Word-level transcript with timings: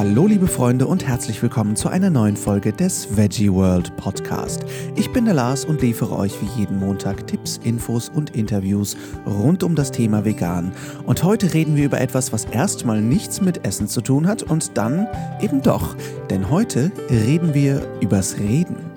Hallo 0.00 0.26
liebe 0.26 0.46
Freunde 0.46 0.86
und 0.86 1.06
herzlich 1.06 1.42
willkommen 1.42 1.76
zu 1.76 1.90
einer 1.90 2.08
neuen 2.08 2.34
Folge 2.34 2.72
des 2.72 3.18
Veggie 3.18 3.52
World 3.52 3.94
Podcast. 3.98 4.64
Ich 4.96 5.12
bin 5.12 5.26
der 5.26 5.34
Lars 5.34 5.66
und 5.66 5.82
liefere 5.82 6.16
euch 6.16 6.32
wie 6.40 6.58
jeden 6.58 6.78
Montag 6.78 7.26
Tipps, 7.26 7.58
Infos 7.64 8.08
und 8.08 8.34
Interviews 8.34 8.96
rund 9.26 9.62
um 9.62 9.74
das 9.74 9.90
Thema 9.90 10.24
Vegan. 10.24 10.72
Und 11.04 11.22
heute 11.22 11.52
reden 11.52 11.76
wir 11.76 11.84
über 11.84 12.00
etwas, 12.00 12.32
was 12.32 12.46
erstmal 12.46 13.02
nichts 13.02 13.42
mit 13.42 13.66
Essen 13.66 13.88
zu 13.88 14.00
tun 14.00 14.26
hat 14.26 14.42
und 14.42 14.78
dann 14.78 15.06
eben 15.42 15.60
doch. 15.60 15.94
Denn 16.30 16.48
heute 16.48 16.90
reden 17.10 17.52
wir 17.52 17.86
übers 18.00 18.38
Reden. 18.38 18.89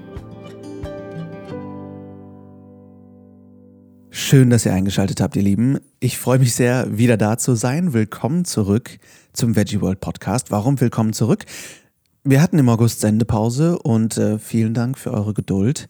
Schön, 4.34 4.50
dass 4.50 4.66
ihr 4.66 4.74
eingeschaltet 4.74 5.22
habt, 5.22 5.36
ihr 5.36 5.44
Lieben. 5.44 5.78
Ich 6.00 6.18
freue 6.18 6.40
mich 6.40 6.56
sehr, 6.56 6.98
wieder 6.98 7.18
da 7.18 7.38
zu 7.38 7.54
sein. 7.54 7.94
Willkommen 7.94 8.46
zurück 8.46 8.98
zum 9.32 9.56
Veggie 9.56 9.80
World 9.80 10.00
Podcast. 10.00 10.50
Warum 10.50 10.82
willkommen 10.82 11.14
zurück? 11.14 11.46
Wir 12.24 12.42
hatten 12.42 12.58
im 12.58 12.68
August 12.68 13.02
Sendepause 13.02 13.78
und 13.78 14.18
äh, 14.18 14.40
vielen 14.40 14.74
Dank 14.74 14.98
für 14.98 15.12
eure 15.12 15.36
Geduld. 15.36 15.88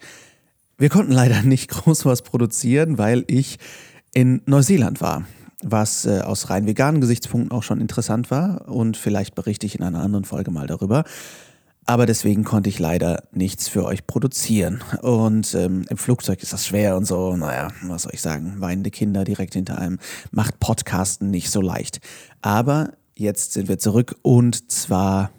Wir 0.78 0.90
konnten 0.90 1.14
leider 1.14 1.42
nicht 1.44 1.70
groß 1.70 2.06
was 2.06 2.22
produzieren, 2.22 2.98
weil 2.98 3.24
ich 3.28 3.60
in 4.14 4.42
Neuseeland 4.46 5.00
war, 5.00 5.24
was 5.64 6.06
äh, 6.06 6.20
aus 6.20 6.50
rein 6.50 6.68
veganen 6.68 7.00
Gesichtspunkten 7.00 7.54
auch 7.54 7.64
schon 7.64 7.80
interessant 7.80 8.30
war 8.30 8.68
und 8.68 8.98
vielleicht 8.98 9.36
berichte 9.36 9.66
ich 9.66 9.76
in 9.76 9.84
einer 9.84 10.02
anderen 10.02 10.26
Folge 10.26 10.52
mal 10.52 10.68
darüber. 10.68 11.06
Aber 11.86 12.06
deswegen 12.06 12.44
konnte 12.44 12.70
ich 12.70 12.80
leider 12.80 13.24
nichts 13.34 13.68
für 13.68 13.86
euch 13.86 14.08
produzieren. 14.08 14.82
Und 15.02 15.54
ähm, 15.54 15.86
im 15.90 15.98
Flugzeug 15.98 16.42
ist 16.42 16.54
das 16.54 16.66
schwer 16.66 16.96
und 16.96 17.06
so. 17.06 17.36
Naja, 17.36 17.70
was 17.84 18.04
soll 18.04 18.14
ich 18.14 18.22
sagen? 18.22 18.56
Weinende 18.60 18.90
Kinder 18.90 19.24
direkt 19.26 19.54
hinter 19.54 19.78
einem 19.78 20.00
macht 20.32 20.60
Podcasten 20.60 21.30
nicht 21.30 21.50
so 21.50 21.62
leicht. 21.62 22.00
Aber 22.42 22.94
jetzt 23.16 23.54
sind 23.54 23.68
wir 23.68 23.80
zurück 23.80 24.16
und 24.22 24.72
zwar 24.72 25.32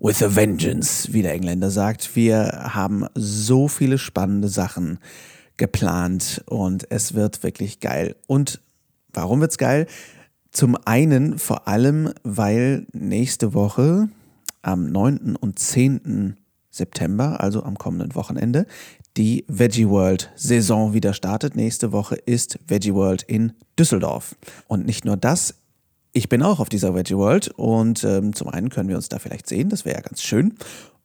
with 0.00 0.22
a 0.22 0.34
vengeance, 0.34 1.12
wie 1.12 1.22
der 1.22 1.34
Engländer 1.34 1.70
sagt. 1.70 2.16
Wir 2.16 2.70
haben 2.74 3.06
so 3.14 3.68
viele 3.68 3.98
spannende 3.98 4.48
Sachen 4.48 4.98
geplant 5.56 6.42
und 6.46 6.90
es 6.90 7.14
wird 7.14 7.44
wirklich 7.44 7.78
geil. 7.78 8.16
Und 8.26 8.60
warum 9.12 9.40
wird's 9.40 9.58
geil? 9.58 9.86
Zum 10.50 10.76
einen 10.84 11.38
vor 11.38 11.68
allem, 11.68 12.12
weil 12.24 12.86
nächste 12.92 13.54
Woche 13.54 14.08
am 14.62 14.86
9. 14.86 15.36
und 15.36 15.58
10. 15.58 16.36
September, 16.70 17.40
also 17.40 17.62
am 17.62 17.76
kommenden 17.76 18.14
Wochenende, 18.14 18.66
die 19.16 19.44
Veggie 19.46 19.88
World 19.88 20.30
Saison 20.36 20.94
wieder 20.94 21.12
startet. 21.12 21.54
Nächste 21.54 21.92
Woche 21.92 22.14
ist 22.14 22.58
Veggie 22.66 22.94
World 22.94 23.22
in 23.22 23.52
Düsseldorf. 23.78 24.36
Und 24.68 24.86
nicht 24.86 25.04
nur 25.04 25.18
das, 25.18 25.54
ich 26.14 26.28
bin 26.28 26.42
auch 26.42 26.60
auf 26.60 26.70
dieser 26.70 26.94
Veggie 26.94 27.16
World 27.16 27.48
und 27.48 28.04
ähm, 28.04 28.34
zum 28.34 28.48
einen 28.48 28.70
können 28.70 28.88
wir 28.88 28.96
uns 28.96 29.08
da 29.08 29.18
vielleicht 29.18 29.48
sehen, 29.48 29.68
das 29.68 29.84
wäre 29.84 29.96
ja 29.96 30.02
ganz 30.02 30.22
schön. 30.22 30.54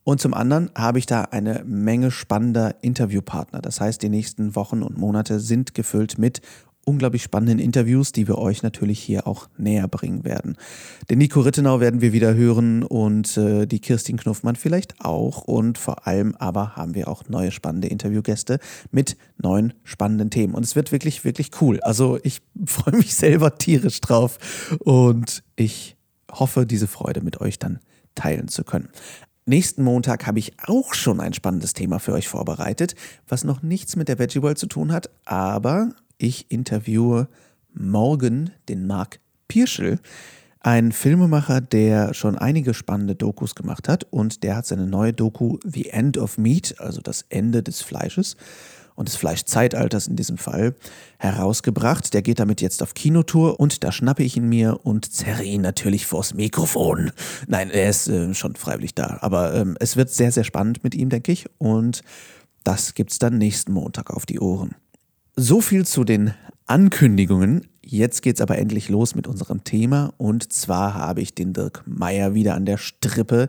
Und 0.04 0.22
zum 0.22 0.34
anderen 0.34 0.72
habe 0.74 1.00
ich 1.00 1.06
da 1.06 1.24
eine 1.24 1.66
Menge 1.66 2.12
spannender 2.12 2.76
Interviewpartner. 2.82 3.60
Das 3.60 3.82
heißt, 3.82 4.02
die 4.02 4.08
nächsten 4.08 4.56
Wochen 4.56 4.82
und 4.82 4.98
Monate 4.98 5.42
sind 5.42 5.74
gefüllt 5.74 6.18
mit 6.18 6.40
unglaublich 6.88 7.22
spannenden 7.24 7.60
Interviews, 7.60 8.14
die 8.14 8.28
wir 8.28 8.38
euch 8.38 8.64
natürlich 8.64 9.00
hier 9.00 9.28
auch 9.28 9.50
näher 9.58 9.88
bringen 9.88 10.24
werden. 10.24 10.58
Den 11.10 11.18
Nico 11.18 11.42
Rittenau 11.42 11.80
werden 11.80 12.02
wir 12.02 12.14
wieder 12.14 12.34
hören 12.34 12.84
und 12.84 13.36
äh, 13.38 13.66
die 13.66 13.80
Kirstin 13.80 14.18
Knuffmann 14.18 14.56
vielleicht 14.56 15.04
auch. 15.04 15.42
Und 15.42 15.78
vor 15.78 16.08
allem 16.08 16.36
aber 16.36 16.76
haben 16.76 16.96
wir 16.96 17.10
auch 17.10 17.28
neue 17.28 17.52
spannende 17.52 17.90
Interviewgäste 17.90 18.60
mit 18.90 19.18
neuen 19.38 19.74
spannenden 19.84 20.30
Themen. 20.30 20.54
Und 20.54 20.64
es 20.64 20.76
wird 20.76 20.92
wirklich, 20.92 21.26
wirklich 21.26 21.52
cool. 21.62 21.82
Also 21.82 22.20
ich 22.24 22.42
freue 22.66 22.96
mich 22.96 23.16
selber 23.16 23.58
tierisch 23.58 24.00
drauf 24.00 24.40
und 24.80 25.44
ich 25.58 25.98
hoffe, 26.32 26.66
diese 26.66 26.88
Freude 26.88 27.22
mit 27.22 27.42
euch 27.42 27.60
dann 27.60 27.80
teilen 28.16 28.48
zu 28.48 28.64
können. 28.64 28.90
Nächsten 29.46 29.84
Montag 29.84 30.28
habe 30.28 30.40
ich 30.40 30.54
auch 30.66 30.94
schon 30.94 31.22
ein 31.22 31.34
spannendes 31.34 31.74
Thema 31.74 32.00
für 32.00 32.12
euch 32.12 32.28
vorbereitet, 32.28 32.96
was 33.28 33.46
noch 33.46 33.62
nichts 33.62 33.96
mit 33.96 34.10
der 34.10 34.20
Veggie 34.20 34.42
World 34.42 34.58
zu 34.58 34.68
tun 34.68 34.92
hat, 34.92 35.10
aber 35.24 35.92
ich 36.18 36.52
interviewe 36.52 37.28
morgen 37.74 38.52
den 38.70 38.88
Marc 38.88 39.20
Pirschel, 39.48 40.00
ein 40.60 40.92
Filmemacher, 40.92 41.62
der 41.62 42.14
schon 42.14 42.38
einige 42.38 42.74
spannende 42.74 43.16
Dokus 43.16 43.56
gemacht 43.56 43.88
hat 43.88 44.06
und 44.10 44.44
der 44.44 44.58
hat 44.58 44.66
seine 44.66 44.88
neue 44.88 45.14
Doku 45.14 45.60
The 45.64 45.90
End 45.90 46.18
of 46.18 46.38
Meat, 46.38 46.76
also 46.80 47.00
das 47.02 47.26
Ende 47.30 47.64
des 47.64 47.82
Fleisches 47.82 48.36
und 48.96 49.08
des 49.08 49.16
Fleischzeitalters 49.16 50.08
in 50.08 50.16
diesem 50.16 50.38
Fall, 50.38 50.76
herausgebracht. 51.20 52.14
Der 52.14 52.24
geht 52.24 52.40
damit 52.40 52.62
jetzt 52.62 52.82
auf 52.82 52.96
Kinotour 52.96 53.60
und 53.60 53.84
da 53.84 53.92
schnappe 53.92 54.24
ich 54.24 54.36
ihn 54.36 54.50
mir 54.50 54.80
und 54.84 55.10
zerre 55.12 55.44
ihn 55.44 55.62
natürlich 55.62 56.08
vors 56.08 56.34
Mikrofon. 56.34 57.12
Nein, 57.48 57.70
er 57.70 57.90
ist 57.90 58.08
äh, 58.08 58.34
schon 58.34 58.56
freiwillig 58.56 58.96
da, 58.96 59.20
aber 59.22 59.54
ähm, 59.54 59.78
es 59.80 59.96
wird 59.96 60.10
sehr, 60.10 60.32
sehr 60.32 60.44
spannend 60.44 60.84
mit 60.84 60.96
ihm, 60.96 61.10
denke 61.10 61.32
ich 61.32 61.46
und 61.60 62.02
das 62.64 62.96
gibt's 62.96 63.20
dann 63.20 63.38
nächsten 63.38 63.72
Montag 63.72 64.10
auf 64.10 64.26
die 64.26 64.40
Ohren. 64.42 64.76
So 65.40 65.62
viel 65.62 65.86
zu 65.86 66.04
den 66.04 66.34
Ankündigungen. 66.66 67.68
Jetzt 67.86 68.24
geht's 68.24 68.42
aber 68.42 68.58
endlich 68.58 68.90
los 68.90 69.14
mit 69.14 69.28
unserem 69.28 69.64
Thema 69.64 70.12
und 70.18 70.52
zwar 70.52 70.96
habe 70.96 71.22
ich 71.22 71.36
den 71.36 71.54
Dirk 71.54 71.84
Meyer 71.86 72.34
wieder 72.34 72.56
an 72.56 72.66
der 72.66 72.78
Strippe. 72.78 73.48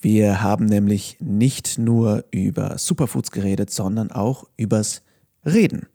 Wir 0.00 0.42
haben 0.42 0.64
nämlich 0.66 1.18
nicht 1.20 1.78
nur 1.78 2.24
über 2.32 2.78
Superfoods 2.78 3.30
geredet, 3.30 3.70
sondern 3.70 4.10
auch 4.10 4.48
übers 4.56 5.02
Reden. 5.46 5.86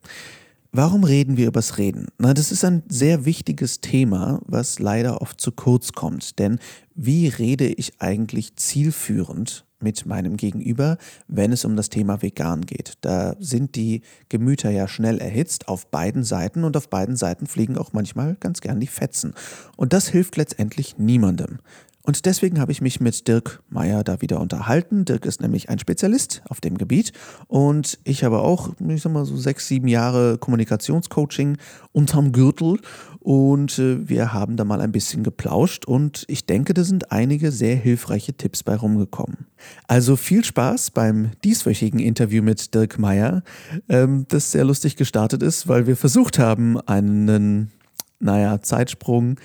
Warum 0.72 1.04
reden 1.04 1.36
wir 1.36 1.48
übers 1.48 1.78
Reden? 1.78 2.08
Na, 2.18 2.34
das 2.34 2.54
ist 2.54 2.64
ein 2.64 2.84
sehr 2.88 3.26
wichtiges 3.26 3.82
Thema, 3.82 4.40
was 4.46 4.80
leider 4.80 5.22
oft 5.22 5.42
zu 5.42 5.52
kurz 5.52 5.92
kommt. 5.92 6.40
Denn 6.40 6.60
wie 6.94 7.28
rede 7.28 7.68
ich 7.68 8.00
eigentlich 8.00 8.56
zielführend 8.56 9.65
mit 9.80 10.06
meinem 10.06 10.38
Gegenüber, 10.38 10.98
wenn 11.28 11.52
es 11.52 11.66
um 11.66 11.76
das 11.76 11.90
Thema 11.90 12.22
vegan 12.22 12.62
geht. 12.62 12.94
Da 13.02 13.36
sind 13.40 13.76
die 13.76 14.02
Gemüter 14.30 14.70
ja 14.72 14.88
schnell 14.88 15.20
erhitzt 15.20 15.68
auf 15.68 15.88
beiden 15.88 16.24
Seiten 16.24 16.64
und 16.64 16.78
auf 16.78 16.90
beiden 16.90 17.16
Seiten 17.16 17.48
fliegen 17.48 17.78
auch 17.78 17.94
manchmal 17.94 18.36
ganz 18.40 18.62
gern 18.62 18.80
die 18.80 18.88
Fetzen. 18.88 19.34
Und 19.76 19.94
das 19.94 20.08
hilft 20.08 20.38
letztendlich 20.38 20.98
niemandem. 20.98 21.60
Und 22.06 22.26
deswegen 22.26 22.60
habe 22.60 22.72
ich 22.72 22.82
mich 22.82 23.02
mit 23.02 23.28
Dirk 23.28 23.64
Meyer 23.70 24.04
da 24.04 24.22
wieder 24.22 24.40
unterhalten. 24.40 25.06
Dirk 25.06 25.26
ist 25.26 25.42
nämlich 25.42 25.70
ein 25.70 25.80
Spezialist 25.80 26.44
auf 26.48 26.62
dem 26.62 26.78
Gebiet 26.78 27.14
und 27.48 27.98
ich 28.04 28.24
habe 28.24 28.40
auch, 28.40 28.70
ich 28.88 29.02
sag 29.02 29.12
mal 29.12 29.26
so 29.26 29.36
sechs, 29.36 29.68
sieben 29.68 29.88
Jahre 29.88 30.38
Kommunikationscoaching 30.38 31.58
unterm 31.94 32.32
Gürtel 32.32 32.80
und 33.22 33.80
äh, 33.80 34.08
wir 34.08 34.34
haben 34.34 34.56
da 34.56 34.66
mal 34.66 34.82
ein 34.82 34.92
bisschen 34.92 35.24
geplauscht 35.24 35.86
und 35.86 36.26
ich 36.28 36.46
denke, 36.46 36.76
da 36.76 36.84
sind 36.84 37.12
einige 37.12 37.52
sehr 37.52 37.76
hilfreiche 37.76 38.34
Tipps 38.34 38.62
bei 38.62 38.76
rumgekommen. 38.76 39.48
Also 39.88 40.16
viel 40.16 40.46
Spaß 40.46 40.92
beim 40.92 41.32
dieswöchigen 41.44 42.00
Interview 42.00 42.44
mit 42.44 42.76
Dirk 42.76 43.00
Meyer, 43.00 43.42
ähm, 43.90 44.26
das 44.28 44.52
sehr 44.52 44.64
lustig 44.64 44.96
gestartet 44.96 45.42
ist, 45.42 45.68
weil 45.68 45.88
wir 45.88 45.98
versucht 45.98 46.38
haben, 46.38 46.80
einen, 46.82 47.72
naja, 48.20 48.62
Zeitsprung 48.62 49.38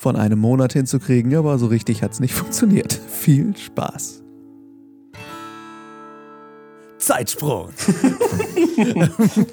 von 0.00 0.16
einem 0.16 0.38
Monat 0.38 0.72
hinzukriegen, 0.72 1.36
aber 1.36 1.58
so 1.58 1.66
richtig 1.66 2.02
hat 2.02 2.12
es 2.12 2.20
nicht 2.20 2.32
funktioniert. 2.40 2.94
Viel 2.94 3.54
Spaß. 3.54 4.22
Zeitsprung. 6.96 7.68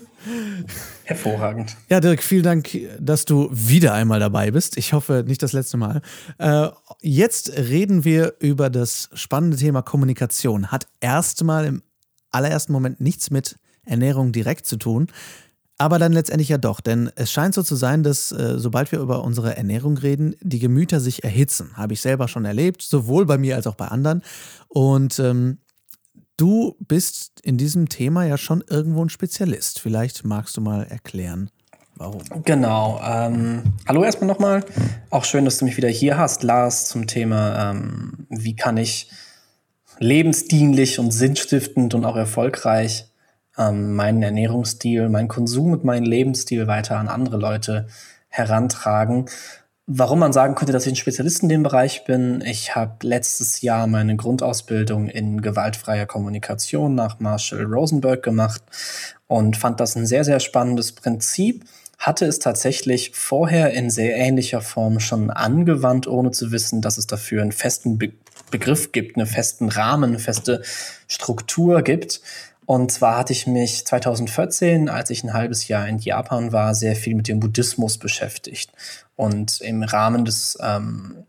Hervorragend. 1.03 1.75
Ja, 1.89 1.99
Dirk, 1.99 2.23
vielen 2.23 2.43
Dank, 2.43 2.69
dass 2.99 3.25
du 3.25 3.49
wieder 3.51 3.93
einmal 3.93 4.21
dabei 4.21 4.51
bist. 4.51 4.77
Ich 4.77 4.93
hoffe, 4.93 5.25
nicht 5.27 5.43
das 5.43 5.51
letzte 5.51 5.75
Mal. 5.75 6.01
Äh, 6.37 6.69
jetzt 7.01 7.51
reden 7.57 8.05
wir 8.05 8.35
über 8.39 8.69
das 8.69 9.09
spannende 9.13 9.57
Thema 9.57 9.81
Kommunikation. 9.81 10.67
Hat 10.67 10.87
erstmal 11.01 11.65
im 11.65 11.83
allerersten 12.31 12.71
Moment 12.71 13.01
nichts 13.01 13.31
mit 13.31 13.57
Ernährung 13.83 14.31
direkt 14.31 14.65
zu 14.65 14.77
tun. 14.77 15.07
Aber 15.79 15.99
dann 15.99 16.11
letztendlich 16.11 16.49
ja 16.49 16.57
doch, 16.57 16.81
denn 16.81 17.11
es 17.15 17.31
scheint 17.31 17.53
so 17.53 17.61
zu 17.61 17.75
sein, 17.75 18.01
dass 18.01 18.31
äh, 18.31 18.57
sobald 18.57 18.91
wir 18.91 18.99
über 18.99 19.23
unsere 19.23 19.55
Ernährung 19.55 19.97
reden, 19.97 20.35
die 20.41 20.57
Gemüter 20.57 20.99
sich 20.99 21.23
erhitzen. 21.23 21.71
Habe 21.75 21.93
ich 21.93 22.01
selber 22.01 22.27
schon 22.27 22.45
erlebt, 22.45 22.81
sowohl 22.81 23.27
bei 23.27 23.37
mir 23.37 23.55
als 23.55 23.67
auch 23.67 23.75
bei 23.75 23.87
anderen. 23.87 24.23
Und 24.69 25.19
ähm, 25.19 25.59
du 26.35 26.75
bist 26.79 27.41
in 27.41 27.57
diesem 27.57 27.89
Thema 27.89 28.25
ja 28.25 28.37
schon 28.37 28.63
irgendwo 28.67 29.05
ein 29.05 29.09
Spezialist. 29.09 29.79
Vielleicht 29.79 30.25
magst 30.25 30.57
du 30.57 30.61
mal 30.61 30.83
erklären, 30.83 31.51
warum. 31.95 32.23
Genau. 32.43 32.99
Ähm, 33.03 33.61
hallo 33.87 34.03
erstmal 34.03 34.27
nochmal. 34.27 34.65
Auch 35.11 35.25
schön, 35.25 35.45
dass 35.45 35.59
du 35.59 35.65
mich 35.65 35.77
wieder 35.77 35.89
hier 35.89 36.17
hast, 36.17 36.41
Lars, 36.41 36.87
zum 36.87 37.05
Thema, 37.05 37.71
ähm, 37.71 38.25
wie 38.29 38.55
kann 38.55 38.77
ich 38.77 39.11
lebensdienlich 39.99 40.97
und 40.97 41.11
sinnstiftend 41.11 41.93
und 41.93 42.03
auch 42.03 42.15
erfolgreich 42.15 43.06
ähm, 43.57 43.93
meinen 43.95 44.23
Ernährungsstil, 44.23 45.09
meinen 45.09 45.27
Konsum 45.27 45.71
und 45.71 45.83
meinen 45.83 46.05
Lebensstil 46.05 46.67
weiter 46.67 46.97
an 46.97 47.07
andere 47.07 47.37
Leute 47.37 47.87
herantragen. 48.29 49.25
Warum 49.89 50.19
man 50.19 50.33
sagen 50.33 50.55
könnte, 50.55 50.73
dass 50.73 50.85
ich 50.85 50.91
ein 50.91 50.97
Spezialist 50.97 51.43
in 51.43 51.49
dem 51.49 51.63
Bereich 51.63 52.03
bin, 52.03 52.41
ich 52.45 52.75
habe 52.75 53.07
letztes 53.07 53.61
Jahr 53.61 53.87
meine 53.87 54.17
Grundausbildung 54.17 55.07
in 55.07 55.41
gewaltfreier 55.41 56.05
Kommunikation 56.05 56.93
nach 56.93 57.21
Marshall 57.21 57.63
Rosenberg 57.63 58.21
gemacht 58.21 58.61
und 59.27 59.55
fand 59.55 59.79
das 59.79 59.95
ein 59.95 60.05
sehr, 60.05 60.25
sehr 60.25 60.41
spannendes 60.41 60.91
Prinzip, 60.91 61.63
hatte 61.97 62.25
es 62.25 62.39
tatsächlich 62.39 63.11
vorher 63.15 63.73
in 63.73 63.89
sehr 63.89 64.17
ähnlicher 64.17 64.59
Form 64.59 64.99
schon 64.99 65.29
angewandt, 65.29 66.05
ohne 66.05 66.31
zu 66.31 66.51
wissen, 66.51 66.81
dass 66.81 66.97
es 66.97 67.07
dafür 67.07 67.41
einen 67.41 67.53
festen 67.53 67.97
Be 67.97 68.11
Begriff 68.49 68.93
gibt, 68.93 69.17
einen 69.17 69.25
festen 69.25 69.67
Rahmen, 69.67 70.11
eine 70.11 70.19
feste 70.19 70.61
Struktur 71.07 71.81
gibt. 71.81 72.21
Und 72.67 72.91
zwar 72.91 73.19
hatte 73.19 73.31
ich 73.31 73.47
mich 73.47 73.85
2014, 73.85 74.89
als 74.89 75.09
ich 75.09 75.23
ein 75.23 75.31
halbes 75.31 75.69
Jahr 75.69 75.87
in 75.87 75.99
Japan 75.99 76.51
war, 76.51 76.75
sehr 76.75 76.97
viel 76.97 77.15
mit 77.15 77.29
dem 77.29 77.39
Buddhismus 77.39 77.97
beschäftigt. 77.97 78.73
Und 79.15 79.61
im 79.61 79.83
Rahmen 79.83 80.25
des 80.25 80.57
ähm, 80.61 81.23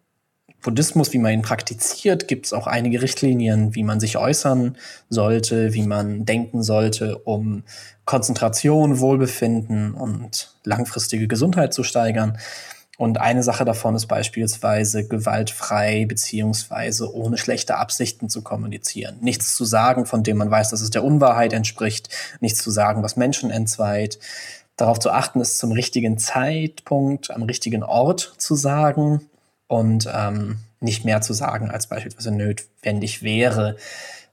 Buddhismus, 0.62 1.12
wie 1.12 1.18
man 1.18 1.32
ihn 1.32 1.42
praktiziert, 1.42 2.26
gibt 2.26 2.46
es 2.46 2.52
auch 2.52 2.66
einige 2.66 3.02
Richtlinien, 3.02 3.76
wie 3.76 3.84
man 3.84 4.00
sich 4.00 4.16
äußern 4.16 4.76
sollte, 5.10 5.74
wie 5.74 5.84
man 5.84 6.24
denken 6.24 6.64
sollte, 6.64 7.18
um 7.18 7.62
Konzentration, 8.04 8.98
Wohlbefinden 8.98 9.94
und 9.94 10.56
langfristige 10.64 11.28
Gesundheit 11.28 11.72
zu 11.72 11.84
steigern. 11.84 12.36
Und 12.98 13.20
eine 13.20 13.44
Sache 13.44 13.64
davon 13.64 13.94
ist 13.94 14.06
beispielsweise 14.06 15.06
gewaltfrei 15.06 16.04
beziehungsweise 16.04 17.14
ohne 17.14 17.38
schlechte 17.38 17.76
Absichten 17.76 18.28
zu 18.28 18.42
kommunizieren. 18.42 19.18
Nichts 19.20 19.54
zu 19.54 19.64
sagen, 19.64 20.04
von 20.04 20.24
dem 20.24 20.36
man 20.36 20.50
weiß, 20.50 20.70
dass 20.70 20.80
es 20.80 20.90
der 20.90 21.04
Unwahrheit 21.04 21.52
entspricht. 21.52 22.08
Nichts 22.40 22.60
zu 22.60 22.72
sagen, 22.72 23.04
was 23.04 23.16
Menschen 23.16 23.52
entzweit. 23.52 24.18
Darauf 24.74 24.98
zu 24.98 25.12
achten, 25.12 25.40
es 25.40 25.58
zum 25.58 25.70
richtigen 25.70 26.18
Zeitpunkt, 26.18 27.30
am 27.30 27.44
richtigen 27.44 27.84
Ort 27.84 28.34
zu 28.36 28.56
sagen 28.56 29.20
und 29.68 30.08
ähm, 30.12 30.58
nicht 30.80 31.04
mehr 31.04 31.20
zu 31.20 31.34
sagen, 31.34 31.70
als 31.70 31.86
beispielsweise 31.86 32.32
notwendig 32.32 33.22
wäre. 33.22 33.76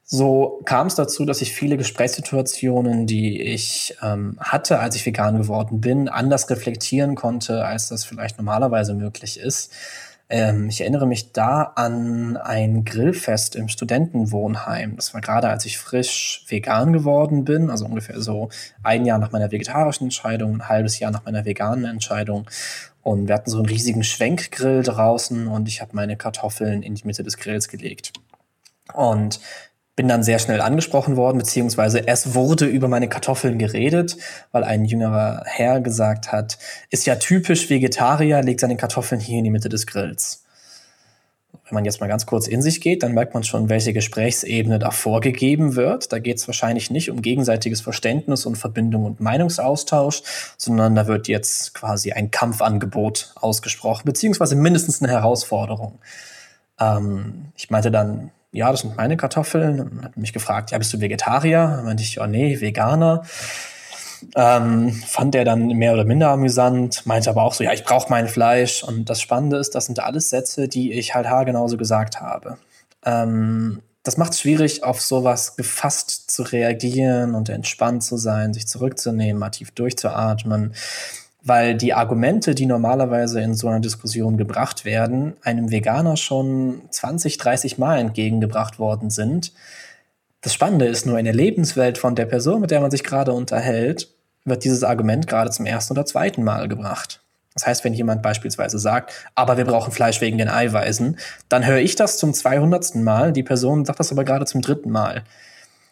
So 0.07 0.61
kam 0.65 0.85
es 0.85 0.93
dazu, 0.93 1.25
dass 1.25 1.41
ich 1.41 1.51
viele 1.51 1.77
Gesprächssituationen, 1.77 3.07
die 3.07 3.41
ich 3.41 3.97
ähm, 4.03 4.37
hatte, 4.39 4.79
als 4.79 4.95
ich 4.95 5.03
vegan 5.03 5.35
geworden 5.35 5.81
bin, 5.81 6.09
anders 6.09 6.47
reflektieren 6.51 7.15
konnte, 7.15 7.65
als 7.65 7.89
das 7.89 8.05
vielleicht 8.05 8.37
normalerweise 8.37 8.93
möglich 8.93 9.39
ist. 9.39 9.73
Ähm, 10.29 10.69
ich 10.69 10.81
erinnere 10.81 11.07
mich 11.07 11.31
da 11.31 11.73
an 11.75 12.37
ein 12.37 12.85
Grillfest 12.85 13.55
im 13.55 13.67
Studentenwohnheim. 13.67 14.95
Das 14.95 15.15
war 15.15 15.21
gerade, 15.21 15.49
als 15.49 15.65
ich 15.65 15.79
frisch 15.79 16.45
vegan 16.49 16.93
geworden 16.93 17.43
bin, 17.43 17.71
also 17.71 17.85
ungefähr 17.85 18.21
so 18.21 18.49
ein 18.83 19.05
Jahr 19.05 19.17
nach 19.17 19.31
meiner 19.31 19.51
vegetarischen 19.51 20.05
Entscheidung, 20.05 20.57
ein 20.57 20.69
halbes 20.69 20.99
Jahr 20.99 21.09
nach 21.09 21.25
meiner 21.25 21.45
veganen 21.45 21.85
Entscheidung. 21.85 22.47
Und 23.01 23.27
wir 23.27 23.33
hatten 23.33 23.49
so 23.49 23.57
einen 23.57 23.67
riesigen 23.67 24.03
Schwenkgrill 24.03 24.83
draußen 24.83 25.47
und 25.47 25.67
ich 25.67 25.81
habe 25.81 25.95
meine 25.95 26.15
Kartoffeln 26.15 26.83
in 26.83 26.93
die 26.93 27.05
Mitte 27.07 27.23
des 27.23 27.37
Grills 27.37 27.69
gelegt. 27.69 28.13
Und 28.93 29.39
bin 29.95 30.07
dann 30.07 30.23
sehr 30.23 30.39
schnell 30.39 30.61
angesprochen 30.61 31.15
worden, 31.15 31.37
beziehungsweise 31.37 32.07
es 32.07 32.33
wurde 32.33 32.65
über 32.65 32.87
meine 32.87 33.07
Kartoffeln 33.07 33.57
geredet, 33.57 34.17
weil 34.51 34.63
ein 34.63 34.85
jüngerer 34.85 35.43
Herr 35.45 35.79
gesagt 35.79 36.31
hat, 36.31 36.57
ist 36.89 37.05
ja 37.05 37.15
typisch 37.15 37.69
Vegetarier, 37.69 38.41
legt 38.41 38.59
seine 38.59 38.77
Kartoffeln 38.77 39.21
hier 39.21 39.37
in 39.37 39.45
die 39.45 39.51
Mitte 39.51 39.69
des 39.69 39.87
Grills 39.87 40.45
wenn 41.65 41.75
man 41.75 41.85
jetzt 41.85 41.99
mal 41.99 42.07
ganz 42.07 42.27
kurz 42.27 42.47
in 42.47 42.61
sich 42.61 42.79
geht, 42.79 43.01
dann 43.01 43.13
merkt 43.13 43.33
man 43.33 43.43
schon, 43.43 43.69
welche 43.69 43.91
Gesprächsebene 43.91 44.77
da 44.77 44.91
vorgegeben 44.91 45.75
wird. 45.75 46.11
Da 46.13 46.19
geht 46.19 46.37
es 46.37 46.47
wahrscheinlich 46.47 46.91
nicht 46.91 47.09
um 47.09 47.23
gegenseitiges 47.23 47.81
Verständnis 47.81 48.45
und 48.45 48.55
Verbindung 48.55 49.05
und 49.05 49.19
Meinungsaustausch, 49.19 50.21
sondern 50.57 50.93
da 50.93 51.07
wird 51.07 51.27
jetzt 51.27 51.73
quasi 51.73 52.11
ein 52.11 52.29
Kampfangebot 52.29 53.33
ausgesprochen, 53.35 54.03
beziehungsweise 54.05 54.55
mindestens 54.55 55.01
eine 55.01 55.11
Herausforderung. 55.11 55.97
Ähm, 56.79 57.45
ich 57.55 57.71
meinte 57.71 57.89
dann, 57.89 58.29
ja, 58.55 58.71
das 58.71 58.81
sind 58.81 58.95
meine 58.95 59.17
Kartoffeln. 59.17 60.01
Hat 60.03 60.15
mich 60.17 60.33
gefragt, 60.33 60.71
ja, 60.71 60.77
bist 60.77 60.93
du 60.93 61.01
Vegetarier? 61.01 61.73
Dann 61.75 61.85
meinte 61.85 62.03
ich, 62.03 62.19
oh 62.19 62.25
nee, 62.25 62.59
Veganer. 62.61 63.23
Ähm, 64.35 64.91
fand 64.91 65.35
er 65.35 65.43
dann 65.43 65.67
mehr 65.67 65.93
oder 65.93 66.05
minder 66.05 66.29
amüsant, 66.29 67.05
meinte 67.05 67.29
aber 67.29 67.43
auch 67.43 67.53
so, 67.53 67.63
ja, 67.63 67.73
ich 67.73 67.83
brauche 67.83 68.09
mein 68.09 68.27
Fleisch. 68.27 68.81
Und 68.81 69.09
das 69.09 69.21
Spannende 69.21 69.57
ist, 69.57 69.75
das 69.75 69.87
sind 69.87 69.99
alles 69.99 70.29
Sätze, 70.29 70.69
die 70.69 70.93
ich 70.93 71.13
halt 71.13 71.27
haargenauso 71.27 71.75
gesagt 71.75 72.21
habe. 72.21 72.57
Ähm, 73.05 73.81
das 74.03 74.17
macht 74.17 74.33
es 74.33 74.39
schwierig, 74.39 74.83
auf 74.83 75.01
sowas 75.01 75.57
gefasst 75.57 76.31
zu 76.31 76.43
reagieren 76.43 77.35
und 77.35 77.49
entspannt 77.49 78.03
zu 78.03 78.17
sein, 78.17 78.53
sich 78.53 78.67
zurückzunehmen, 78.67 79.39
mal 79.39 79.49
tief 79.49 79.71
durchzuatmen, 79.71 80.75
weil 81.45 81.75
die 81.75 81.93
Argumente, 81.93 82.55
die 82.55 82.65
normalerweise 82.65 83.39
in 83.39 83.53
so 83.53 83.67
einer 83.67 83.79
Diskussion 83.79 84.35
gebracht 84.35 84.83
werden, 84.83 85.37
einem 85.43 85.71
Veganer 85.71 86.17
schon 86.17 86.81
20, 86.89 87.37
30 87.37 87.77
Mal 87.77 87.99
entgegengebracht 87.99 88.79
worden 88.79 89.11
sind. 89.11 89.53
Das 90.41 90.55
Spannende 90.55 90.87
ist 90.87 91.05
nur 91.05 91.19
in 91.19 91.25
der 91.25 91.35
Lebenswelt 91.35 91.99
von 91.99 92.15
der 92.15 92.25
Person, 92.25 92.61
mit 92.61 92.71
der 92.71 92.81
man 92.81 92.89
sich 92.89 93.03
gerade 93.03 93.31
unterhält, 93.31 94.09
wird 94.43 94.63
dieses 94.63 94.83
Argument 94.83 95.27
gerade 95.27 95.51
zum 95.51 95.67
ersten 95.67 95.93
oder 95.93 96.05
zweiten 96.05 96.43
Mal 96.43 96.67
gebracht. 96.67 97.21
Das 97.53 97.65
heißt, 97.67 97.83
wenn 97.83 97.93
jemand 97.93 98.23
beispielsweise 98.23 98.79
sagt, 98.79 99.13
aber 99.35 99.55
wir 99.55 99.65
brauchen 99.65 99.93
Fleisch 99.93 100.21
wegen 100.21 100.39
den 100.39 100.49
Eiweißen, 100.49 101.17
dann 101.47 101.65
höre 101.65 101.77
ich 101.77 101.95
das 101.95 102.17
zum 102.17 102.33
200. 102.33 102.95
Mal, 102.95 103.31
die 103.31 103.43
Person 103.43 103.85
sagt 103.85 103.99
das 103.99 104.11
aber 104.11 104.25
gerade 104.25 104.45
zum 104.45 104.61
dritten 104.61 104.89
Mal. 104.89 105.23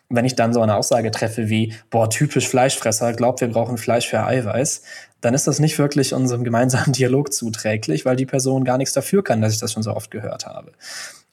Wenn 0.10 0.26
ich 0.26 0.36
dann 0.36 0.54
so 0.54 0.62
eine 0.62 0.76
Aussage 0.76 1.12
treffe 1.12 1.50
wie, 1.50 1.74
boah, 1.90 2.10
typisch 2.10 2.48
Fleischfresser, 2.48 3.14
glaubt, 3.14 3.42
wir 3.42 3.50
brauchen 3.50 3.78
Fleisch 3.78 4.08
für 4.08 4.24
Eiweiß, 4.24 4.84
dann 5.22 5.34
ist 5.34 5.48
das 5.48 5.60
nicht 5.60 5.80
wirklich 5.80 6.14
unserem 6.14 6.44
gemeinsamen 6.44 6.94
Dialog 6.94 7.34
zuträglich, 7.34 8.06
weil 8.06 8.16
die 8.16 8.26
Person 8.26 8.64
gar 8.64 8.78
nichts 8.78 8.94
dafür 8.94 9.24
kann, 9.24 9.42
dass 9.42 9.54
ich 9.54 9.60
das 9.60 9.74
schon 9.74 9.84
so 9.84 9.96
oft 9.96 10.12
gehört 10.12 10.46
habe. 10.46 10.72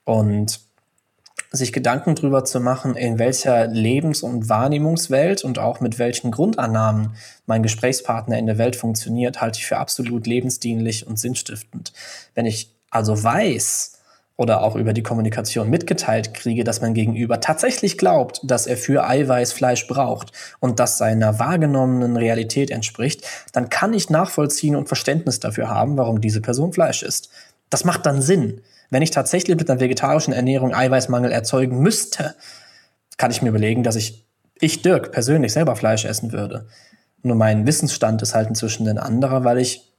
Und 0.05 0.61
sich 1.53 1.73
Gedanken 1.73 2.15
drüber 2.15 2.45
zu 2.45 2.61
machen, 2.61 2.95
in 2.95 3.19
welcher 3.19 3.67
Lebens- 3.67 4.23
und 4.23 4.49
Wahrnehmungswelt 4.49 5.45
und 5.45 5.59
auch 5.59 5.81
mit 5.81 5.99
welchen 5.99 6.31
Grundannahmen 6.31 7.17
mein 7.47 7.63
Gesprächspartner 7.63 8.39
in 8.39 8.47
der 8.47 8.59
Welt 8.59 8.77
funktioniert, 8.77 9.41
halte 9.41 9.59
ich 9.59 9.67
für 9.67 9.79
absolut 9.79 10.27
lebensdienlich 10.27 11.09
und 11.09 11.19
sinnstiftend. 11.19 11.93
Wenn 12.35 12.47
ich 12.47 12.73
also 12.91 13.21
weiß 13.21 14.00
oder 14.41 14.63
auch 14.63 14.75
über 14.75 14.95
die 14.95 15.03
Kommunikation 15.03 15.69
mitgeteilt 15.69 16.33
kriege, 16.33 16.65
dass 16.65 16.81
mein 16.81 16.95
Gegenüber 16.95 17.43
tatsächlich 17.43 17.99
glaubt, 17.99 18.41
dass 18.43 18.67
er 18.67 18.79
für 18.79 19.07
Eiweiß 19.07 19.53
Fleisch 19.53 19.87
braucht 19.87 20.33
und 20.61 20.81
das 20.81 20.97
seiner 20.97 21.39
wahrgenommenen 21.39 22.17
Realität 22.17 22.71
entspricht, 22.71 23.23
dann 23.53 23.69
kann 23.69 23.93
ich 23.93 24.09
nachvollziehen 24.09 24.77
und 24.77 24.89
Verständnis 24.89 25.41
dafür 25.41 25.69
haben, 25.69 25.99
warum 25.99 26.23
diese 26.23 26.41
Person 26.41 26.73
Fleisch 26.73 27.03
isst. 27.03 27.29
Das 27.69 27.85
macht 27.85 28.07
dann 28.07 28.23
Sinn. 28.23 28.63
Wenn 28.89 29.03
ich 29.03 29.11
tatsächlich 29.11 29.59
mit 29.59 29.71
einer 29.71 29.79
vegetarischen 29.79 30.33
Ernährung 30.33 30.75
Eiweißmangel 30.75 31.33
erzeugen 31.33 31.81
müsste, 31.81 32.35
kann 33.19 33.31
ich 33.31 33.43
mir 33.43 33.51
überlegen, 33.51 33.83
dass 33.83 33.97
ich, 33.97 34.25
ich 34.59 34.81
Dirk, 34.81 35.13
persönlich 35.13 35.53
selber 35.53 35.77
Fleisch 35.77 36.07
essen 36.07 36.33
würde. 36.33 36.67
Nur 37.23 37.37
mein 37.37 37.67
Wissensstand 37.67 38.23
ist 38.23 38.35
halt 38.35 38.49
inzwischen 38.49 38.89
ein 38.89 38.97
anderer, 38.97 39.45
weil 39.45 39.59
ich 39.59 39.93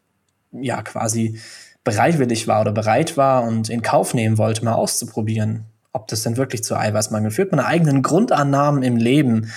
ja 0.52 0.82
quasi 0.82 1.40
bereitwillig 1.84 2.48
war 2.48 2.62
oder 2.62 2.72
bereit 2.72 3.18
war 3.18 3.44
und 3.44 3.70
in 3.70 3.82
Kauf 3.82 4.14
nehmen 4.14 4.38
wollte, 4.38 4.64
mal 4.64 4.74
auszuprobieren, 4.74 5.66
ob 5.94 6.08
das 6.08 6.24
denn 6.24 6.38
wirklich 6.38 6.64
zu 6.64 6.76
Eiweißmangel 6.76 7.32
führt. 7.32 7.52
Meine 7.52 7.66
eigenen 7.66 8.02
Grundannahmen 8.04 8.84
im 8.84 8.98
Leben 8.98 9.52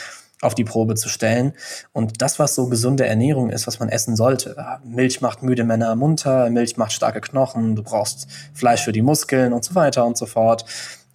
auf 0.44 0.54
die 0.54 0.64
Probe 0.64 0.94
zu 0.94 1.08
stellen. 1.08 1.54
Und 1.92 2.20
das, 2.20 2.38
was 2.38 2.54
so 2.54 2.68
gesunde 2.68 3.06
Ernährung 3.06 3.50
ist, 3.50 3.66
was 3.66 3.80
man 3.80 3.88
essen 3.88 4.14
sollte. 4.14 4.56
Milch 4.84 5.20
macht 5.20 5.42
müde 5.42 5.64
Männer 5.64 5.96
munter, 5.96 6.50
Milch 6.50 6.76
macht 6.76 6.92
starke 6.92 7.20
Knochen, 7.20 7.76
du 7.76 7.82
brauchst 7.82 8.28
Fleisch 8.52 8.84
für 8.84 8.92
die 8.92 9.02
Muskeln 9.02 9.52
und 9.52 9.64
so 9.64 9.74
weiter 9.74 10.04
und 10.04 10.16
so 10.16 10.26
fort. 10.26 10.64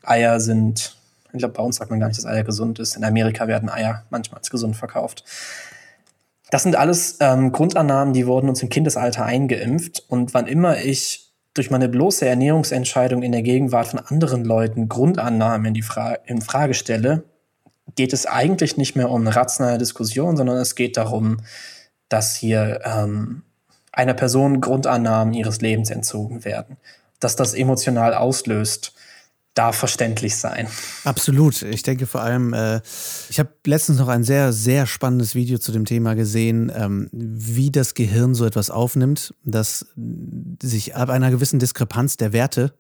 Eier 0.04 0.40
sind, 0.40 0.96
ich 1.32 1.40
glaube, 1.40 1.54
bei 1.54 1.64
uns 1.64 1.78
sagt 1.78 1.92
man 1.92 2.00
gar 2.00 2.08
nicht, 2.08 2.18
dass 2.18 2.26
Eier 2.26 2.44
gesund 2.44 2.80
ist. 2.80 2.96
In 2.96 3.04
Amerika 3.04 3.48
werden 3.48 3.70
Eier 3.70 4.04
manchmal 4.10 4.40
als 4.40 4.50
gesund 4.50 4.76
verkauft. 4.76 5.24
Das 6.52 6.64
sind 6.64 6.76
alles 6.76 7.18
ähm, 7.20 7.52
Grundannahmen, 7.52 8.14
die 8.14 8.26
wurden 8.26 8.50
uns 8.50 8.62
im 8.64 8.70
Kindesalter 8.70 9.26
eingeimpft. 9.26 10.04
Und 10.08 10.34
wann 10.34 10.48
immer 10.48 10.78
ich 10.78 11.32
durch 11.54 11.70
meine 11.72 11.90
bloße 11.90 12.26
Ernährungsentscheidung 12.26 13.22
in 13.22 13.32
der 13.32 13.42
Gegenwart 13.42 13.88
von 13.88 14.00
anderen 14.00 14.46
Leuten 14.46 14.90
Grundannahmen 14.90 15.68
in, 15.68 15.74
die 15.74 15.82
Fra 15.82 16.14
in 16.26 16.42
Frage 16.42 16.74
stelle, 16.74 17.24
geht 17.96 18.14
es 18.14 18.26
eigentlich 18.26 18.78
nicht 18.78 18.96
mehr 18.96 19.10
um 19.10 19.22
eine 19.22 19.36
rationale 19.36 19.78
Diskussion, 19.78 20.38
sondern 20.38 20.58
es 20.58 20.76
geht 20.76 20.98
darum, 20.98 21.38
dass 22.08 22.36
hier 22.36 22.82
ähm, 22.84 23.44
einer 23.92 24.14
Person 24.14 24.62
Grundannahmen 24.62 25.34
ihres 25.34 25.62
Lebens 25.62 25.90
entzogen 25.90 26.46
werden. 26.46 26.78
Dass 27.20 27.36
das 27.36 27.54
emotional 27.54 28.14
auslöst, 28.14 28.94
darf 29.54 29.76
verständlich 29.76 30.38
sein. 30.38 30.68
Absolut. 31.04 31.64
Ich 31.64 31.84
denke 31.84 32.06
vor 32.06 32.22
allem, 32.22 32.54
äh, 32.54 32.82
ich 33.30 33.40
habe 33.40 33.50
letztens 33.66 34.00
noch 34.00 34.08
ein 34.08 34.24
sehr, 34.24 34.54
sehr 34.54 34.86
spannendes 34.86 35.36
Video 35.36 35.58
zu 35.58 35.72
dem 35.72 35.86
Thema 35.86 36.14
gesehen, 36.14 36.72
ähm, 36.74 37.10
wie 37.12 37.72
das 37.72 37.94
Gehirn 37.94 38.36
so 38.36 38.46
etwas 38.46 38.70
aufnimmt, 38.70 39.34
dass 39.44 39.88
sich 40.62 40.96
ab 40.96 41.10
einer 41.10 41.32
gewissen 41.32 41.60
Diskrepanz 41.60 42.18
der 42.18 42.32
Werte 42.32 42.74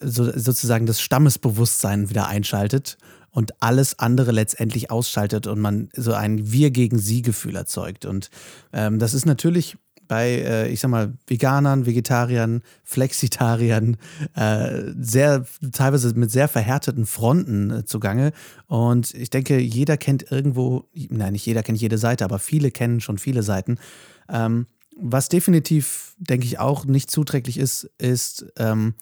so, 0.00 0.30
sozusagen 0.36 0.86
das 0.86 1.00
Stammesbewusstsein 1.00 2.10
wieder 2.10 2.28
einschaltet 2.28 2.98
und 3.30 3.62
alles 3.62 3.98
andere 3.98 4.32
letztendlich 4.32 4.90
ausschaltet 4.90 5.46
und 5.46 5.60
man 5.60 5.88
so 5.94 6.12
ein 6.12 6.50
Wir 6.50 6.70
gegen 6.70 6.98
Sie 6.98 7.22
Gefühl 7.22 7.56
erzeugt. 7.56 8.04
Und 8.04 8.30
ähm, 8.72 8.98
das 8.98 9.14
ist 9.14 9.26
natürlich 9.26 9.76
bei, 10.10 10.28
äh, 10.28 10.68
ich 10.68 10.80
sag 10.80 10.90
mal, 10.90 11.12
Veganern, 11.28 11.86
Vegetariern, 11.86 12.62
Flexitariern 12.82 13.96
äh, 14.34 14.90
sehr, 14.98 15.46
teilweise 15.70 16.12
mit 16.14 16.32
sehr 16.32 16.48
verhärteten 16.48 17.06
Fronten 17.06 17.70
äh, 17.70 17.84
zugange. 17.84 18.32
Und 18.66 19.14
ich 19.14 19.30
denke, 19.30 19.60
jeder 19.60 19.96
kennt 19.96 20.32
irgendwo, 20.32 20.88
nein, 21.10 21.34
nicht 21.34 21.46
jeder 21.46 21.62
kennt 21.62 21.80
jede 21.80 21.96
Seite, 21.96 22.24
aber 22.24 22.40
viele 22.40 22.72
kennen 22.72 23.00
schon 23.00 23.18
viele 23.18 23.44
Seiten. 23.44 23.78
Ähm, 24.28 24.66
was 24.96 25.28
definitiv, 25.28 26.16
denke 26.18 26.44
ich, 26.44 26.58
auch 26.58 26.84
nicht 26.86 27.08
zuträglich 27.08 27.56
ist, 27.56 27.88
ist, 27.98 28.46
ähm, 28.58 28.94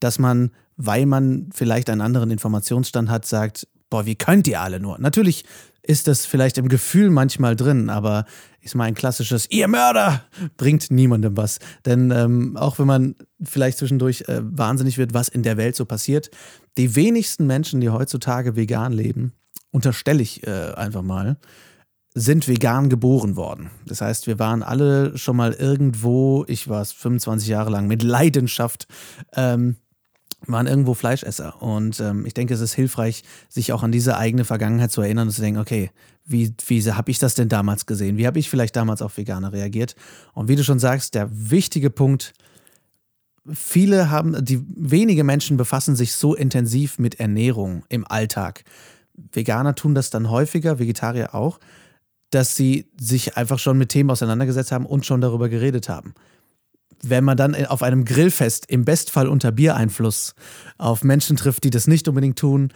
dass 0.00 0.18
man, 0.18 0.50
weil 0.76 1.06
man 1.06 1.48
vielleicht 1.54 1.90
einen 1.90 2.00
anderen 2.00 2.32
Informationsstand 2.32 3.08
hat, 3.08 3.24
sagt, 3.24 3.68
boah, 3.88 4.04
wie 4.04 4.16
könnt 4.16 4.48
ihr 4.48 4.60
alle 4.60 4.80
nur? 4.80 4.98
Natürlich 4.98 5.44
ist 5.86 6.08
das 6.08 6.26
vielleicht 6.26 6.58
im 6.58 6.68
Gefühl 6.68 7.10
manchmal 7.10 7.56
drin, 7.56 7.90
aber 7.90 8.24
ich 8.60 8.74
mal, 8.74 8.84
ein 8.84 8.94
klassisches 8.94 9.48
Ihr 9.50 9.68
Mörder 9.68 10.24
bringt 10.56 10.90
niemandem 10.90 11.36
was. 11.36 11.58
Denn 11.84 12.10
ähm, 12.10 12.56
auch 12.56 12.78
wenn 12.78 12.86
man 12.86 13.14
vielleicht 13.42 13.78
zwischendurch 13.78 14.22
äh, 14.28 14.40
wahnsinnig 14.42 14.98
wird, 14.98 15.14
was 15.14 15.28
in 15.28 15.42
der 15.42 15.56
Welt 15.56 15.76
so 15.76 15.84
passiert, 15.84 16.30
die 16.76 16.96
wenigsten 16.96 17.46
Menschen, 17.46 17.80
die 17.80 17.90
heutzutage 17.90 18.56
vegan 18.56 18.92
leben, 18.92 19.32
unterstelle 19.70 20.22
ich 20.22 20.46
äh, 20.46 20.72
einfach 20.74 21.02
mal, 21.02 21.36
sind 22.14 22.48
vegan 22.48 22.88
geboren 22.88 23.36
worden. 23.36 23.70
Das 23.84 24.00
heißt, 24.00 24.26
wir 24.26 24.38
waren 24.38 24.62
alle 24.62 25.16
schon 25.18 25.36
mal 25.36 25.52
irgendwo, 25.52 26.44
ich 26.48 26.66
war 26.68 26.80
es 26.82 26.92
25 26.92 27.46
Jahre 27.46 27.70
lang, 27.70 27.86
mit 27.86 28.02
Leidenschaft 28.02 28.88
ähm, 29.34 29.76
waren 30.46 30.66
irgendwo 30.66 30.94
Fleischesser. 30.94 31.60
Und 31.62 32.00
ähm, 32.00 32.26
ich 32.26 32.34
denke, 32.34 32.54
es 32.54 32.60
ist 32.60 32.74
hilfreich, 32.74 33.24
sich 33.48 33.72
auch 33.72 33.82
an 33.82 33.92
diese 33.92 34.16
eigene 34.16 34.44
Vergangenheit 34.44 34.92
zu 34.92 35.00
erinnern 35.00 35.28
und 35.28 35.34
zu 35.34 35.40
denken, 35.40 35.60
okay, 35.60 35.90
wie, 36.24 36.52
wie 36.66 36.82
habe 36.92 37.10
ich 37.10 37.18
das 37.18 37.34
denn 37.34 37.48
damals 37.48 37.86
gesehen? 37.86 38.16
Wie 38.16 38.26
habe 38.26 38.38
ich 38.38 38.50
vielleicht 38.50 38.76
damals 38.76 39.02
auf 39.02 39.16
Veganer 39.16 39.52
reagiert? 39.52 39.94
Und 40.34 40.48
wie 40.48 40.56
du 40.56 40.64
schon 40.64 40.78
sagst, 40.78 41.14
der 41.14 41.28
wichtige 41.30 41.90
Punkt, 41.90 42.34
viele 43.52 44.10
haben, 44.10 44.44
die 44.44 44.60
wenige 44.76 45.24
Menschen 45.24 45.56
befassen 45.56 45.94
sich 45.94 46.14
so 46.14 46.34
intensiv 46.34 46.98
mit 46.98 47.20
Ernährung 47.20 47.84
im 47.88 48.06
Alltag. 48.06 48.64
Veganer 49.32 49.74
tun 49.74 49.94
das 49.94 50.10
dann 50.10 50.30
häufiger, 50.30 50.78
Vegetarier 50.78 51.34
auch, 51.34 51.60
dass 52.30 52.56
sie 52.56 52.90
sich 53.00 53.36
einfach 53.36 53.60
schon 53.60 53.78
mit 53.78 53.90
Themen 53.90 54.10
auseinandergesetzt 54.10 54.72
haben 54.72 54.84
und 54.84 55.06
schon 55.06 55.20
darüber 55.20 55.48
geredet 55.48 55.88
haben 55.88 56.14
wenn 57.02 57.24
man 57.24 57.36
dann 57.36 57.54
auf 57.66 57.82
einem 57.82 58.04
Grillfest 58.04 58.66
im 58.68 58.84
Bestfall 58.84 59.28
unter 59.28 59.52
Biereinfluss 59.52 60.34
auf 60.78 61.04
Menschen 61.04 61.36
trifft, 61.36 61.64
die 61.64 61.70
das 61.70 61.86
nicht 61.86 62.08
unbedingt 62.08 62.38
tun, 62.38 62.72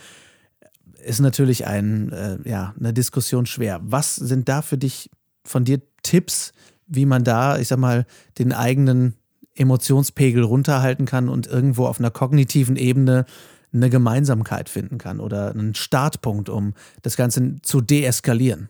ist 1.04 1.20
natürlich 1.20 1.66
ein, 1.66 2.12
äh, 2.12 2.38
ja, 2.48 2.74
eine 2.78 2.92
Diskussion 2.92 3.46
schwer. 3.46 3.80
Was 3.82 4.16
sind 4.16 4.48
da 4.48 4.62
für 4.62 4.78
dich 4.78 5.10
von 5.44 5.64
dir 5.64 5.80
Tipps, 6.02 6.52
wie 6.86 7.06
man 7.06 7.24
da, 7.24 7.58
ich 7.58 7.68
sag 7.68 7.78
mal, 7.78 8.06
den 8.38 8.52
eigenen 8.52 9.14
Emotionspegel 9.54 10.42
runterhalten 10.42 11.06
kann 11.06 11.28
und 11.28 11.46
irgendwo 11.46 11.86
auf 11.86 11.98
einer 11.98 12.10
kognitiven 12.10 12.76
Ebene 12.76 13.24
eine 13.72 13.90
Gemeinsamkeit 13.90 14.68
finden 14.68 14.98
kann 14.98 15.20
oder 15.20 15.50
einen 15.50 15.74
Startpunkt, 15.74 16.48
um 16.48 16.74
das 17.02 17.16
Ganze 17.16 17.56
zu 17.62 17.80
deeskalieren? 17.80 18.68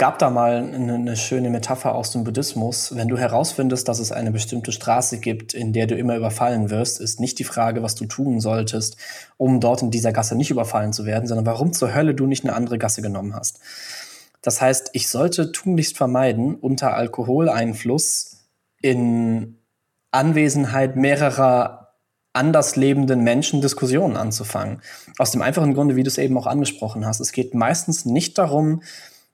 Gab 0.00 0.18
da 0.18 0.30
mal 0.30 0.56
eine, 0.56 0.94
eine, 0.94 1.14
schöne 1.14 1.50
Metapher 1.50 1.94
aus 1.94 2.10
dem 2.10 2.24
Buddhismus. 2.24 2.96
Wenn 2.96 3.08
du 3.08 3.18
herausfindest, 3.18 3.86
dass 3.86 3.98
es 3.98 4.12
eine 4.12 4.30
bestimmte 4.30 4.72
Straße 4.72 5.18
gibt, 5.18 5.52
in 5.52 5.74
der 5.74 5.86
du 5.86 5.94
immer 5.94 6.16
überfallen 6.16 6.70
wirst, 6.70 6.98
ist 6.98 7.20
nicht 7.20 7.38
die 7.38 7.44
Frage, 7.44 7.82
was 7.82 7.96
du 7.96 8.06
tun 8.06 8.40
solltest, 8.40 8.96
um 9.36 9.60
dort 9.60 9.82
in 9.82 9.90
dieser 9.90 10.12
Gasse 10.12 10.36
nicht 10.36 10.50
überfallen 10.50 10.94
zu 10.94 11.04
werden, 11.04 11.26
sondern 11.26 11.44
warum 11.44 11.74
zur 11.74 11.94
Hölle 11.94 12.14
du 12.14 12.26
nicht 12.26 12.44
eine 12.44 12.54
andere 12.54 12.78
Gasse 12.78 13.02
genommen 13.02 13.34
hast. 13.34 13.60
Das 14.40 14.62
heißt, 14.62 14.88
ich 14.94 15.10
sollte 15.10 15.52
tunlichst 15.52 15.98
vermeiden, 15.98 16.54
unter 16.54 16.94
Alkoholeinfluss 16.94 18.46
in 18.80 19.58
Anwesenheit 20.12 20.96
mehrerer 20.96 21.80
anders 22.32 22.74
lebenden 22.74 23.20
Menschen 23.20 23.60
Diskussionen 23.60 24.16
anzufangen. 24.16 24.80
Aus 25.18 25.30
dem 25.30 25.42
einfachen 25.42 25.74
Grunde, 25.74 25.96
wie 25.96 26.04
du 26.04 26.08
es 26.08 26.16
eben 26.16 26.38
auch 26.38 26.46
angesprochen 26.46 27.04
hast. 27.04 27.20
Es 27.20 27.32
geht 27.32 27.54
meistens 27.54 28.06
nicht 28.06 28.38
darum, 28.38 28.82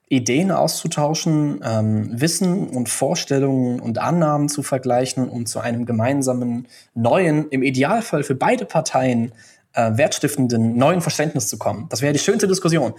Ideen 0.09 0.51
auszutauschen, 0.51 1.59
ähm, 1.63 2.09
Wissen 2.21 2.69
und 2.69 2.87
Vorstellungen 2.87 3.79
und 3.79 3.97
Annahmen 3.97 4.47
zu 4.47 4.63
vergleichen, 4.63 5.27
um 5.27 5.45
zu 5.45 5.59
einem 5.59 5.85
gemeinsamen 5.85 6.67
neuen, 6.93 7.49
im 7.49 7.61
Idealfall 7.61 8.23
für 8.23 8.35
beide 8.35 8.65
Parteien 8.65 9.33
äh, 9.73 9.91
wertstiftenden 9.97 10.77
neuen 10.77 11.01
Verständnis 11.01 11.47
zu 11.47 11.57
kommen. 11.57 11.87
Das 11.89 12.01
wäre 12.01 12.13
die 12.13 12.19
schönste 12.19 12.47
Diskussion. 12.47 12.93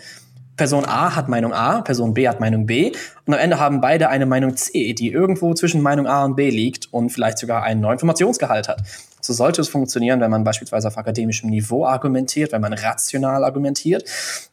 Person 0.58 0.84
A 0.84 1.14
hat 1.14 1.28
Meinung 1.28 1.54
A, 1.54 1.80
Person 1.80 2.12
B 2.12 2.28
hat 2.28 2.40
Meinung 2.40 2.66
B 2.66 2.92
und 3.24 3.32
am 3.32 3.40
Ende 3.40 3.58
haben 3.58 3.80
beide 3.80 4.08
eine 4.08 4.26
Meinung 4.26 4.56
C, 4.56 4.92
die 4.92 5.10
irgendwo 5.10 5.54
zwischen 5.54 5.80
Meinung 5.80 6.06
A 6.06 6.24
und 6.24 6.36
B 6.36 6.50
liegt 6.50 6.92
und 6.92 7.10
vielleicht 7.10 7.38
sogar 7.38 7.62
einen 7.62 7.80
neuen 7.80 7.94
Informationsgehalt 7.94 8.68
hat. 8.68 8.82
So 9.28 9.34
sollte 9.34 9.60
es 9.60 9.68
funktionieren, 9.68 10.22
wenn 10.22 10.30
man 10.30 10.42
beispielsweise 10.42 10.88
auf 10.88 10.96
akademischem 10.96 11.50
Niveau 11.50 11.84
argumentiert, 11.84 12.52
wenn 12.52 12.62
man 12.62 12.72
rational 12.72 13.44
argumentiert. 13.44 14.08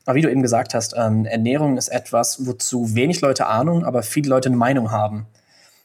Aber 0.06 0.18
wie 0.18 0.22
du 0.22 0.30
eben 0.30 0.42
gesagt 0.42 0.74
hast, 0.74 0.94
ähm, 0.98 1.24
Ernährung 1.24 1.78
ist 1.78 1.88
etwas, 1.88 2.46
wozu 2.46 2.94
wenig 2.94 3.22
Leute 3.22 3.48
Ahnung, 3.48 3.86
aber 3.86 4.04
viele 4.04 4.28
Leute 4.28 4.50
eine 4.50 4.58
Meinung 4.58 4.92
haben. 4.92 5.28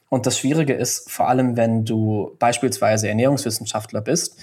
Und 0.09 0.25
das 0.25 0.37
Schwierige 0.37 0.73
ist, 0.73 1.09
vor 1.09 1.29
allem 1.29 1.55
wenn 1.55 1.85
du 1.85 2.35
beispielsweise 2.37 3.07
Ernährungswissenschaftler 3.07 4.01
bist, 4.01 4.35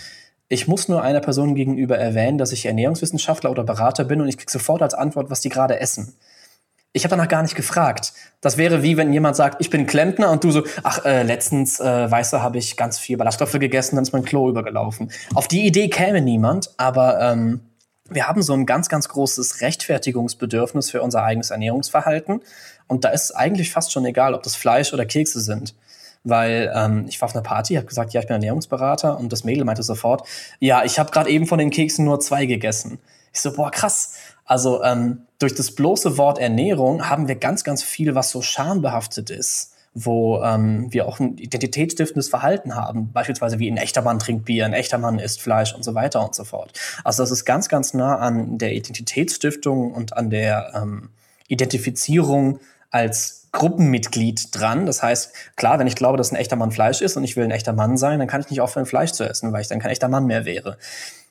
ich 0.48 0.66
muss 0.66 0.88
nur 0.88 1.02
einer 1.02 1.20
Person 1.20 1.54
gegenüber 1.54 1.98
erwähnen, 1.98 2.38
dass 2.38 2.52
ich 2.52 2.64
Ernährungswissenschaftler 2.64 3.50
oder 3.50 3.64
Berater 3.64 4.04
bin 4.04 4.22
und 4.22 4.28
ich 4.28 4.38
kriege 4.38 4.50
sofort 4.50 4.80
als 4.80 4.94
Antwort, 4.94 5.28
was 5.28 5.42
die 5.42 5.50
gerade 5.50 5.78
essen. 5.78 6.14
Ich 6.92 7.04
habe 7.04 7.10
danach 7.10 7.28
gar 7.28 7.42
nicht 7.42 7.54
gefragt. 7.54 8.12
Das 8.40 8.56
wäre 8.56 8.82
wie 8.82 8.96
wenn 8.96 9.12
jemand 9.12 9.36
sagt, 9.36 9.60
ich 9.60 9.70
bin 9.70 9.86
Klempner 9.86 10.30
und 10.30 10.42
du 10.42 10.50
so, 10.50 10.64
ach, 10.82 11.04
äh, 11.04 11.22
letztens, 11.22 11.80
äh, 11.80 12.10
weißt 12.10 12.32
du, 12.32 12.42
habe 12.42 12.58
ich 12.58 12.76
ganz 12.76 12.98
viel 12.98 13.16
Ballaststoffe 13.16 13.52
gegessen, 13.52 13.96
dann 13.96 14.04
ist 14.04 14.12
mein 14.12 14.24
Klo 14.24 14.48
übergelaufen. 14.48 15.10
Auf 15.34 15.48
die 15.48 15.66
Idee 15.66 15.88
käme 15.88 16.20
niemand, 16.20 16.70
aber 16.76 17.20
ähm, 17.20 17.60
wir 18.08 18.26
haben 18.26 18.42
so 18.42 18.54
ein 18.54 18.64
ganz, 18.64 18.88
ganz 18.88 19.08
großes 19.08 19.60
Rechtfertigungsbedürfnis 19.60 20.90
für 20.90 21.02
unser 21.02 21.22
eigenes 21.24 21.50
Ernährungsverhalten. 21.50 22.40
Und 22.86 23.04
da 23.04 23.10
ist 23.10 23.32
eigentlich 23.32 23.70
fast 23.70 23.92
schon 23.92 24.06
egal, 24.06 24.32
ob 24.32 24.42
das 24.42 24.56
Fleisch 24.56 24.94
oder 24.94 25.04
Kekse 25.04 25.40
sind 25.40 25.74
weil 26.24 26.72
ähm, 26.74 27.06
ich 27.08 27.20
war 27.20 27.28
auf 27.28 27.34
einer 27.34 27.42
Party, 27.42 27.74
habe 27.74 27.86
gesagt, 27.86 28.12
ja, 28.12 28.20
ich 28.20 28.26
bin 28.26 28.34
Ernährungsberater 28.34 29.18
und 29.18 29.32
das 29.32 29.44
Mädel 29.44 29.64
meinte 29.64 29.82
sofort, 29.82 30.26
ja, 30.58 30.84
ich 30.84 30.98
habe 30.98 31.10
gerade 31.10 31.30
eben 31.30 31.46
von 31.46 31.58
den 31.58 31.70
Keksen 31.70 32.04
nur 32.04 32.20
zwei 32.20 32.46
gegessen. 32.46 32.98
Ich 33.32 33.40
so, 33.40 33.52
boah, 33.52 33.70
krass. 33.70 34.14
Also 34.48 34.82
ähm, 34.82 35.26
durch 35.38 35.54
das 35.54 35.72
bloße 35.72 36.18
Wort 36.18 36.38
Ernährung 36.38 37.08
haben 37.08 37.28
wir 37.28 37.36
ganz, 37.36 37.62
ganz 37.62 37.82
viel, 37.82 38.14
was 38.14 38.30
so 38.30 38.42
schambehaftet 38.42 39.30
ist 39.30 39.74
wo 39.94 40.42
ähm, 40.42 40.92
wir 40.92 41.06
auch 41.06 41.18
ein 41.18 41.38
identitätsstiftendes 41.38 42.28
Verhalten 42.28 42.74
haben, 42.74 43.12
beispielsweise 43.12 43.58
wie 43.58 43.70
ein 43.70 43.76
echter 43.76 44.02
Mann 44.02 44.18
trinkt 44.18 44.44
Bier, 44.44 44.64
ein 44.64 44.72
echter 44.72 44.98
Mann 44.98 45.18
isst 45.18 45.40
Fleisch 45.40 45.74
und 45.74 45.82
so 45.82 45.94
weiter 45.94 46.24
und 46.24 46.34
so 46.34 46.44
fort. 46.44 46.78
Also 47.04 47.22
das 47.22 47.30
ist 47.30 47.44
ganz, 47.44 47.68
ganz 47.68 47.94
nah 47.94 48.16
an 48.16 48.58
der 48.58 48.74
Identitätsstiftung 48.74 49.92
und 49.92 50.16
an 50.16 50.30
der 50.30 50.72
ähm, 50.74 51.10
Identifizierung 51.48 52.60
als 52.90 53.48
Gruppenmitglied 53.52 54.48
dran. 54.52 54.86
Das 54.86 55.02
heißt, 55.02 55.32
klar, 55.56 55.78
wenn 55.78 55.86
ich 55.86 55.96
glaube, 55.96 56.18
dass 56.18 56.32
ein 56.32 56.36
echter 56.36 56.56
Mann 56.56 56.70
Fleisch 56.70 57.00
ist 57.00 57.16
und 57.16 57.24
ich 57.24 57.36
will 57.36 57.44
ein 57.44 57.50
echter 57.50 57.72
Mann 57.72 57.96
sein, 57.96 58.18
dann 58.18 58.28
kann 58.28 58.40
ich 58.40 58.50
nicht 58.50 58.60
aufhören, 58.60 58.86
Fleisch 58.86 59.12
zu 59.12 59.28
essen, 59.28 59.52
weil 59.52 59.62
ich 59.62 59.68
dann 59.68 59.80
kein 59.80 59.90
echter 59.90 60.08
Mann 60.08 60.26
mehr 60.26 60.44
wäre. 60.44 60.76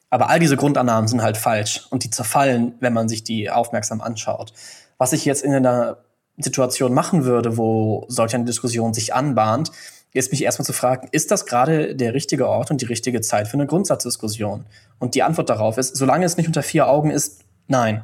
Aber 0.09 0.29
all 0.29 0.39
diese 0.39 0.57
Grundannahmen 0.57 1.07
sind 1.07 1.21
halt 1.21 1.37
falsch 1.37 1.85
und 1.89 2.03
die 2.03 2.09
zerfallen, 2.09 2.75
wenn 2.79 2.93
man 2.93 3.09
sich 3.09 3.23
die 3.23 3.49
aufmerksam 3.49 4.01
anschaut. 4.01 4.53
Was 4.97 5.13
ich 5.13 5.25
jetzt 5.25 5.43
in 5.43 5.53
einer 5.53 5.97
Situation 6.37 6.93
machen 6.93 7.25
würde, 7.25 7.57
wo 7.57 8.05
solch 8.07 8.33
eine 8.35 8.45
Diskussion 8.45 8.93
sich 8.93 9.13
anbahnt, 9.13 9.71
ist 10.13 10.31
mich 10.31 10.43
erstmal 10.43 10.65
zu 10.65 10.73
fragen, 10.73 11.07
ist 11.11 11.31
das 11.31 11.45
gerade 11.45 11.95
der 11.95 12.13
richtige 12.13 12.47
Ort 12.47 12.71
und 12.71 12.81
die 12.81 12.85
richtige 12.85 13.21
Zeit 13.21 13.47
für 13.47 13.55
eine 13.55 13.67
Grundsatzdiskussion? 13.67 14.65
Und 14.99 15.15
die 15.15 15.23
Antwort 15.23 15.49
darauf 15.49 15.77
ist, 15.77 15.95
solange 15.95 16.25
es 16.25 16.37
nicht 16.37 16.47
unter 16.47 16.63
vier 16.63 16.87
Augen 16.87 17.11
ist, 17.11 17.41
nein. 17.67 18.03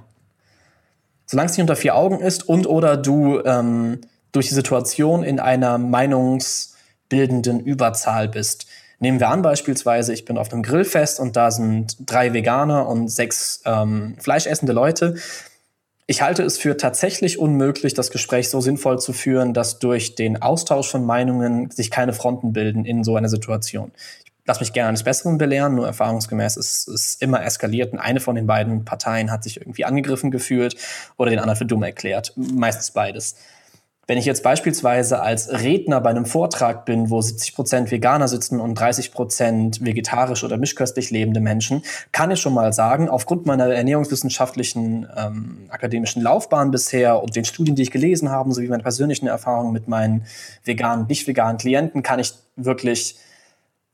Solange 1.26 1.50
es 1.50 1.54
nicht 1.54 1.62
unter 1.62 1.76
vier 1.76 1.96
Augen 1.96 2.20
ist 2.20 2.48
und 2.48 2.68
oder 2.68 2.98
du 2.98 3.42
ähm, 3.46 4.02
durch 4.32 4.50
die 4.50 4.54
Situation 4.54 5.24
in 5.24 5.40
einer 5.40 5.78
meinungsbildenden 5.78 7.62
Überzahl 7.62 8.28
bist. 8.28 8.68
Nehmen 9.00 9.20
wir 9.20 9.30
an 9.30 9.42
beispielsweise, 9.42 10.14
ich 10.14 10.26
bin 10.26 10.38
auf 10.38 10.52
einem 10.52 10.64
Grillfest 10.64 11.20
und 11.20 11.36
da 11.36 11.52
sind 11.52 11.98
drei 12.00 12.34
Veganer 12.34 12.88
und 12.88 13.10
sechs 13.10 13.62
ähm, 13.66 14.16
fleischessende 14.20 14.74
Leute. 14.74 15.16
Ich 16.06 16.22
halte 16.22 16.44
es 16.44 16.58
für 16.58 16.78
tatsächlich 16.78 17.40
unmöglich, 17.40 17.94
das 17.94 18.12
Gespräch 18.12 18.50
so 18.50 18.62
sinnvoll 18.62 19.00
zu 19.00 19.14
führen, 19.14 19.54
dass 19.54 19.80
durch 19.80 20.16
den 20.16 20.42
Austausch 20.42 20.90
von 20.90 21.06
Meinungen 21.06 21.72
sich 21.72 21.92
keine 21.92 22.14
Fronten 22.14 22.54
bilden 22.54 22.86
in 22.86 23.04
so 23.04 23.16
einer 23.16 23.30
Situation 23.30 23.92
lass 24.46 24.60
mich 24.60 24.74
gerne 24.74 24.90
eines 24.90 25.04
Besseren 25.04 25.38
belehren, 25.38 25.76
nur 25.76 25.86
erfahrungsgemäß 25.86 26.58
ist 26.58 26.88
es 26.88 27.16
immer 27.16 27.44
eskaliert 27.44 27.94
und 27.94 28.00
eine 28.00 28.20
von 28.20 28.36
den 28.36 28.48
beiden 28.48 28.86
Parteien 28.86 29.32
hat 29.32 29.44
sich 29.44 29.58
irgendwie 29.58 29.86
angegriffen 29.86 30.32
gefühlt 30.32 30.76
oder 31.18 31.30
den 31.30 31.40
anderen 31.40 31.58
für 31.58 31.66
dumm 31.66 31.84
erklärt. 31.84 32.34
Meistens 32.36 32.92
beides. 32.92 33.36
Wenn 34.06 34.18
ich 34.18 34.26
jetzt 34.26 34.44
beispielsweise 34.44 35.22
als 35.22 35.50
Redner 35.50 36.02
bei 36.02 36.10
einem 36.10 36.26
Vortrag 36.26 36.84
bin, 36.84 37.10
wo 37.10 37.22
70 37.22 37.56
Prozent 37.56 37.90
Veganer 37.90 38.28
sitzen 38.28 38.60
und 38.60 38.76
30 38.76 39.14
Prozent 39.14 39.84
vegetarisch 39.84 40.44
oder 40.44 40.58
mischköstlich 40.58 41.10
lebende 41.10 41.40
Menschen, 41.40 41.84
kann 42.12 42.30
ich 42.30 42.42
schon 42.42 42.54
mal 42.54 42.74
sagen, 42.74 43.08
aufgrund 43.08 43.46
meiner 43.46 43.68
ernährungswissenschaftlichen 43.68 45.08
ähm, 45.16 45.68
akademischen 45.70 46.22
Laufbahn 46.22 46.72
bisher 46.72 47.24
und 47.24 47.38
den 47.38 47.46
Studien, 47.46 47.76
die 47.76 47.84
ich 47.84 47.92
gelesen 47.92 48.30
habe, 48.30 48.52
sowie 48.52 48.68
meiner 48.68 48.84
persönlichen 48.84 49.28
Erfahrungen 49.28 49.72
mit 49.72 49.88
meinen 49.88 50.26
veganen, 50.66 51.08
nicht 51.08 51.26
veganen 51.26 51.58
Klienten, 51.58 52.04
kann 52.04 52.20
ich 52.20 52.34
wirklich 52.58 53.18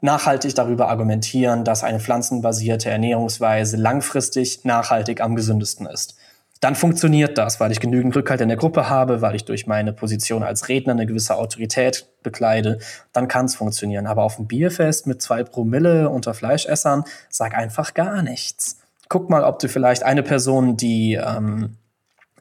nachhaltig 0.02 0.56
darüber 0.56 0.90
argumentieren, 0.90 1.64
dass 1.64 1.84
eine 1.84 2.00
pflanzenbasierte 2.00 2.90
Ernährungsweise 2.90 3.78
langfristig 3.78 4.66
nachhaltig 4.66 5.22
am 5.22 5.36
gesündesten 5.36 5.86
ist. 5.86 6.16
Dann 6.60 6.76
funktioniert 6.76 7.38
das, 7.38 7.60
weil 7.60 7.72
ich 7.72 7.80
genügend 7.80 8.16
Rückhalt 8.16 8.42
in 8.42 8.50
der 8.50 8.58
Gruppe 8.58 8.90
habe, 8.90 9.22
weil 9.22 9.36
ich 9.36 9.46
durch 9.46 9.66
meine 9.66 9.94
Position 9.94 10.44
als 10.44 10.68
Redner 10.68 10.92
eine 10.92 11.06
gewisse 11.06 11.36
Autorität 11.36 12.08
bekleide, 12.22 12.80
dann 13.14 13.30
kann 13.30 13.46
es 13.46 13.56
funktionieren. 13.56 14.08
Aber 14.08 14.24
auf 14.24 14.36
dem 14.36 14.48
Bierfest 14.48 15.08
mit 15.08 15.22
zwei 15.22 15.44
Promille 15.44 16.10
unter 16.10 16.34
Fleischessern, 16.34 17.06
sag 17.30 17.56
einfach 17.56 17.94
gar 17.94 18.22
nichts. 18.22 18.80
Guck 19.08 19.30
mal, 19.30 19.44
ob 19.44 19.60
du 19.60 19.70
vielleicht 19.70 20.04
eine 20.04 20.22
Person, 20.22 20.76
die 20.76 21.14
ähm, 21.14 21.78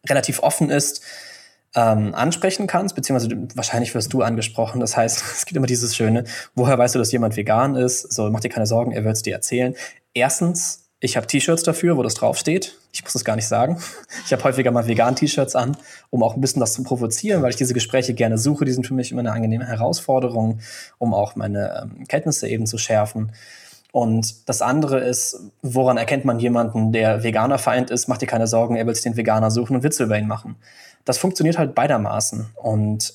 relativ 0.08 0.42
offen 0.42 0.68
ist, 0.70 1.02
ähm, 1.76 2.12
ansprechen 2.14 2.66
kannst, 2.66 2.96
beziehungsweise 2.96 3.36
wahrscheinlich 3.54 3.94
wirst 3.94 4.12
du 4.12 4.22
angesprochen. 4.22 4.80
Das 4.80 4.96
heißt, 4.96 5.22
es 5.36 5.46
gibt 5.46 5.56
immer 5.56 5.66
dieses 5.66 5.94
Schöne, 5.94 6.24
woher 6.56 6.76
weißt 6.76 6.96
du, 6.96 6.98
dass 6.98 7.12
jemand 7.12 7.36
vegan 7.36 7.76
ist? 7.76 8.12
So, 8.12 8.28
mach 8.30 8.40
dir 8.40 8.48
keine 8.48 8.66
Sorgen, 8.66 8.90
er 8.90 9.04
wird 9.04 9.14
es 9.14 9.22
dir 9.22 9.34
erzählen. 9.34 9.76
Erstens, 10.12 10.87
ich 11.00 11.16
habe 11.16 11.26
T-Shirts 11.26 11.62
dafür, 11.62 11.96
wo 11.96 12.02
das 12.02 12.14
draufsteht. 12.14 12.76
Ich 12.92 13.04
muss 13.04 13.12
das 13.12 13.24
gar 13.24 13.36
nicht 13.36 13.46
sagen. 13.46 13.80
Ich 14.26 14.32
habe 14.32 14.44
häufiger 14.44 14.70
mal 14.70 14.86
vegan 14.86 15.16
T-Shirts 15.16 15.56
an, 15.56 15.76
um 16.10 16.22
auch 16.22 16.34
ein 16.34 16.40
bisschen 16.42 16.60
das 16.60 16.74
zu 16.74 16.82
provozieren, 16.82 17.40
weil 17.40 17.50
ich 17.50 17.56
diese 17.56 17.72
Gespräche 17.72 18.12
gerne 18.12 18.36
suche. 18.36 18.66
Die 18.66 18.72
sind 18.72 18.86
für 18.86 18.92
mich 18.92 19.10
immer 19.10 19.20
eine 19.20 19.32
angenehme 19.32 19.66
Herausforderung, 19.66 20.60
um 20.98 21.14
auch 21.14 21.34
meine 21.34 21.88
ähm, 21.96 22.06
Kenntnisse 22.08 22.46
eben 22.48 22.66
zu 22.66 22.76
schärfen. 22.76 23.32
Und 23.90 24.48
das 24.48 24.60
andere 24.60 25.00
ist, 25.00 25.40
woran 25.62 25.96
erkennt 25.96 26.26
man 26.26 26.38
jemanden, 26.40 26.92
der 26.92 27.22
Veganerfeind 27.22 27.90
ist? 27.90 28.08
Mach 28.08 28.18
dir 28.18 28.26
keine 28.26 28.46
Sorgen, 28.46 28.76
er 28.76 28.86
will 28.86 28.94
sich 28.94 29.04
den 29.04 29.16
Veganer 29.16 29.50
suchen 29.50 29.76
und 29.76 29.82
Witze 29.82 30.04
über 30.04 30.18
ihn 30.18 30.26
machen. 30.26 30.56
Das 31.06 31.16
funktioniert 31.16 31.56
halt 31.56 31.74
beidermaßen. 31.74 32.50
Und 32.54 33.14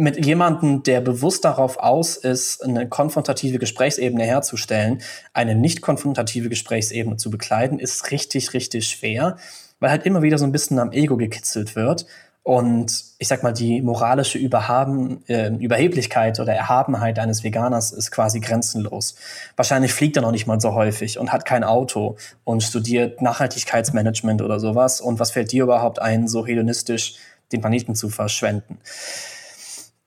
mit 0.00 0.24
jemandem, 0.24 0.82
der 0.82 1.00
bewusst 1.00 1.44
darauf 1.44 1.78
aus 1.78 2.16
ist, 2.16 2.64
eine 2.64 2.88
konfrontative 2.88 3.58
Gesprächsebene 3.58 4.24
herzustellen, 4.24 5.02
eine 5.34 5.54
nicht 5.54 5.82
konfrontative 5.82 6.48
Gesprächsebene 6.48 7.16
zu 7.16 7.30
bekleiden, 7.30 7.78
ist 7.78 8.10
richtig, 8.10 8.54
richtig 8.54 8.88
schwer, 8.88 9.36
weil 9.78 9.90
halt 9.90 10.06
immer 10.06 10.22
wieder 10.22 10.38
so 10.38 10.44
ein 10.44 10.52
bisschen 10.52 10.78
am 10.78 10.92
Ego 10.92 11.16
gekitzelt 11.16 11.76
wird. 11.76 12.06
Und 12.42 13.04
ich 13.18 13.28
sag 13.28 13.42
mal, 13.42 13.52
die 13.52 13.82
moralische 13.82 14.38
Überhaben, 14.38 15.22
äh, 15.28 15.50
Überheblichkeit 15.50 16.40
oder 16.40 16.54
Erhabenheit 16.54 17.18
eines 17.18 17.44
Veganers 17.44 17.92
ist 17.92 18.10
quasi 18.10 18.40
grenzenlos. 18.40 19.16
Wahrscheinlich 19.56 19.92
fliegt 19.92 20.16
er 20.16 20.22
noch 20.22 20.32
nicht 20.32 20.46
mal 20.46 20.58
so 20.58 20.72
häufig 20.72 21.18
und 21.18 21.30
hat 21.30 21.44
kein 21.44 21.62
Auto 21.62 22.16
und 22.44 22.62
studiert 22.62 23.20
Nachhaltigkeitsmanagement 23.20 24.40
oder 24.40 24.58
sowas. 24.58 25.02
Und 25.02 25.20
was 25.20 25.32
fällt 25.32 25.52
dir 25.52 25.64
überhaupt 25.64 26.00
ein, 26.00 26.26
so 26.26 26.46
hedonistisch 26.46 27.16
den 27.52 27.60
Planeten 27.60 27.94
zu 27.94 28.08
verschwenden? 28.08 28.78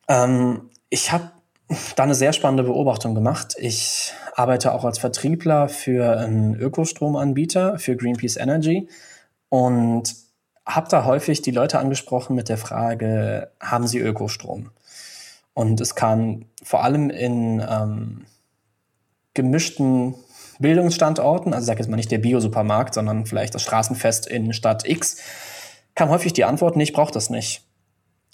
Ähm, 0.08 0.70
ich 0.90 1.12
habe 1.12 1.32
da 1.96 2.04
eine 2.04 2.16
sehr 2.16 2.34
spannende 2.34 2.64
Beobachtung 2.64 3.16
gemacht. 3.16 3.56
Ich 3.58 4.14
arbeite 4.36 4.74
auch 4.74 4.86
als 4.86 5.00
Vertriebler 5.00 5.70
für 5.70 6.18
einen 6.18 6.56
Ökostromanbieter, 6.56 7.80
für 7.80 7.96
Greenpeace 7.96 8.38
Energy 8.38 8.88
und 9.50 10.16
habe 10.66 10.88
da 10.90 11.06
häufig 11.06 11.42
die 11.42 11.52
Leute 11.52 11.80
angesprochen 11.80 12.36
mit 12.36 12.50
der 12.50 12.58
Frage, 12.58 13.52
haben 13.60 13.88
sie 13.88 14.00
Ökostrom? 14.00 14.72
Und 15.54 15.82
es 15.82 15.96
kam 15.96 16.46
vor 16.64 16.84
allem 16.84 17.10
in 17.10 17.64
ähm, 17.68 18.26
gemischten 19.34 20.16
Bildungsstandorten, 20.60 21.54
also 21.54 21.66
sage 21.66 21.80
jetzt 21.80 21.90
mal 21.90 21.98
nicht 21.98 22.12
der 22.12 22.20
Bio-Supermarkt, 22.20 22.94
sondern 22.94 23.26
vielleicht 23.26 23.54
das 23.54 23.62
Straßenfest 23.62 24.28
in 24.28 24.54
Stadt 24.54 24.88
X, 24.88 25.18
kam 25.96 26.10
häufig 26.10 26.34
die 26.34 26.46
Antwort, 26.46 26.76
nee, 26.76 26.84
ich 26.84 26.94
brauche 26.94 27.12
das 27.12 27.30
nicht. 27.30 27.64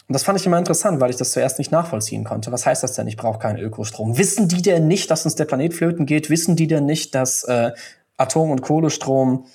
Und 0.09 0.13
das 0.13 0.23
fand 0.23 0.39
ich 0.39 0.45
immer 0.47 0.57
interessant, 0.57 0.99
weil 0.99 1.11
ich 1.11 1.17
das 1.17 1.33
zuerst 1.33 1.59
nicht 1.59 1.71
nachvollziehen 1.71 2.23
konnte. 2.23 2.51
Was 2.51 2.65
heißt 2.65 2.81
das 2.81 2.93
denn, 2.93 3.07
ich 3.07 3.15
brauche 3.15 3.37
keinen 3.37 3.59
Ökostrom? 3.59 4.17
Wissen 4.17 4.47
die 4.47 4.63
denn 4.63 4.87
nicht, 4.87 5.11
dass 5.11 5.23
uns 5.23 5.35
der 5.35 5.45
Planet 5.45 5.71
flöten 5.75 6.07
geht? 6.07 6.31
Wissen 6.31 6.55
die 6.55 6.65
denn 6.65 6.87
nicht, 6.87 7.13
dass 7.13 7.43
äh, 7.43 7.73
Atom- 8.17 8.49
und 8.49 8.63
Kohlestrom 8.63 9.45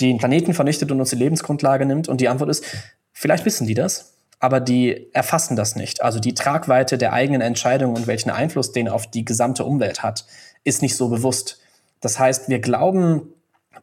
den 0.00 0.16
Planeten 0.16 0.54
vernichtet 0.54 0.90
und 0.90 0.98
uns 0.98 1.10
die 1.10 1.16
Lebensgrundlage 1.16 1.84
nimmt? 1.84 2.08
Und 2.08 2.22
die 2.22 2.28
Antwort 2.28 2.48
ist, 2.48 2.64
vielleicht 3.12 3.44
wissen 3.44 3.66
die 3.66 3.74
das, 3.74 4.14
aber 4.40 4.60
die 4.60 5.12
erfassen 5.12 5.56
das 5.56 5.76
nicht. 5.76 6.00
Also 6.00 6.20
die 6.20 6.32
Tragweite 6.32 6.96
der 6.96 7.12
eigenen 7.12 7.42
Entscheidung 7.42 7.94
und 7.94 8.06
welchen 8.06 8.30
Einfluss 8.30 8.72
den 8.72 8.88
auf 8.88 9.10
die 9.10 9.26
gesamte 9.26 9.66
Umwelt 9.66 10.02
hat, 10.02 10.24
ist 10.64 10.80
nicht 10.80 10.96
so 10.96 11.10
bewusst. 11.10 11.60
Das 12.00 12.18
heißt, 12.18 12.48
wir 12.48 12.60
glauben 12.60 13.34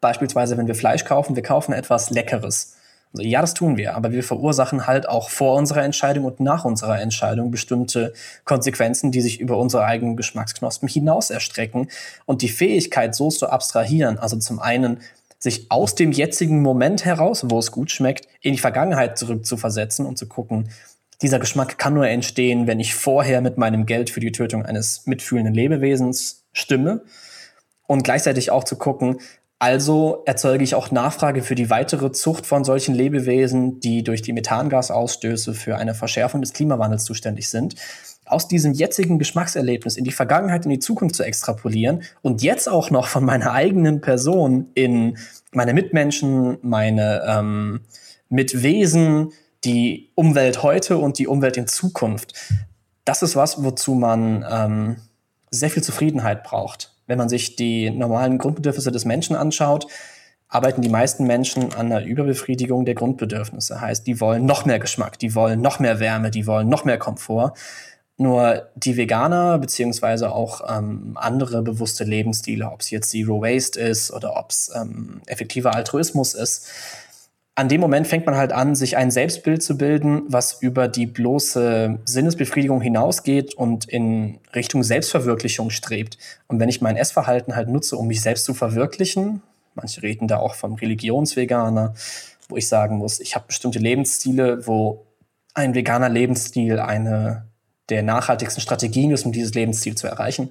beispielsweise, 0.01 0.57
wenn 0.57 0.65
wir 0.65 0.73
Fleisch 0.73 1.05
kaufen, 1.05 1.35
wir 1.35 1.43
kaufen 1.43 1.71
etwas 1.71 2.09
Leckeres. 2.09 2.74
Ja, 3.17 3.41
das 3.41 3.53
tun 3.53 3.77
wir, 3.77 3.95
aber 3.95 4.11
wir 4.11 4.23
verursachen 4.23 4.87
halt 4.87 5.07
auch 5.07 5.29
vor 5.29 5.55
unserer 5.55 5.83
Entscheidung 5.83 6.25
und 6.25 6.39
nach 6.39 6.65
unserer 6.65 7.01
Entscheidung 7.01 7.51
bestimmte 7.51 8.13
Konsequenzen, 8.43 9.11
die 9.11 9.21
sich 9.21 9.39
über 9.39 9.57
unsere 9.57 9.85
eigenen 9.85 10.15
Geschmacksknospen 10.15 10.89
hinaus 10.89 11.29
erstrecken. 11.29 11.89
Und 12.25 12.41
die 12.41 12.49
Fähigkeit, 12.49 13.15
so 13.15 13.29
zu 13.29 13.49
abstrahieren, 13.49 14.17
also 14.17 14.37
zum 14.37 14.59
einen 14.59 14.99
sich 15.39 15.69
aus 15.69 15.95
dem 15.95 16.11
jetzigen 16.11 16.61
Moment 16.61 17.05
heraus, 17.05 17.45
wo 17.49 17.59
es 17.59 17.71
gut 17.71 17.91
schmeckt, 17.91 18.27
in 18.41 18.53
die 18.53 18.59
Vergangenheit 18.59 19.17
zurückzuversetzen 19.17 20.05
und 20.05 20.17
zu 20.17 20.27
gucken, 20.27 20.69
dieser 21.21 21.39
Geschmack 21.39 21.77
kann 21.77 21.93
nur 21.93 22.07
entstehen, 22.07 22.67
wenn 22.67 22.79
ich 22.79 22.93
vorher 22.93 23.41
mit 23.41 23.57
meinem 23.57 23.85
Geld 23.85 24.09
für 24.09 24.19
die 24.19 24.31
Tötung 24.31 24.65
eines 24.65 25.05
mitfühlenden 25.05 25.53
Lebewesens 25.53 26.43
stimme. 26.51 27.03
Und 27.87 28.03
gleichzeitig 28.03 28.51
auch 28.51 28.63
zu 28.63 28.77
gucken, 28.77 29.19
also 29.65 30.21
erzeuge 30.27 30.63
ich 30.63 30.75
auch 30.75 30.91
Nachfrage 30.91 31.41
für 31.41 31.55
die 31.55 31.71
weitere 31.71 32.11
Zucht 32.11 32.45
von 32.45 32.63
solchen 32.63 32.93
Lebewesen, 32.93 33.79
die 33.79 34.03
durch 34.03 34.21
die 34.21 34.31
Methangasausstöße 34.31 35.55
für 35.55 35.77
eine 35.77 35.95
Verschärfung 35.95 36.41
des 36.41 36.53
Klimawandels 36.53 37.03
zuständig 37.03 37.49
sind. 37.49 37.73
Aus 38.27 38.47
diesem 38.47 38.73
jetzigen 38.73 39.17
Geschmackserlebnis 39.17 39.97
in 39.97 40.03
die 40.03 40.11
Vergangenheit, 40.11 40.65
in 40.65 40.69
die 40.69 40.77
Zukunft 40.77 41.15
zu 41.15 41.23
extrapolieren 41.23 42.03
und 42.21 42.43
jetzt 42.43 42.69
auch 42.69 42.91
noch 42.91 43.07
von 43.07 43.25
meiner 43.25 43.53
eigenen 43.53 44.01
Person 44.01 44.67
in 44.75 45.17
meine 45.51 45.73
Mitmenschen, 45.73 46.59
meine 46.61 47.23
ähm, 47.27 47.79
Mitwesen, 48.29 49.31
die 49.63 50.11
Umwelt 50.13 50.61
heute 50.61 50.99
und 50.99 51.17
die 51.17 51.25
Umwelt 51.25 51.57
in 51.57 51.65
Zukunft. 51.65 52.35
Das 53.03 53.23
ist 53.23 53.35
was, 53.35 53.63
wozu 53.63 53.95
man 53.95 54.45
ähm, 54.47 54.97
sehr 55.49 55.71
viel 55.71 55.81
Zufriedenheit 55.81 56.43
braucht 56.43 56.94
wenn 57.07 57.17
man 57.17 57.29
sich 57.29 57.55
die 57.55 57.89
normalen 57.89 58.37
Grundbedürfnisse 58.37 58.91
des 58.91 59.05
Menschen 59.05 59.35
anschaut, 59.35 59.87
arbeiten 60.47 60.81
die 60.81 60.89
meisten 60.89 61.25
Menschen 61.25 61.73
an 61.73 61.89
der 61.89 62.05
Überbefriedigung 62.05 62.85
der 62.85 62.95
Grundbedürfnisse. 62.95 63.81
Heißt, 63.81 64.05
die 64.07 64.21
wollen 64.21 64.45
noch 64.45 64.65
mehr 64.65 64.79
Geschmack, 64.79 65.19
die 65.19 65.35
wollen 65.35 65.61
noch 65.61 65.79
mehr 65.79 65.99
Wärme, 65.99 66.31
die 66.31 66.47
wollen 66.47 66.69
noch 66.69 66.85
mehr 66.85 66.97
Komfort. 66.97 67.53
Nur 68.17 68.69
die 68.75 68.95
Veganer 68.95 69.57
beziehungsweise 69.57 70.31
auch 70.31 70.61
ähm, 70.69 71.17
andere 71.19 71.61
bewusste 71.61 72.05
Lebensstile, 72.05 72.71
ob 72.71 72.79
es 72.79 72.89
jetzt 72.89 73.09
Zero 73.09 73.41
Waste 73.41 73.79
ist 73.79 74.11
oder 74.11 74.37
ob 74.37 74.51
es 74.51 74.71
ähm, 74.73 75.21
effektiver 75.25 75.75
Altruismus 75.75 76.33
ist, 76.33 76.69
an 77.57 77.69
dem 77.69 77.79
Moment 77.79 78.05
fängt 78.05 78.25
man 78.25 78.35
halt 78.35 78.51
an, 78.51 78.75
sich 78.75 78.97
ein 78.97 79.11
Selbstbild 79.11 79.63
zu 79.63 79.77
bilden, 79.77 80.23
was 80.27 80.61
über 80.61 80.89
die 80.89 81.05
bloße 81.05 81.99
Sinnesbefriedigung 82.03 82.81
hinausgeht 82.81 83.53
und 83.53 83.85
in 83.85 84.39
Richtung 84.53 84.83
Selbstverwirklichung 84.83 85.69
strebt. 85.69 86.17
Und 86.47 86.59
wenn 86.59 86.67
ich 86.67 86.81
mein 86.81 86.97
Essverhalten 86.97 87.55
halt 87.55 87.69
nutze, 87.69 87.95
um 87.95 88.07
mich 88.07 88.21
selbst 88.21 88.43
zu 88.43 88.53
verwirklichen, 88.53 89.41
manche 89.73 90.03
reden 90.03 90.27
da 90.27 90.37
auch 90.37 90.53
vom 90.53 90.73
Religionsveganer, 90.73 91.93
wo 92.49 92.57
ich 92.57 92.67
sagen 92.67 92.97
muss, 92.97 93.21
ich 93.21 93.35
habe 93.35 93.47
bestimmte 93.47 93.79
Lebensstile, 93.79 94.67
wo 94.67 95.05
ein 95.53 95.73
veganer 95.73 96.09
Lebensstil 96.09 96.79
eine 96.79 97.45
der 97.87 98.03
nachhaltigsten 98.03 98.61
Strategien 98.61 99.11
ist, 99.11 99.25
um 99.25 99.31
dieses 99.31 99.53
Lebensziel 99.53 99.95
zu 99.95 100.07
erreichen 100.07 100.49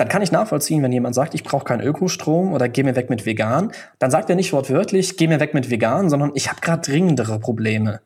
dann 0.00 0.08
kann 0.08 0.22
ich 0.22 0.32
nachvollziehen, 0.32 0.82
wenn 0.82 0.92
jemand 0.92 1.14
sagt, 1.14 1.34
ich 1.34 1.44
brauche 1.44 1.64
keinen 1.64 1.82
Ökostrom 1.82 2.52
oder 2.52 2.68
geh 2.68 2.82
mir 2.82 2.96
weg 2.96 3.10
mit 3.10 3.26
vegan, 3.26 3.72
dann 3.98 4.10
sagt 4.10 4.28
er 4.28 4.36
nicht 4.36 4.52
wortwörtlich, 4.52 5.16
geh 5.16 5.28
mir 5.28 5.40
weg 5.40 5.54
mit 5.54 5.70
vegan, 5.70 6.10
sondern 6.10 6.32
ich 6.34 6.50
habe 6.50 6.60
gerade 6.60 6.82
dringendere 6.82 7.38
Probleme. 7.38 8.00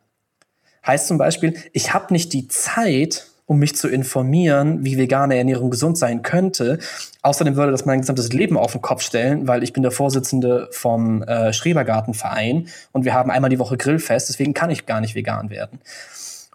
Heißt 0.87 1.07
zum 1.07 1.19
Beispiel, 1.19 1.55
ich 1.73 1.95
habe 1.95 2.13
nicht 2.13 2.33
die 2.33 2.49
Zeit, 2.49 3.27
um 3.49 3.59
mich 3.59 3.75
zu 3.75 3.89
informieren, 3.89 4.85
wie 4.85 4.99
vegane 4.99 5.37
Ernährung 5.37 5.71
gesund 5.71 5.97
sein 5.97 6.21
könnte. 6.23 6.79
Außerdem 7.23 7.57
würde 7.57 7.73
das 7.73 7.87
mein 7.87 8.01
gesamtes 8.01 8.31
Leben 8.33 8.59
auf 8.59 8.73
den 8.73 8.83
Kopf 8.83 9.01
stellen, 9.01 9.49
weil 9.49 9.63
ich 9.63 9.73
bin 9.73 9.83
der 9.83 9.91
Vorsitzende 9.91 10.69
vom 10.71 11.23
äh, 11.23 11.55
Schrebergartenverein 11.55 12.69
und 12.93 13.07
wir 13.07 13.15
haben 13.15 13.31
einmal 13.31 13.49
die 13.49 13.59
Woche 13.59 13.79
Grillfest, 13.79 14.29
deswegen 14.29 14.53
kann 14.53 14.69
ich 14.71 14.85
gar 14.85 15.01
nicht 15.01 15.15
vegan 15.15 15.49
werden. 15.49 15.81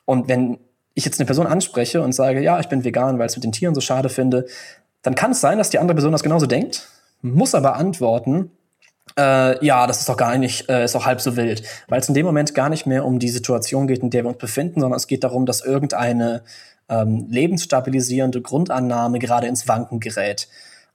Und 0.06 0.28
wenn 0.28 0.60
ich 0.94 1.06
jetzt 1.06 1.20
eine 1.20 1.26
Person 1.26 1.48
anspreche 1.48 2.04
und 2.04 2.14
sage, 2.14 2.42
ja, 2.42 2.60
ich 2.60 2.70
bin 2.70 2.84
vegan, 2.84 3.18
weil 3.18 3.26
ich 3.26 3.32
es 3.32 3.38
mit 3.38 3.44
den 3.44 3.52
Tieren 3.52 3.74
so 3.74 3.82
schade 3.82 4.10
finde, 4.10 4.46
dann 5.04 5.16
kann 5.16 5.32
es 5.32 5.42
sein, 5.42 5.58
dass 5.58 5.70
die 5.70 5.80
andere 5.80 5.96
Person 5.96 6.12
das 6.12 6.24
genauso 6.24 6.48
denkt, 6.48 6.90
muss 7.22 7.54
aber 7.56 7.76
antworten, 7.76 8.52
äh, 9.18 9.64
ja, 9.64 9.86
das 9.86 10.00
ist 10.00 10.10
doch 10.10 10.18
gar 10.18 10.38
nicht, 10.38 10.70
äh, 10.70 10.86
ist 10.86 10.96
doch 10.96 11.06
halb 11.06 11.22
so 11.22 11.36
wild, 11.36 11.64
weil 11.88 12.00
es 12.00 12.08
in 12.08 12.16
dem 12.16 12.26
Moment 12.26 12.56
gar 12.56 12.70
nicht 12.70 12.86
mehr 12.86 13.06
um 13.06 13.20
die 13.20 13.30
Situation 13.30 13.88
geht, 13.88 14.00
in 14.00 14.10
der 14.10 14.24
wir 14.24 14.30
uns 14.30 14.38
befinden, 14.38 14.82
sondern 14.82 14.98
es 14.98 15.08
geht 15.08 15.24
darum, 15.24 15.46
dass 15.46 15.62
irgendeine 15.62 16.44
ähm, 16.90 17.28
lebensstabilisierende 17.30 18.42
Grundannahme 18.42 19.20
gerade 19.20 19.48
ins 19.48 19.68
Wanken 19.68 20.00
gerät. 20.00 20.48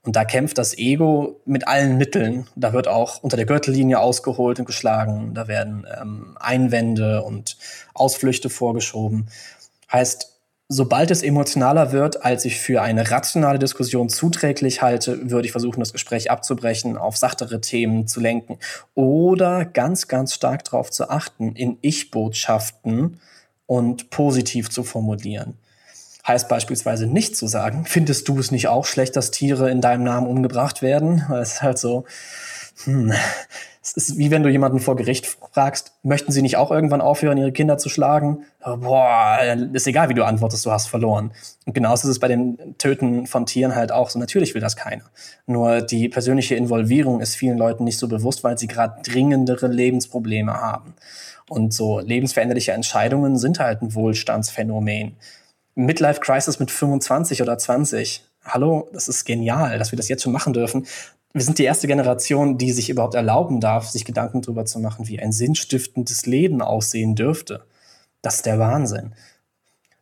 Und 0.04 0.16
da 0.16 0.24
kämpft 0.24 0.58
das 0.58 0.76
Ego 0.78 1.40
mit 1.44 1.68
allen 1.68 1.98
Mitteln. 1.98 2.46
Da 2.56 2.72
wird 2.72 2.88
auch 2.88 3.22
unter 3.22 3.36
der 3.36 3.46
Gürtellinie 3.46 4.00
ausgeholt 4.00 4.58
und 4.58 4.64
geschlagen. 4.64 5.34
Da 5.34 5.48
werden 5.48 5.86
ähm, 6.00 6.36
Einwände 6.40 7.22
und 7.22 7.56
Ausflüchte 7.94 8.48
vorgeschoben. 8.48 9.26
Heißt, 9.92 10.37
sobald 10.68 11.10
es 11.10 11.22
emotionaler 11.22 11.92
wird, 11.92 12.24
als 12.24 12.44
ich 12.44 12.60
für 12.60 12.82
eine 12.82 13.10
rationale 13.10 13.58
Diskussion 13.58 14.10
zuträglich 14.10 14.82
halte, 14.82 15.30
würde 15.30 15.46
ich 15.46 15.52
versuchen, 15.52 15.80
das 15.80 15.92
Gespräch 15.92 16.30
abzubrechen, 16.30 16.98
auf 16.98 17.16
sachtere 17.16 17.60
Themen 17.60 18.06
zu 18.06 18.20
lenken 18.20 18.58
oder 18.94 19.64
ganz, 19.64 20.08
ganz 20.08 20.34
stark 20.34 20.64
darauf 20.64 20.90
zu 20.90 21.08
achten, 21.08 21.54
in 21.56 21.78
Ich-Botschaften 21.80 23.20
und 23.66 24.10
positiv 24.10 24.68
zu 24.68 24.84
formulieren. 24.84 25.54
Heißt 26.26 26.48
beispielsweise 26.50 27.06
nicht 27.06 27.36
zu 27.36 27.46
sagen, 27.46 27.86
findest 27.86 28.28
du 28.28 28.38
es 28.38 28.50
nicht 28.50 28.68
auch 28.68 28.84
schlecht, 28.84 29.16
dass 29.16 29.30
Tiere 29.30 29.70
in 29.70 29.80
deinem 29.80 30.04
Namen 30.04 30.26
umgebracht 30.26 30.82
werden? 30.82 31.24
Das 31.30 31.54
ist 31.54 31.62
halt 31.62 31.78
so, 31.78 32.04
hm, 32.84 33.12
es 33.82 33.92
ist 33.92 34.18
wie 34.18 34.30
wenn 34.30 34.42
du 34.42 34.48
jemanden 34.48 34.80
vor 34.80 34.96
Gericht 34.96 35.26
fragst, 35.26 35.92
möchten 36.02 36.32
sie 36.32 36.42
nicht 36.42 36.56
auch 36.56 36.70
irgendwann 36.70 37.00
aufhören, 37.00 37.38
ihre 37.38 37.52
Kinder 37.52 37.78
zu 37.78 37.88
schlagen? 37.88 38.44
Boah, 38.64 39.38
ist 39.72 39.86
egal, 39.86 40.08
wie 40.08 40.14
du 40.14 40.24
antwortest, 40.24 40.64
du 40.66 40.70
hast 40.70 40.88
verloren. 40.88 41.32
Und 41.64 41.72
genauso 41.72 42.06
ist 42.06 42.12
es 42.12 42.18
bei 42.18 42.28
den 42.28 42.76
Töten 42.78 43.26
von 43.26 43.46
Tieren 43.46 43.74
halt 43.74 43.92
auch 43.92 44.10
so. 44.10 44.18
Natürlich 44.18 44.54
will 44.54 44.60
das 44.60 44.76
keiner. 44.76 45.04
Nur 45.46 45.80
die 45.80 46.08
persönliche 46.08 46.54
Involvierung 46.54 47.20
ist 47.20 47.36
vielen 47.36 47.58
Leuten 47.58 47.84
nicht 47.84 47.98
so 47.98 48.08
bewusst, 48.08 48.44
weil 48.44 48.58
sie 48.58 48.68
gerade 48.68 49.02
dringendere 49.02 49.68
Lebensprobleme 49.68 50.54
haben. 50.54 50.94
Und 51.48 51.72
so 51.72 52.00
lebensveränderliche 52.00 52.72
Entscheidungen 52.72 53.38
sind 53.38 53.58
halt 53.58 53.80
ein 53.80 53.94
Wohlstandsphänomen. 53.94 55.16
Midlife 55.74 56.20
Crisis 56.20 56.58
mit 56.58 56.70
25 56.70 57.40
oder 57.40 57.56
20. 57.56 58.24
Hallo, 58.44 58.88
das 58.92 59.08
ist 59.08 59.24
genial, 59.24 59.78
dass 59.78 59.92
wir 59.92 59.96
das 59.96 60.08
jetzt 60.08 60.22
schon 60.22 60.32
machen 60.32 60.52
dürfen 60.52 60.86
wir 61.32 61.42
sind 61.42 61.58
die 61.58 61.64
erste 61.64 61.86
Generation, 61.86 62.58
die 62.58 62.72
sich 62.72 62.90
überhaupt 62.90 63.14
erlauben 63.14 63.60
darf, 63.60 63.88
sich 63.88 64.04
Gedanken 64.04 64.42
darüber 64.42 64.64
zu 64.64 64.80
machen, 64.80 65.08
wie 65.08 65.20
ein 65.20 65.32
sinnstiftendes 65.32 66.26
Leben 66.26 66.62
aussehen 66.62 67.14
dürfte. 67.14 67.64
Das 68.22 68.36
ist 68.36 68.46
der 68.46 68.58
Wahnsinn. 68.58 69.14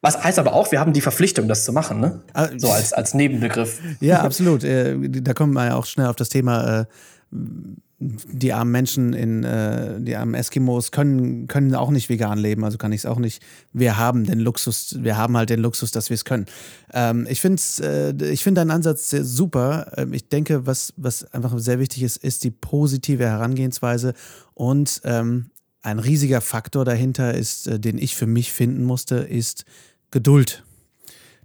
Was 0.00 0.22
heißt 0.22 0.38
aber 0.38 0.52
auch, 0.52 0.70
wir 0.70 0.78
haben 0.78 0.92
die 0.92 1.00
Verpflichtung, 1.00 1.48
das 1.48 1.64
zu 1.64 1.72
machen, 1.72 2.00
ne? 2.00 2.22
Ah, 2.32 2.48
so 2.56 2.70
als, 2.70 2.92
als 2.92 3.14
Nebenbegriff. 3.14 3.80
Ja, 4.00 4.20
absolut. 4.20 4.62
Äh, 4.62 4.96
da 4.98 5.34
kommen 5.34 5.52
wir 5.54 5.66
ja 5.66 5.74
auch 5.74 5.86
schnell 5.86 6.06
auf 6.06 6.16
das 6.16 6.28
Thema 6.28 6.80
äh, 6.80 6.84
die 7.98 8.52
armen 8.52 8.72
Menschen 8.72 9.14
in, 9.14 9.42
äh, 9.42 9.98
die 10.00 10.16
armen 10.16 10.34
Eskimos 10.34 10.90
können, 10.90 11.46
können 11.46 11.74
auch 11.74 11.90
nicht 11.90 12.10
vegan 12.10 12.38
leben, 12.38 12.62
also 12.62 12.76
kann 12.76 12.92
ich 12.92 13.00
es 13.02 13.06
auch 13.06 13.18
nicht. 13.18 13.42
Wir 13.72 13.96
haben 13.96 14.24
den 14.24 14.38
Luxus, 14.38 14.96
wir 15.00 15.16
haben 15.16 15.36
halt 15.36 15.48
den 15.48 15.60
Luxus, 15.60 15.92
dass 15.92 16.10
wir 16.10 16.14
es 16.16 16.26
können. 16.26 16.44
Ähm, 16.92 17.26
ich 17.30 17.40
finde 17.40 17.62
äh, 17.80 18.30
ich 18.30 18.42
find 18.42 18.58
deinen 18.58 18.70
Ansatz 18.70 19.08
sehr 19.08 19.24
super. 19.24 19.92
Ähm, 19.96 20.12
ich 20.12 20.28
denke, 20.28 20.66
was, 20.66 20.92
was 20.98 21.24
einfach 21.32 21.58
sehr 21.58 21.78
wichtig 21.78 22.02
ist, 22.02 22.18
ist 22.18 22.44
die 22.44 22.50
positive 22.50 23.24
Herangehensweise 23.24 24.12
und 24.52 25.00
ähm, 25.04 25.50
ein 25.80 25.98
riesiger 25.98 26.42
Faktor 26.42 26.84
dahinter 26.84 27.32
ist, 27.32 27.66
äh, 27.66 27.80
den 27.80 27.96
ich 27.96 28.14
für 28.14 28.26
mich 28.26 28.52
finden 28.52 28.84
musste, 28.84 29.16
ist 29.16 29.64
Geduld. 30.10 30.64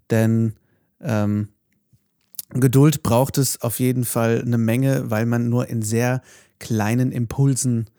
Denn 0.10 0.56
ähm, 1.00 1.48
Geduld 2.54 3.04
braucht 3.04 3.38
es 3.38 3.62
auf 3.62 3.80
jeden 3.80 4.04
Fall 4.04 4.42
eine 4.46 4.58
Menge, 4.58 5.10
weil 5.10 5.26
man 5.26 5.50
nur 5.50 5.70
in 5.70 5.82
sehr 5.82 6.22
kleinen 6.60 7.12
Impulsen 7.12 7.90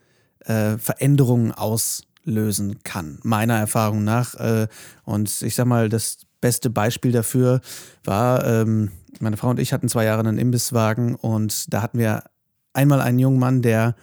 äh, 0.41 0.77
Veränderungen 0.79 1.53
auslösen 1.53 2.83
kann, 2.85 3.19
meiner 3.23 3.57
Erfahrung 3.57 4.05
nach. 4.05 4.35
Äh, 4.35 4.69
und 5.05 5.43
ich 5.43 5.55
sag 5.55 5.67
mal, 5.67 5.89
das 5.89 6.19
beste 6.41 6.71
Beispiel 6.71 7.13
dafür 7.13 7.61
war, 8.05 8.45
ähm, 8.47 8.91
meine 9.21 9.37
Frau 9.37 9.51
und 9.51 9.61
ich 9.61 9.73
hatten 9.73 9.89
zwei 9.89 10.05
Jahre 10.05 10.21
einen 10.21 10.39
Imbisswagen 10.39 11.15
und 11.15 11.73
da 11.73 11.83
hatten 11.83 11.99
wir 11.99 12.25
einmal 12.73 13.01
einen 13.01 13.19
jungen 13.19 13.39
Mann, 13.39 13.63
der 13.63 13.95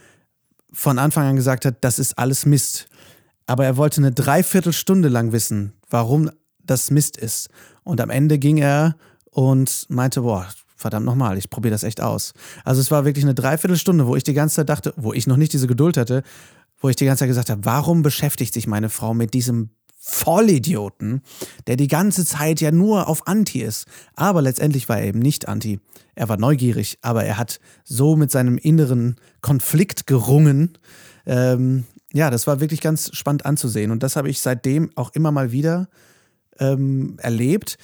von 0.72 1.00
Anfang 1.00 1.28
an 1.28 1.36
gesagt 1.36 1.66
hat, 1.66 1.78
das 1.82 2.00
ist 2.00 2.18
alles 2.18 2.46
Mist. 2.46 2.88
Aber 3.46 3.66
er 3.66 3.78
wollte 3.78 4.02
eine 4.02 4.12
Dreiviertelstunde 4.12 5.10
lang 5.10 5.32
wissen, 5.32 5.74
warum 5.90 6.30
das 6.64 6.92
Mist 6.92 7.18
ist. 7.18 7.50
Und 7.84 8.00
am 8.00 8.12
Ende 8.12 8.38
ging 8.38 8.58
er 8.58 8.96
und 9.40 9.86
meinte, 9.88 10.20
boah, 10.20 10.46
verdammt 10.76 11.06
nochmal, 11.06 11.38
ich 11.38 11.50
probiere 11.50 11.72
das 11.72 11.84
echt 11.84 12.02
aus. 12.02 12.34
Also 12.66 12.82
es 12.82 12.92
war 12.92 13.06
wirklich 13.06 13.24
eine 13.24 13.34
Dreiviertelstunde, 13.34 14.06
wo 14.06 14.18
ich 14.18 14.24
die 14.26 14.34
ganze 14.34 14.58
Zeit 14.58 14.68
dachte, 14.68 14.94
wo 14.98 15.14
ich 15.14 15.28
noch 15.28 15.38
nicht 15.38 15.54
diese 15.54 15.66
Geduld 15.66 15.96
hatte, 15.96 16.24
wo 16.82 16.90
ich 16.90 16.98
die 16.98 17.06
ganze 17.06 17.22
Zeit 17.22 17.30
gesagt 17.30 17.50
habe, 17.50 17.64
warum 17.64 18.02
beschäftigt 18.02 18.54
sich 18.54 18.68
meine 18.68 18.90
Frau 18.90 19.14
mit 19.14 19.34
diesem 19.34 19.70
Vollidioten, 19.96 21.22
der 21.68 21.78
die 21.78 21.88
ganze 21.88 22.26
Zeit 22.26 22.60
ja 22.60 22.72
nur 22.72 23.08
auf 23.08 23.28
Anti 23.28 23.62
ist. 23.62 23.86
Aber 24.14 24.42
letztendlich 24.42 24.90
war 24.90 25.00
er 25.00 25.08
eben 25.08 25.20
nicht 25.20 25.48
Anti. 25.48 25.80
Er 26.16 26.28
war 26.28 26.36
neugierig, 26.36 26.98
aber 27.02 27.24
er 27.24 27.38
hat 27.38 27.62
so 27.86 28.18
mit 28.18 28.32
seinem 28.32 28.58
inneren 28.58 29.16
Konflikt 29.40 30.06
gerungen. 30.06 30.78
Ähm, 31.26 31.86
ja, 32.12 32.30
das 32.30 32.46
war 32.46 32.60
wirklich 32.60 32.82
ganz 32.82 33.10
spannend 33.16 33.46
anzusehen. 33.46 33.92
Und 33.92 34.04
das 34.04 34.18
habe 34.18 34.30
ich 34.30 34.42
seitdem 34.42 34.92
auch 34.96 35.12
immer 35.14 35.32
mal 35.32 35.54
wieder 35.54 35.88
ähm, 36.60 37.16
erlebt 37.22 37.78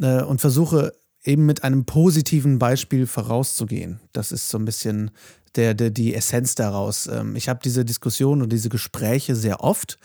äh, 0.00 0.22
und 0.22 0.40
versuche 0.40 0.92
eben 1.24 1.46
mit 1.46 1.64
einem 1.64 1.84
positiven 1.84 2.58
Beispiel 2.58 3.06
vorauszugehen. 3.06 4.00
Das 4.12 4.32
ist 4.32 4.48
so 4.48 4.58
ein 4.58 4.64
bisschen 4.64 5.10
der, 5.56 5.74
der 5.74 5.90
die 5.90 6.14
Essenz 6.14 6.54
daraus. 6.54 7.06
Ähm, 7.06 7.36
ich 7.36 7.48
habe 7.48 7.60
diese 7.64 7.84
Diskussion 7.84 8.42
und 8.42 8.52
diese 8.52 8.68
Gespräche 8.68 9.34
sehr 9.34 9.62
oft, 9.62 9.98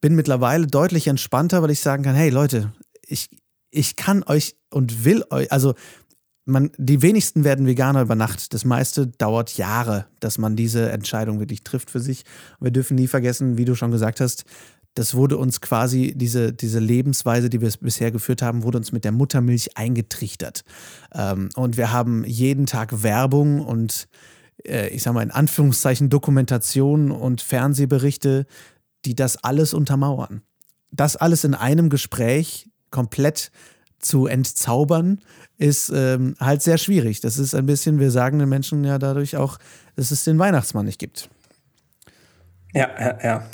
bin 0.00 0.14
mittlerweile 0.14 0.66
deutlich 0.66 1.06
entspannter, 1.06 1.62
weil 1.62 1.70
ich 1.70 1.80
sagen 1.80 2.02
kann, 2.02 2.14
hey 2.14 2.30
Leute, 2.30 2.72
ich, 3.06 3.30
ich 3.70 3.96
kann 3.96 4.22
euch 4.24 4.56
und 4.70 5.04
will 5.04 5.24
euch, 5.30 5.50
also 5.52 5.74
man, 6.46 6.70
die 6.78 7.02
wenigsten 7.02 7.44
werden 7.44 7.66
Veganer 7.66 8.02
über 8.02 8.14
Nacht. 8.14 8.54
Das 8.54 8.64
meiste 8.64 9.08
dauert 9.08 9.56
Jahre, 9.56 10.06
dass 10.20 10.38
man 10.38 10.54
diese 10.54 10.90
Entscheidung 10.92 11.40
wirklich 11.40 11.64
trifft 11.64 11.90
für 11.90 12.00
sich. 12.00 12.24
wir 12.60 12.70
dürfen 12.70 12.94
nie 12.94 13.08
vergessen, 13.08 13.58
wie 13.58 13.64
du 13.64 13.74
schon 13.74 13.90
gesagt 13.90 14.20
hast, 14.20 14.44
das 14.96 15.14
wurde 15.14 15.36
uns 15.36 15.60
quasi, 15.60 16.14
diese, 16.16 16.54
diese 16.54 16.78
Lebensweise, 16.78 17.50
die 17.50 17.60
wir 17.60 17.70
bisher 17.80 18.10
geführt 18.10 18.40
haben, 18.40 18.62
wurde 18.62 18.78
uns 18.78 18.92
mit 18.92 19.04
der 19.04 19.12
Muttermilch 19.12 19.76
eingetrichtert. 19.76 20.64
Ähm, 21.14 21.50
und 21.54 21.76
wir 21.76 21.92
haben 21.92 22.24
jeden 22.24 22.64
Tag 22.64 23.02
Werbung 23.02 23.60
und 23.60 24.08
äh, 24.64 24.88
ich 24.88 25.02
sag 25.02 25.12
mal 25.12 25.22
in 25.22 25.30
Anführungszeichen 25.30 26.08
Dokumentation 26.08 27.10
und 27.10 27.42
Fernsehberichte, 27.42 28.46
die 29.04 29.14
das 29.14 29.44
alles 29.44 29.74
untermauern. 29.74 30.40
Das 30.90 31.16
alles 31.16 31.44
in 31.44 31.54
einem 31.54 31.90
Gespräch 31.90 32.70
komplett 32.90 33.50
zu 33.98 34.26
entzaubern, 34.26 35.20
ist 35.58 35.92
ähm, 35.94 36.36
halt 36.40 36.62
sehr 36.62 36.78
schwierig. 36.78 37.20
Das 37.20 37.36
ist 37.36 37.54
ein 37.54 37.66
bisschen, 37.66 37.98
wir 38.00 38.10
sagen 38.10 38.38
den 38.38 38.48
Menschen 38.48 38.82
ja 38.82 38.98
dadurch 38.98 39.36
auch, 39.36 39.58
dass 39.94 40.10
es 40.10 40.24
den 40.24 40.38
Weihnachtsmann 40.38 40.86
nicht 40.86 40.98
gibt. 40.98 41.28
Ja, 42.72 42.88
ja, 42.98 43.18
ja. 43.22 43.46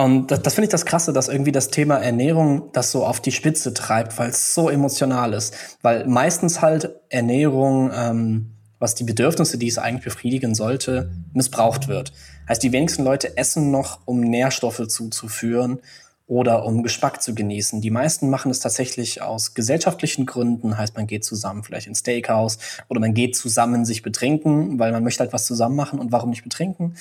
Und 0.00 0.30
das, 0.30 0.40
das 0.40 0.54
finde 0.54 0.66
ich 0.66 0.70
das 0.70 0.86
Krasse, 0.86 1.12
dass 1.12 1.28
irgendwie 1.28 1.52
das 1.52 1.68
Thema 1.68 1.96
Ernährung 1.98 2.70
das 2.72 2.90
so 2.90 3.04
auf 3.04 3.20
die 3.20 3.32
Spitze 3.32 3.74
treibt, 3.74 4.18
weil 4.18 4.30
es 4.30 4.54
so 4.54 4.70
emotional 4.70 5.34
ist. 5.34 5.54
Weil 5.82 6.06
meistens 6.06 6.62
halt 6.62 6.90
Ernährung, 7.10 7.90
ähm, 7.94 8.52
was 8.78 8.94
die 8.94 9.04
Bedürfnisse, 9.04 9.58
die 9.58 9.68
es 9.68 9.76
eigentlich 9.76 10.04
befriedigen 10.04 10.54
sollte, 10.54 11.10
missbraucht 11.34 11.88
wird. 11.88 12.14
Heißt, 12.48 12.62
die 12.62 12.72
wenigsten 12.72 13.04
Leute 13.04 13.36
essen 13.36 13.70
noch, 13.70 14.00
um 14.06 14.20
Nährstoffe 14.20 14.88
zuzuführen 14.88 15.80
oder 16.26 16.64
um 16.64 16.82
Geschmack 16.82 17.20
zu 17.20 17.34
genießen. 17.34 17.82
Die 17.82 17.90
meisten 17.90 18.30
machen 18.30 18.50
es 18.50 18.60
tatsächlich 18.60 19.20
aus 19.20 19.52
gesellschaftlichen 19.52 20.24
Gründen, 20.24 20.78
heißt 20.78 20.96
man 20.96 21.08
geht 21.08 21.24
zusammen 21.24 21.62
vielleicht 21.62 21.88
ins 21.88 21.98
Steakhouse 21.98 22.58
oder 22.88 23.00
man 23.00 23.12
geht 23.12 23.36
zusammen 23.36 23.84
sich 23.84 24.02
betrinken, 24.02 24.78
weil 24.78 24.92
man 24.92 25.04
möchte 25.04 25.20
halt 25.20 25.32
was 25.34 25.44
zusammen 25.44 25.76
machen 25.76 25.98
und 25.98 26.10
warum 26.10 26.30
nicht 26.30 26.44
betrinken? 26.44 26.94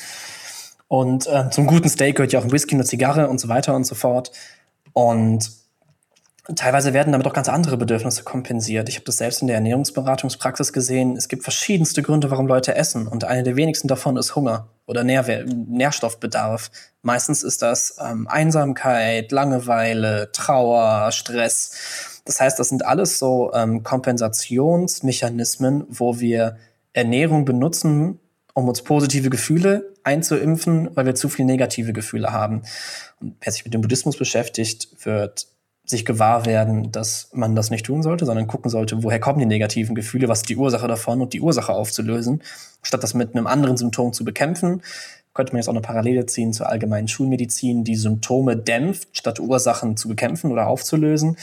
Und 0.89 1.27
äh, 1.27 1.49
zum 1.51 1.67
guten 1.67 1.87
Steak 1.87 2.17
gehört 2.17 2.33
ja 2.33 2.39
auch 2.39 2.43
ein 2.43 2.51
Whisky, 2.51 2.75
eine 2.75 2.83
Zigarre 2.83 3.29
und 3.29 3.39
so 3.39 3.47
weiter 3.47 3.73
und 3.75 3.85
so 3.85 3.95
fort. 3.95 4.31
Und 4.91 5.51
teilweise 6.55 6.93
werden 6.93 7.11
damit 7.11 7.27
auch 7.27 7.33
ganz 7.33 7.47
andere 7.47 7.77
Bedürfnisse 7.77 8.23
kompensiert. 8.23 8.89
Ich 8.89 8.95
habe 8.95 9.05
das 9.05 9.17
selbst 9.17 9.41
in 9.41 9.47
der 9.47 9.57
Ernährungsberatungspraxis 9.57 10.73
gesehen. 10.73 11.15
Es 11.15 11.27
gibt 11.27 11.43
verschiedenste 11.43 12.01
Gründe, 12.01 12.31
warum 12.31 12.47
Leute 12.47 12.73
essen. 12.73 13.07
Und 13.07 13.23
eine 13.23 13.43
der 13.43 13.55
wenigsten 13.55 13.87
davon 13.87 14.17
ist 14.17 14.35
Hunger 14.35 14.67
oder 14.87 15.03
Nährwe 15.03 15.45
Nährstoffbedarf. 15.45 16.71
Meistens 17.03 17.43
ist 17.43 17.61
das 17.61 17.97
ähm, 18.03 18.27
Einsamkeit, 18.27 19.31
Langeweile, 19.31 20.31
Trauer, 20.31 21.11
Stress. 21.11 22.23
Das 22.25 22.41
heißt, 22.41 22.57
das 22.57 22.69
sind 22.69 22.83
alles 22.83 23.19
so 23.19 23.53
ähm, 23.53 23.83
Kompensationsmechanismen, 23.83 25.85
wo 25.87 26.19
wir 26.19 26.57
Ernährung 26.93 27.45
benutzen, 27.45 28.19
um 28.53 28.67
uns 28.67 28.81
positive 28.81 29.29
Gefühle 29.29 29.93
einzuimpfen, 30.03 30.89
weil 30.95 31.05
wir 31.05 31.15
zu 31.15 31.29
viele 31.29 31.47
negative 31.47 31.93
Gefühle 31.93 32.31
haben. 32.31 32.63
Und 33.19 33.35
wer 33.41 33.51
sich 33.51 33.63
mit 33.63 33.73
dem 33.73 33.81
Buddhismus 33.81 34.17
beschäftigt, 34.17 35.05
wird 35.05 35.47
sich 35.89 36.05
gewahr 36.05 36.45
werden, 36.45 36.91
dass 36.91 37.29
man 37.33 37.55
das 37.55 37.71
nicht 37.71 37.85
tun 37.85 38.03
sollte, 38.03 38.25
sondern 38.25 38.47
gucken 38.47 38.69
sollte, 38.69 39.03
woher 39.03 39.19
kommen 39.19 39.39
die 39.39 39.45
negativen 39.45 39.95
Gefühle, 39.95 40.27
was 40.27 40.39
ist 40.39 40.49
die 40.49 40.55
Ursache 40.55 40.87
davon 40.87 41.21
und 41.21 41.33
die 41.33 41.41
Ursache 41.41 41.73
aufzulösen, 41.73 42.43
statt 42.83 43.01
das 43.01 43.15
mit 43.15 43.35
einem 43.35 43.47
anderen 43.47 43.75
Symptom 43.75 44.13
zu 44.13 44.23
bekämpfen. 44.23 44.83
Könnte 45.33 45.53
man 45.53 45.59
jetzt 45.59 45.67
auch 45.67 45.73
eine 45.73 45.81
Parallele 45.81 46.25
ziehen 46.25 46.53
zur 46.53 46.69
allgemeinen 46.69 47.07
Schulmedizin, 47.07 47.83
die 47.83 47.95
Symptome 47.95 48.55
dämpft, 48.55 49.09
statt 49.13 49.39
Ursachen 49.39 49.97
zu 49.97 50.07
bekämpfen 50.07 50.51
oder 50.51 50.67
aufzulösen. 50.67 51.37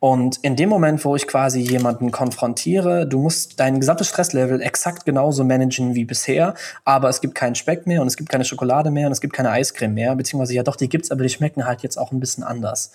Und 0.00 0.38
in 0.38 0.56
dem 0.56 0.70
Moment, 0.70 1.04
wo 1.04 1.14
ich 1.14 1.26
quasi 1.26 1.60
jemanden 1.60 2.10
konfrontiere, 2.10 3.06
du 3.06 3.18
musst 3.18 3.60
dein 3.60 3.80
gesamtes 3.80 4.08
Stresslevel 4.08 4.62
exakt 4.62 5.04
genauso 5.04 5.44
managen 5.44 5.94
wie 5.94 6.06
bisher, 6.06 6.54
aber 6.86 7.10
es 7.10 7.20
gibt 7.20 7.34
keinen 7.34 7.54
Speck 7.54 7.86
mehr 7.86 8.00
und 8.00 8.06
es 8.06 8.16
gibt 8.16 8.30
keine 8.30 8.46
Schokolade 8.46 8.90
mehr 8.90 9.06
und 9.06 9.12
es 9.12 9.20
gibt 9.20 9.34
keine 9.34 9.50
Eiscreme 9.50 9.92
mehr, 9.92 10.16
beziehungsweise 10.16 10.54
ja 10.54 10.62
doch, 10.62 10.76
die 10.76 10.88
gibt's, 10.88 11.10
aber 11.10 11.22
die 11.22 11.28
schmecken 11.28 11.66
halt 11.66 11.82
jetzt 11.82 11.98
auch 11.98 12.12
ein 12.12 12.20
bisschen 12.20 12.42
anders. 12.42 12.92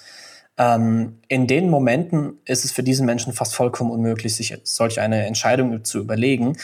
Ähm, 0.58 1.20
in 1.28 1.46
den 1.46 1.70
Momenten 1.70 2.40
ist 2.46 2.66
es 2.66 2.72
für 2.72 2.82
diesen 2.82 3.06
Menschen 3.06 3.34
fast 3.34 3.54
vollkommen 3.54 3.92
unmöglich, 3.92 4.36
sich 4.36 4.58
solch 4.64 5.00
eine 5.00 5.28
Entscheidung 5.28 5.84
zu 5.84 6.00
überlegen. 6.00 6.58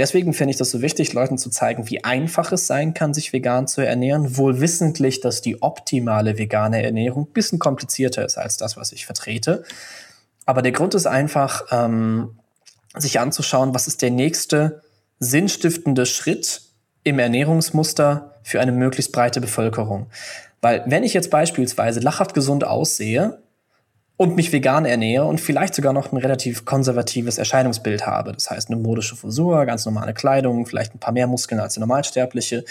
Deswegen 0.00 0.32
finde 0.32 0.52
ich 0.52 0.56
das 0.56 0.70
so 0.70 0.80
wichtig, 0.80 1.12
Leuten 1.12 1.36
zu 1.36 1.50
zeigen, 1.50 1.90
wie 1.90 2.02
einfach 2.02 2.52
es 2.52 2.66
sein 2.66 2.94
kann, 2.94 3.12
sich 3.12 3.34
vegan 3.34 3.66
zu 3.66 3.82
ernähren, 3.82 4.38
wohl 4.38 4.58
wissentlich, 4.58 5.20
dass 5.20 5.42
die 5.42 5.60
optimale 5.60 6.38
vegane 6.38 6.82
Ernährung 6.82 7.24
ein 7.24 7.32
bisschen 7.34 7.58
komplizierter 7.58 8.24
ist 8.24 8.38
als 8.38 8.56
das, 8.56 8.78
was 8.78 8.92
ich 8.92 9.04
vertrete. 9.04 9.62
Aber 10.46 10.62
der 10.62 10.72
Grund 10.72 10.94
ist 10.94 11.06
einfach, 11.06 11.66
ähm, 11.70 12.38
sich 12.96 13.20
anzuschauen, 13.20 13.74
was 13.74 13.88
ist 13.88 14.00
der 14.00 14.10
nächste 14.10 14.80
sinnstiftende 15.18 16.06
Schritt 16.06 16.62
im 17.04 17.18
Ernährungsmuster 17.18 18.40
für 18.42 18.58
eine 18.58 18.72
möglichst 18.72 19.12
breite 19.12 19.42
Bevölkerung. 19.42 20.06
Weil 20.62 20.82
wenn 20.86 21.04
ich 21.04 21.12
jetzt 21.12 21.30
beispielsweise 21.30 22.00
lachhaft 22.00 22.32
gesund 22.32 22.64
aussehe 22.64 23.42
und 24.20 24.36
mich 24.36 24.52
vegan 24.52 24.84
ernähre 24.84 25.24
und 25.24 25.40
vielleicht 25.40 25.74
sogar 25.74 25.94
noch 25.94 26.12
ein 26.12 26.18
relativ 26.18 26.66
konservatives 26.66 27.38
Erscheinungsbild 27.38 28.04
habe, 28.04 28.32
das 28.32 28.50
heißt 28.50 28.68
eine 28.68 28.78
modische 28.78 29.16
Frisur, 29.16 29.64
ganz 29.64 29.86
normale 29.86 30.12
Kleidung, 30.12 30.66
vielleicht 30.66 30.94
ein 30.94 30.98
paar 30.98 31.14
mehr 31.14 31.26
Muskeln 31.26 31.58
als 31.58 31.72
der 31.72 31.80
Normalsterbliche, 31.80 32.66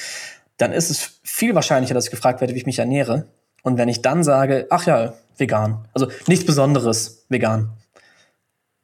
dann 0.57 0.71
ist 0.71 0.91
es 0.91 1.19
viel 1.23 1.55
wahrscheinlicher, 1.55 1.95
dass 1.95 2.05
ich 2.05 2.11
gefragt 2.11 2.39
werde, 2.39 2.53
wie 2.53 2.59
ich 2.59 2.67
mich 2.67 2.77
ernähre. 2.77 3.25
Und 3.63 3.79
wenn 3.79 3.89
ich 3.89 4.03
dann 4.03 4.23
sage, 4.23 4.67
ach 4.69 4.85
ja, 4.85 5.15
vegan, 5.37 5.87
also 5.95 6.11
nichts 6.27 6.45
Besonderes, 6.45 7.25
vegan, 7.29 7.71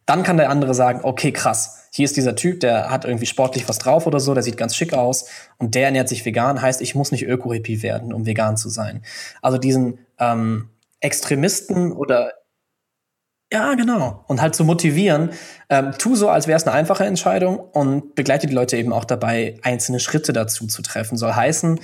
dann 0.07 0.23
kann 0.23 0.37
der 0.37 0.49
andere 0.49 0.73
sagen, 0.73 1.01
okay, 1.03 1.31
krass, 1.31 1.83
hier 1.91 2.05
ist 2.05 2.17
dieser 2.17 2.35
Typ, 2.35 2.61
der 2.61 2.89
hat 2.89 3.05
irgendwie 3.05 3.27
sportlich 3.27 3.69
was 3.69 3.77
drauf 3.77 4.07
oder 4.07 4.19
so, 4.19 4.33
der 4.33 4.41
sieht 4.41 4.57
ganz 4.57 4.75
schick 4.75 4.95
aus 4.95 5.29
und 5.59 5.75
der 5.75 5.85
ernährt 5.85 6.09
sich 6.09 6.25
vegan, 6.25 6.63
heißt, 6.63 6.81
ich 6.81 6.95
muss 6.95 7.11
nicht 7.11 7.27
Öko-Hippie 7.27 7.83
werden, 7.83 8.11
um 8.11 8.25
vegan 8.25 8.57
zu 8.57 8.69
sein. 8.69 9.03
Also 9.43 9.59
diesen 9.59 9.99
ähm, 10.17 10.69
Extremisten 10.99 11.91
oder 11.91 12.31
ja, 13.55 13.73
genau. 13.75 14.23
Und 14.27 14.41
halt 14.41 14.53
zu 14.55 14.63
motivieren, 14.63 15.31
ähm, 15.69 15.93
tu 15.97 16.15
so, 16.15 16.29
als 16.29 16.47
wäre 16.47 16.57
es 16.57 16.67
eine 16.67 16.75
einfache 16.75 17.05
Entscheidung 17.05 17.57
und 17.57 18.15
begleite 18.15 18.47
die 18.47 18.53
Leute 18.53 18.77
eben 18.77 18.91
auch 18.93 19.05
dabei, 19.05 19.57
einzelne 19.63 19.99
Schritte 19.99 20.33
dazu 20.33 20.67
zu 20.67 20.81
treffen. 20.81 21.17
Soll 21.17 21.33
heißen, 21.33 21.79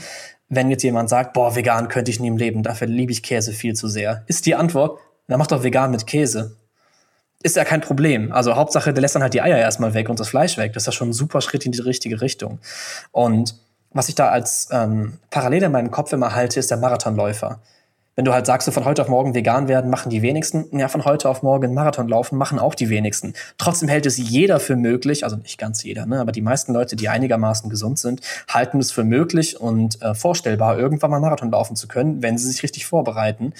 wenn 0.49 0.69
jetzt 0.69 0.83
jemand 0.83 1.09
sagt, 1.09 1.33
boah, 1.33 1.55
vegan 1.55 1.87
könnte 1.87 2.11
ich 2.11 2.19
nie 2.19 2.27
im 2.27 2.37
Leben, 2.37 2.61
dafür 2.61 2.87
liebe 2.87 3.11
ich 3.11 3.23
Käse 3.23 3.53
viel 3.53 3.73
zu 3.73 3.87
sehr, 3.87 4.23
ist 4.27 4.45
die 4.45 4.55
Antwort, 4.55 4.99
dann 5.27 5.39
mach 5.39 5.47
doch 5.47 5.63
vegan 5.63 5.91
mit 5.91 6.05
Käse 6.05 6.57
ist 7.43 7.55
ja 7.55 7.63
kein 7.63 7.81
Problem. 7.81 8.31
Also 8.31 8.55
Hauptsache, 8.55 8.93
der 8.93 9.01
lässt 9.01 9.15
dann 9.15 9.23
halt 9.23 9.33
die 9.33 9.41
Eier 9.41 9.57
erstmal 9.57 9.93
weg 9.93 10.09
und 10.09 10.19
das 10.19 10.29
Fleisch 10.29 10.57
weg. 10.57 10.73
Das 10.73 10.83
ist 10.83 10.87
ja 10.87 10.91
schon 10.91 11.09
ein 11.09 11.13
super 11.13 11.41
Schritt 11.41 11.65
in 11.65 11.71
die 11.71 11.81
richtige 11.81 12.21
Richtung. 12.21 12.59
Und 13.11 13.55
was 13.91 14.09
ich 14.09 14.15
da 14.15 14.29
als 14.29 14.69
ähm, 14.71 15.17
Parallele 15.29 15.65
in 15.65 15.71
meinem 15.71 15.91
Kopf 15.91 16.13
immer 16.13 16.35
halte, 16.35 16.59
ist 16.59 16.71
der 16.71 16.77
Marathonläufer. 16.77 17.61
Wenn 18.21 18.25
du 18.25 18.33
halt 18.33 18.45
sagst, 18.45 18.67
du 18.67 18.71
von 18.71 18.85
heute 18.85 19.01
auf 19.01 19.07
morgen 19.07 19.33
vegan 19.33 19.67
werden, 19.67 19.89
machen 19.89 20.11
die 20.11 20.21
wenigsten. 20.21 20.77
Ja, 20.77 20.89
von 20.89 21.05
heute 21.05 21.27
auf 21.27 21.41
morgen 21.41 21.73
Marathon 21.73 22.07
laufen, 22.07 22.37
machen 22.37 22.59
auch 22.59 22.75
die 22.75 22.91
wenigsten. 22.91 23.33
Trotzdem 23.57 23.89
hält 23.89 24.05
es 24.05 24.17
jeder 24.17 24.59
für 24.59 24.75
möglich, 24.75 25.23
also 25.23 25.37
nicht 25.37 25.57
ganz 25.57 25.81
jeder, 25.81 26.05
ne, 26.05 26.19
aber 26.19 26.31
die 26.31 26.43
meisten 26.43 26.71
Leute, 26.71 26.95
die 26.95 27.09
einigermaßen 27.09 27.67
gesund 27.71 27.97
sind, 27.97 28.21
halten 28.47 28.77
es 28.77 28.91
für 28.91 29.03
möglich 29.03 29.59
und 29.59 29.99
äh, 30.03 30.13
vorstellbar, 30.13 30.77
irgendwann 30.77 31.09
mal 31.09 31.19
Marathon 31.19 31.49
laufen 31.49 31.75
zu 31.75 31.87
können, 31.87 32.21
wenn 32.21 32.37
sie 32.37 32.47
sich 32.47 32.61
richtig 32.61 32.85
vorbereiten 32.85 33.53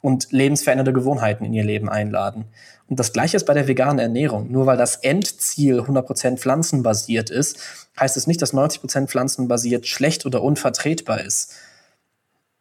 und 0.00 0.28
lebensverändernde 0.32 0.94
Gewohnheiten 0.94 1.44
in 1.44 1.52
ihr 1.52 1.64
Leben 1.64 1.90
einladen. 1.90 2.46
Und 2.88 2.98
das 2.98 3.12
Gleiche 3.12 3.36
ist 3.36 3.44
bei 3.44 3.52
der 3.52 3.68
veganen 3.68 3.98
Ernährung. 3.98 4.50
Nur 4.50 4.64
weil 4.64 4.78
das 4.78 4.96
Endziel 4.96 5.80
100% 5.80 6.38
pflanzenbasiert 6.38 7.28
ist, 7.28 7.58
heißt 8.00 8.16
es 8.16 8.26
nicht, 8.26 8.40
dass 8.40 8.54
90% 8.54 9.08
pflanzenbasiert 9.08 9.86
schlecht 9.86 10.24
oder 10.24 10.42
unvertretbar 10.42 11.20
ist. 11.20 11.52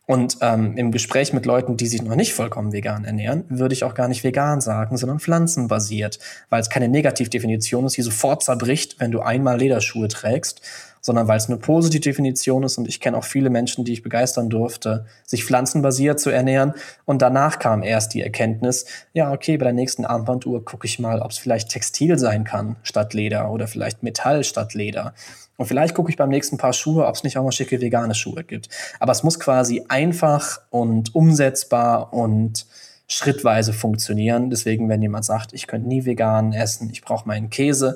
Und 0.07 0.37
ähm, 0.41 0.77
im 0.77 0.91
Gespräch 0.91 1.33
mit 1.33 1.47
Leuten, 1.47 1.77
die 1.77 1.87
sich 1.87 2.03
noch 2.03 2.15
nicht 2.15 2.33
vollkommen 2.33 2.71
vegan 2.71 3.05
ernähren, 3.05 3.43
würde 3.49 3.73
ich 3.73 3.83
auch 3.83 3.95
gar 3.95 4.07
nicht 4.07 4.23
vegan 4.23 4.61
sagen, 4.61 4.97
sondern 4.97 5.19
pflanzenbasiert, 5.19 6.19
weil 6.49 6.61
es 6.61 6.69
keine 6.69 6.89
Negativdefinition 6.89 7.85
ist, 7.85 7.97
die 7.97 8.03
sofort 8.03 8.43
zerbricht, 8.43 8.99
wenn 8.99 9.11
du 9.11 9.21
einmal 9.21 9.57
Lederschuhe 9.57 10.07
trägst, 10.07 10.61
sondern 11.05 11.27
weil 11.27 11.37
es 11.37 11.47
eine 11.47 11.57
positive 11.57 12.01
Definition 12.01 12.63
ist 12.63 12.79
und 12.79 12.87
ich 12.87 12.99
kenne 12.99 13.17
auch 13.17 13.23
viele 13.23 13.51
Menschen, 13.51 13.85
die 13.85 13.93
ich 13.93 14.01
begeistern 14.01 14.49
durfte, 14.49 15.05
sich 15.25 15.45
pflanzenbasiert 15.45 16.19
zu 16.19 16.31
ernähren. 16.31 16.73
Und 17.05 17.21
danach 17.21 17.59
kam 17.59 17.83
erst 17.83 18.15
die 18.15 18.21
Erkenntnis, 18.21 18.85
ja, 19.13 19.31
okay, 19.31 19.57
bei 19.57 19.65
der 19.65 19.73
nächsten 19.73 20.03
Armbanduhr 20.03 20.65
gucke 20.65 20.87
ich 20.87 20.97
mal, 20.97 21.21
ob 21.21 21.29
es 21.29 21.37
vielleicht 21.37 21.69
Textil 21.69 22.17
sein 22.17 22.43
kann 22.43 22.77
statt 22.81 23.13
Leder 23.13 23.51
oder 23.51 23.67
vielleicht 23.67 24.01
Metall 24.01 24.43
statt 24.43 24.73
Leder. 24.73 25.13
Und 25.57 25.67
vielleicht 25.67 25.95
gucke 25.95 26.09
ich 26.09 26.17
beim 26.17 26.29
nächsten 26.29 26.57
Paar 26.57 26.73
Schuhe, 26.73 27.05
ob 27.05 27.15
es 27.15 27.23
nicht 27.23 27.37
auch 27.37 27.43
mal 27.43 27.51
schicke 27.51 27.79
vegane 27.81 28.15
Schuhe 28.15 28.43
gibt. 28.43 28.69
Aber 28.99 29.11
es 29.11 29.23
muss 29.23 29.39
quasi 29.39 29.85
einfach 29.87 30.59
und 30.69 31.15
umsetzbar 31.15 32.13
und 32.13 32.65
schrittweise 33.07 33.73
funktionieren. 33.73 34.49
Deswegen, 34.49 34.89
wenn 34.89 35.01
jemand 35.01 35.25
sagt, 35.25 35.53
ich 35.53 35.67
könnte 35.67 35.87
nie 35.87 36.05
vegan 36.05 36.53
essen, 36.53 36.89
ich 36.89 37.01
brauche 37.01 37.27
meinen 37.27 37.49
Käse, 37.49 37.95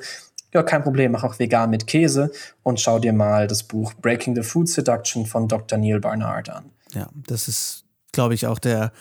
ja, 0.54 0.63
kein 0.63 0.84
Problem, 0.84 1.12
mach 1.12 1.24
auch 1.24 1.38
vegan 1.38 1.69
mit 1.69 1.86
Käse 1.86 2.32
und 2.63 2.80
schau 2.80 2.98
dir 2.98 3.13
mal 3.13 3.45
das 3.48 3.63
Buch 3.63 3.93
Breaking 3.93 4.36
the 4.36 4.41
Food 4.41 4.67
Seduction 4.67 5.26
von 5.26 5.48
Dr. 5.48 5.78
Neil 5.78 6.00
Barnard 6.00 6.50
an. 6.50 6.72
Ja, 6.93 7.10
das 7.28 7.48
ist, 7.48 7.86
glaube 8.12 8.34
ich, 8.34 8.48
auch 8.48 8.58
der 8.58 8.91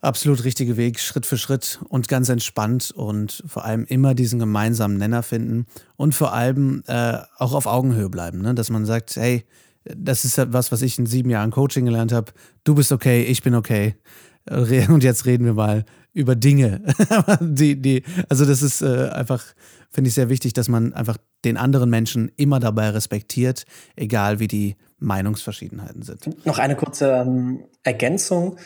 absolut 0.00 0.44
richtige 0.44 0.76
Weg, 0.76 1.00
Schritt 1.00 1.26
für 1.26 1.38
Schritt 1.38 1.80
und 1.88 2.08
ganz 2.08 2.28
entspannt 2.28 2.90
und 2.90 3.42
vor 3.46 3.64
allem 3.64 3.84
immer 3.84 4.14
diesen 4.14 4.38
gemeinsamen 4.38 4.96
Nenner 4.96 5.22
finden 5.22 5.66
und 5.96 6.14
vor 6.14 6.32
allem 6.32 6.82
äh, 6.86 7.18
auch 7.38 7.54
auf 7.54 7.66
Augenhöhe 7.66 8.08
bleiben, 8.08 8.40
ne? 8.40 8.54
dass 8.54 8.70
man 8.70 8.86
sagt, 8.86 9.16
hey, 9.16 9.44
das 9.84 10.24
ist 10.24 10.38
was, 10.52 10.70
was 10.70 10.82
ich 10.82 10.98
in 10.98 11.06
sieben 11.06 11.30
Jahren 11.30 11.50
Coaching 11.50 11.84
gelernt 11.84 12.12
habe. 12.12 12.32
Du 12.64 12.74
bist 12.74 12.92
okay, 12.92 13.22
ich 13.22 13.42
bin 13.42 13.54
okay. 13.54 13.96
Und 14.50 15.04
jetzt 15.04 15.26
reden 15.26 15.44
wir 15.44 15.54
mal 15.54 15.84
über 16.14 16.34
Dinge. 16.34 16.82
die, 17.40 17.80
die, 17.80 18.02
also 18.28 18.46
das 18.46 18.62
ist 18.62 18.80
äh, 18.82 19.08
einfach 19.10 19.44
finde 19.90 20.08
ich 20.08 20.14
sehr 20.14 20.28
wichtig, 20.28 20.52
dass 20.52 20.68
man 20.68 20.92
einfach 20.92 21.16
den 21.44 21.56
anderen 21.56 21.90
Menschen 21.90 22.30
immer 22.36 22.60
dabei 22.60 22.90
respektiert, 22.90 23.64
egal 23.96 24.38
wie 24.40 24.48
die 24.48 24.76
Meinungsverschiedenheiten 24.98 26.02
sind. 26.02 26.44
Noch 26.46 26.58
eine 26.58 26.76
kurze 26.76 27.10
ähm, 27.10 27.64
Ergänzung 27.82 28.58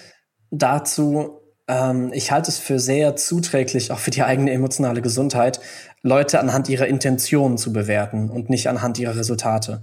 dazu. 0.53 1.41
Ähm, 1.67 2.13
ich 2.13 2.31
halte 2.31 2.51
es 2.51 2.59
für 2.59 2.79
sehr 2.79 3.17
zuträglich, 3.17 3.91
auch 3.91 3.99
für 3.99 4.11
die 4.13 4.23
eigene 4.23 4.53
emotionale 4.53 5.03
Gesundheit, 5.03 5.61
Leute 6.03 6.39
anhand 6.39 6.69
ihrer 6.69 6.87
Intentionen 6.87 7.59
zu 7.59 7.73
bewerten 7.73 8.31
und 8.31 8.51
nicht 8.51 8.69
anhand 8.69 8.99
ihrer 8.99 9.17
Resultate. 9.17 9.83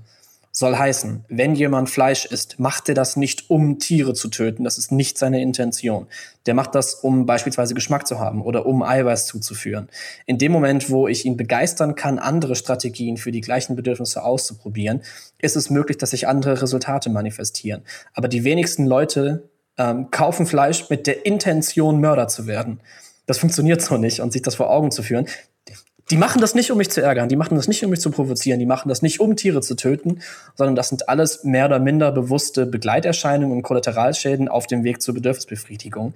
Soll 0.52 0.76
heißen, 0.76 1.26
wenn 1.30 1.54
jemand 1.54 1.92
Fleisch 1.92 2.26
isst, 2.26 2.60
macht 2.60 2.90
er 2.90 2.96
das 2.96 3.16
nicht, 3.16 3.52
um 3.52 3.78
Tiere 3.78 4.16
zu 4.16 4.30
töten. 4.30 4.64
Das 4.64 4.80
ist 4.80 4.92
nicht 4.92 5.18
seine 5.18 5.42
Intention. 5.42 6.08
Der 6.48 6.56
macht 6.56 6.74
das, 6.74 6.96
um 6.96 7.28
beispielsweise 7.28 7.76
Geschmack 7.76 8.08
zu 8.08 8.20
haben 8.20 8.42
oder 8.42 8.66
um 8.66 8.82
Eiweiß 8.82 9.28
zuzuführen. 9.28 9.90
In 10.26 10.40
dem 10.40 10.52
Moment, 10.52 10.90
wo 10.90 11.08
ich 11.08 11.24
ihn 11.24 11.38
begeistern 11.38 11.94
kann, 11.94 12.18
andere 12.18 12.56
Strategien 12.56 13.18
für 13.18 13.32
die 13.32 13.42
gleichen 13.42 13.76
Bedürfnisse 13.76 14.24
auszuprobieren, 14.24 15.04
ist 15.38 15.56
es 15.56 15.70
möglich, 15.70 16.00
dass 16.00 16.10
sich 16.10 16.28
andere 16.28 16.62
Resultate 16.62 17.12
manifestieren. 17.12 17.84
Aber 18.14 18.28
die 18.28 18.44
wenigsten 18.44 18.88
Leute 18.88 19.50
ähm, 19.80 20.12
kaufen 20.12 20.46
Fleisch 20.46 20.90
mit 20.90 21.08
der 21.08 21.26
Intention, 21.26 22.00
Mörder 22.00 22.28
zu 22.28 22.46
werden. 22.46 22.82
Das 23.26 23.40
funktioniert 23.40 23.82
so 23.82 23.98
nicht 23.98 24.20
und 24.20 24.32
sich 24.32 24.44
das 24.44 24.56
vor 24.56 24.70
Augen 24.70 24.92
zu 24.92 25.02
führen. 25.02 25.26
Die 26.12 26.18
machen 26.18 26.42
das 26.42 26.56
nicht, 26.56 26.72
um 26.72 26.78
mich 26.80 26.90
zu 26.90 27.02
ärgern, 27.02 27.30
die 27.30 27.36
machen 27.36 27.56
das 27.56 27.68
nicht, 27.68 27.84
um 27.84 27.92
mich 27.92 28.02
zu 28.02 28.10
provozieren, 28.10 28.60
die 28.60 28.66
machen 28.66 28.90
das 28.90 29.04
nicht, 29.04 29.20
um 29.20 29.36
Tiere 29.36 29.62
zu 29.62 29.76
töten, 29.76 30.22
sondern 30.56 30.76
das 30.76 30.90
sind 30.90 31.08
alles 31.08 31.44
mehr 31.44 31.68
oder 31.68 31.80
minder 31.80 32.12
bewusste 32.12 32.66
Begleiterscheinungen 32.66 33.58
und 33.58 33.64
Kollateralschäden 33.64 34.48
auf 34.48 34.66
dem 34.66 34.84
Weg 34.84 35.04
zur 35.04 35.14
Bedürfnisbefriedigung. 35.14 36.16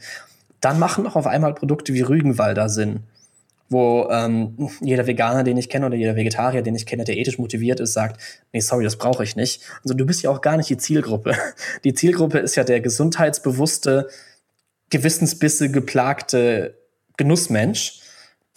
Dann 0.61 0.79
machen 0.79 1.05
auch 1.05 1.15
auf 1.15 1.27
einmal 1.27 1.53
Produkte 1.53 1.93
wie 1.93 2.01
Rügenwalder 2.01 2.69
Sinn, 2.69 3.01
wo 3.69 4.07
ähm, 4.11 4.69
jeder 4.81 5.07
Veganer, 5.07 5.43
den 5.43 5.57
ich 5.57 5.69
kenne 5.69 5.85
oder 5.85 5.95
jeder 5.95 6.15
Vegetarier, 6.15 6.61
den 6.61 6.75
ich 6.75 6.85
kenne, 6.85 7.03
der 7.03 7.17
ethisch 7.17 7.39
motiviert 7.39 7.79
ist, 7.79 7.93
sagt, 7.93 8.21
nee, 8.51 8.59
sorry, 8.59 8.83
das 8.83 8.97
brauche 8.97 9.23
ich 9.23 9.35
nicht. 9.35 9.63
Also 9.83 9.95
du 9.95 10.05
bist 10.05 10.21
ja 10.21 10.29
auch 10.29 10.41
gar 10.41 10.57
nicht 10.57 10.69
die 10.69 10.77
Zielgruppe. 10.77 11.35
Die 11.83 11.93
Zielgruppe 11.93 12.39
ist 12.39 12.55
ja 12.55 12.63
der 12.63 12.81
gesundheitsbewusste, 12.81 14.09
gewissensbisse 14.89 15.71
geplagte 15.71 16.77
Genussmensch 17.17 18.02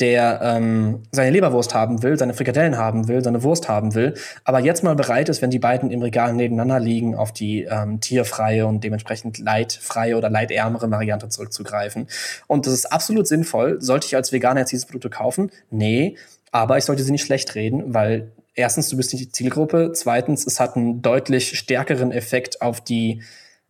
der 0.00 0.40
ähm, 0.42 1.04
seine 1.10 1.30
Leberwurst 1.30 1.74
haben 1.74 2.02
will, 2.02 2.18
seine 2.18 2.34
Frikadellen 2.34 2.76
haben 2.76 3.08
will, 3.08 3.24
seine 3.24 3.42
Wurst 3.42 3.68
haben 3.68 3.94
will, 3.94 4.14
aber 4.44 4.60
jetzt 4.60 4.84
mal 4.84 4.94
bereit 4.94 5.28
ist, 5.28 5.40
wenn 5.40 5.50
die 5.50 5.58
beiden 5.58 5.90
im 5.90 6.02
Regal 6.02 6.34
nebeneinander 6.34 6.80
liegen, 6.80 7.14
auf 7.14 7.32
die 7.32 7.62
ähm, 7.62 8.00
tierfreie 8.00 8.66
und 8.66 8.84
dementsprechend 8.84 9.38
leidfreie 9.38 10.16
oder 10.16 10.28
leidärmere 10.28 10.90
Variante 10.90 11.28
zurückzugreifen. 11.28 12.08
Und 12.46 12.66
das 12.66 12.74
ist 12.74 12.92
absolut 12.92 13.26
sinnvoll. 13.26 13.80
Sollte 13.80 14.06
ich 14.06 14.16
als 14.16 14.32
Veganer 14.32 14.60
jetzt 14.60 14.72
diese 14.72 14.86
Produkte 14.86 15.10
kaufen? 15.10 15.50
Nee, 15.70 16.16
aber 16.52 16.76
ich 16.76 16.84
sollte 16.84 17.02
sie 17.02 17.12
nicht 17.12 17.24
schlecht 17.24 17.54
reden, 17.54 17.94
weil 17.94 18.32
erstens, 18.54 18.88
du 18.88 18.96
bist 18.96 19.12
nicht 19.12 19.24
die 19.24 19.32
Zielgruppe, 19.32 19.92
zweitens, 19.94 20.46
es 20.46 20.60
hat 20.60 20.76
einen 20.76 21.00
deutlich 21.02 21.58
stärkeren 21.58 22.12
Effekt 22.12 22.60
auf 22.60 22.80
die 22.80 23.22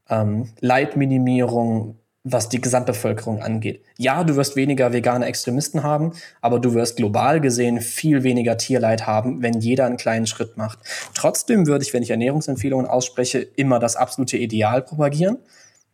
ähm, 0.09 0.51
Leidminimierung 0.61 1.99
was 2.29 2.49
die 2.49 2.61
Gesamtbevölkerung 2.61 3.41
angeht. 3.41 3.83
Ja, 3.99 4.25
du 4.25 4.35
wirst 4.35 4.57
weniger 4.57 4.93
vegane 4.93 5.27
Extremisten 5.27 5.85
haben, 5.85 6.13
aber 6.41 6.59
du 6.59 6.75
wirst 6.75 6.97
global 6.97 7.41
gesehen 7.41 7.81
viel 7.81 8.25
weniger 8.25 8.59
Tierleid 8.59 9.07
haben, 9.07 9.43
wenn 9.43 9.61
jeder 9.61 9.87
einen 9.87 9.97
kleinen 9.97 10.27
Schritt 10.27 10.57
macht. 10.57 10.81
Trotzdem 11.15 11.69
würde 11.69 11.85
ich, 11.85 11.95
wenn 11.95 12.03
ich 12.03 12.11
Ernährungsempfehlungen 12.11 12.87
ausspreche, 12.87 13.39
immer 13.39 13.79
das 13.79 13.95
absolute 13.95 14.39
Ideal 14.39 14.83
propagieren 14.83 15.39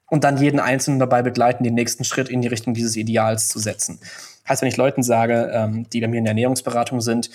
und 0.07 0.25
dann 0.25 0.39
jeden 0.39 0.59
Einzelnen 0.59 0.99
dabei 0.99 1.21
begleiten, 1.21 1.65
den 1.65 1.75
nächsten 1.75 2.05
Schritt 2.05 2.31
in 2.31 2.41
die 2.41 2.49
Richtung 2.49 2.73
dieses 2.73 2.97
Ideals 2.97 3.49
zu 3.51 3.59
setzen. 3.59 4.01
Heißt, 4.49 4.63
wenn 4.63 4.71
ich 4.71 4.79
Leuten 4.79 5.03
sage, 5.03 5.51
ähm, 5.53 5.87
die 5.91 6.01
bei 6.01 6.09
mir 6.09 6.19
in 6.19 6.25
der 6.25 6.31
Ernährungsberatung 6.31 7.03
sind, 7.03 7.29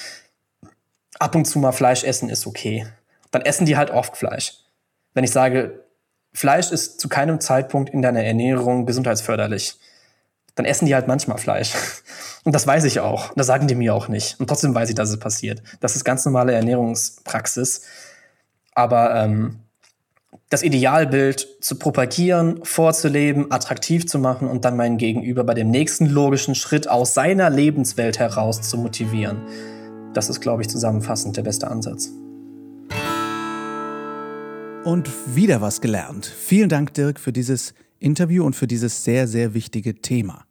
ab 1.19 1.35
und 1.35 1.45
zu 1.45 1.59
mal 1.59 1.71
Fleisch 1.71 2.03
essen 2.03 2.29
ist 2.29 2.47
okay, 2.47 2.87
dann 3.29 3.43
essen 3.43 3.67
die 3.67 3.77
halt 3.77 3.91
oft 3.91 4.17
Fleisch. 4.17 4.55
Wenn 5.13 5.23
ich 5.23 5.31
sage, 5.31 5.83
Fleisch 6.37 6.71
ist 6.71 7.01
zu 7.01 7.09
keinem 7.09 7.39
Zeitpunkt 7.39 7.89
in 7.89 8.03
deiner 8.03 8.23
Ernährung 8.23 8.85
gesundheitsförderlich, 8.85 9.79
dann 10.53 10.67
essen 10.67 10.85
die 10.85 10.93
halt 10.93 11.07
manchmal 11.07 11.39
Fleisch. 11.39 11.73
Und 12.43 12.53
das 12.53 12.67
weiß 12.67 12.83
ich 12.83 12.99
auch. 12.99 13.33
Das 13.33 13.47
sagen 13.47 13.65
die 13.65 13.73
mir 13.73 13.95
auch 13.95 14.07
nicht. 14.07 14.39
Und 14.39 14.45
trotzdem 14.45 14.75
weiß 14.75 14.89
ich, 14.89 14.93
dass 14.93 15.09
es 15.09 15.17
passiert. 15.17 15.63
Das 15.79 15.95
ist 15.95 16.03
ganz 16.03 16.23
normale 16.25 16.53
Ernährungspraxis. 16.53 17.81
Aber 18.75 19.15
ähm, 19.15 19.61
das 20.51 20.61
Idealbild 20.61 21.47
zu 21.59 21.79
propagieren, 21.79 22.63
vorzuleben, 22.63 23.51
attraktiv 23.51 24.05
zu 24.05 24.19
machen 24.19 24.47
und 24.47 24.63
dann 24.63 24.77
meinen 24.77 24.99
Gegenüber 24.99 25.43
bei 25.43 25.55
dem 25.55 25.71
nächsten 25.71 26.05
logischen 26.05 26.53
Schritt 26.53 26.87
aus 26.87 27.15
seiner 27.15 27.49
Lebenswelt 27.49 28.19
heraus 28.19 28.61
zu 28.61 28.77
motivieren. 28.77 29.41
Das 30.13 30.29
ist, 30.29 30.39
glaube 30.39 30.61
ich, 30.61 30.69
zusammenfassend 30.69 31.35
der 31.35 31.41
beste 31.41 31.67
Ansatz. 31.67 32.11
Und 34.87 35.35
wieder 35.35 35.59
was 35.59 35.81
gelernt. 35.81 36.25
Vielen 36.25 36.69
Dank, 36.69 36.93
Dirk, 36.93 37.19
für 37.19 37.33
dieses 37.33 37.73
Interview 37.99 38.45
und 38.45 38.55
für 38.55 38.67
dieses 38.67 39.03
sehr, 39.03 39.27
sehr 39.27 39.53
wichtige 39.53 39.95
Thema. 39.95 40.45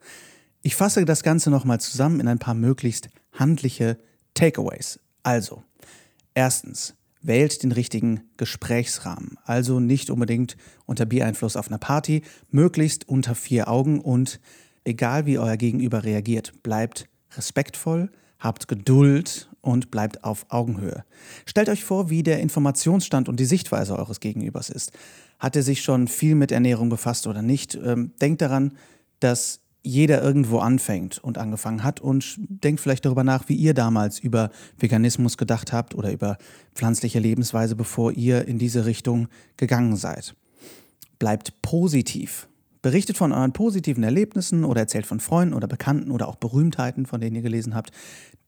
Ich 0.61 0.77
fasse 0.77 1.07
das 1.07 1.23
Ganze 1.23 1.49
nochmal 1.49 1.81
zusammen 1.81 2.21
in 2.21 2.29
ein 2.29 2.39
paar 2.39 2.53
möglichst 2.53 3.09
handliche 3.33 3.97
Takeaways. 4.35 5.01
Also, 5.23 5.63
erstens, 6.35 6.97
wählt 7.23 7.63
den 7.63 7.73
richtigen 7.73 8.25
Gesprächsrahmen. 8.37 9.39
Also 9.47 9.81
nicht 9.81 10.11
unbedingt 10.11 10.59
unter 10.85 11.07
Biereinfluss 11.07 11.57
auf 11.57 11.69
einer 11.69 11.79
Party, 11.79 12.21
möglichst 12.51 13.09
unter 13.09 13.35
vier 13.35 13.69
Augen 13.69 14.03
und 14.03 14.39
egal 14.85 15.25
wie 15.25 15.39
euer 15.39 15.57
Gegenüber 15.57 16.05
reagiert, 16.05 16.63
bleibt 16.63 17.09
respektvoll, 17.39 18.11
habt 18.39 18.69
Geduld 18.69 19.49
und 19.67 19.91
bleibt 19.91 20.25
auf 20.25 20.47
Augenhöhe. 20.49 21.05
Stellt 21.45 21.69
euch 21.69 21.85
vor, 21.85 22.09
wie 22.09 22.23
der 22.23 22.41
Informationsstand 22.41 23.29
und 23.29 23.41
die 23.41 23.45
Sichtweise 23.45 23.99
eures 23.99 24.21
Gegenübers 24.21 24.71
ist. 24.71 24.93
Hat 25.39 25.57
er 25.57 25.63
sich 25.63 25.83
schon 25.83 26.09
viel 26.09 26.35
mit 26.35 26.53
Ernährung 26.53 26.89
befasst 26.89 27.27
oder 27.27 27.43
nicht? 27.43 27.75
Ähm, 27.75 28.13
denkt 28.21 28.43
daran, 28.43 28.73
dass 29.21 29.61
jeder 29.83 30.23
irgendwo 30.23 30.59
anfängt 30.59 31.19
und 31.19 31.39
angefangen 31.39 31.85
hat 31.85 32.01
und 32.01 32.37
denkt 32.39 32.81
vielleicht 32.81 33.05
darüber 33.05 33.23
nach, 33.23 33.49
wie 33.49 33.55
ihr 33.55 33.73
damals 33.73 34.19
über 34.19 34.51
Veganismus 34.79 35.37
gedacht 35.37 35.73
habt 35.73 35.95
oder 35.95 36.11
über 36.13 36.39
pflanzliche 36.75 37.21
Lebensweise, 37.21 37.77
bevor 37.77 38.13
ihr 38.13 38.49
in 38.49 38.59
diese 38.59 38.85
Richtung 38.85 39.29
gegangen 39.57 39.97
seid. 39.97 40.35
Bleibt 41.19 41.63
positiv. 41.63 42.49
Berichtet 42.83 43.17
von 43.17 43.33
euren 43.33 43.53
positiven 43.53 44.05
Erlebnissen 44.05 44.65
oder 44.65 44.83
erzählt 44.83 45.07
von 45.07 45.21
Freunden 45.21 45.55
oder 45.55 45.67
Bekannten 45.67 46.11
oder 46.11 46.29
auch 46.29 46.37
Berühmtheiten, 46.37 47.07
von 47.07 47.21
denen 47.21 47.37
ihr 47.37 47.43
gelesen 47.43 47.75
habt, 47.75 47.91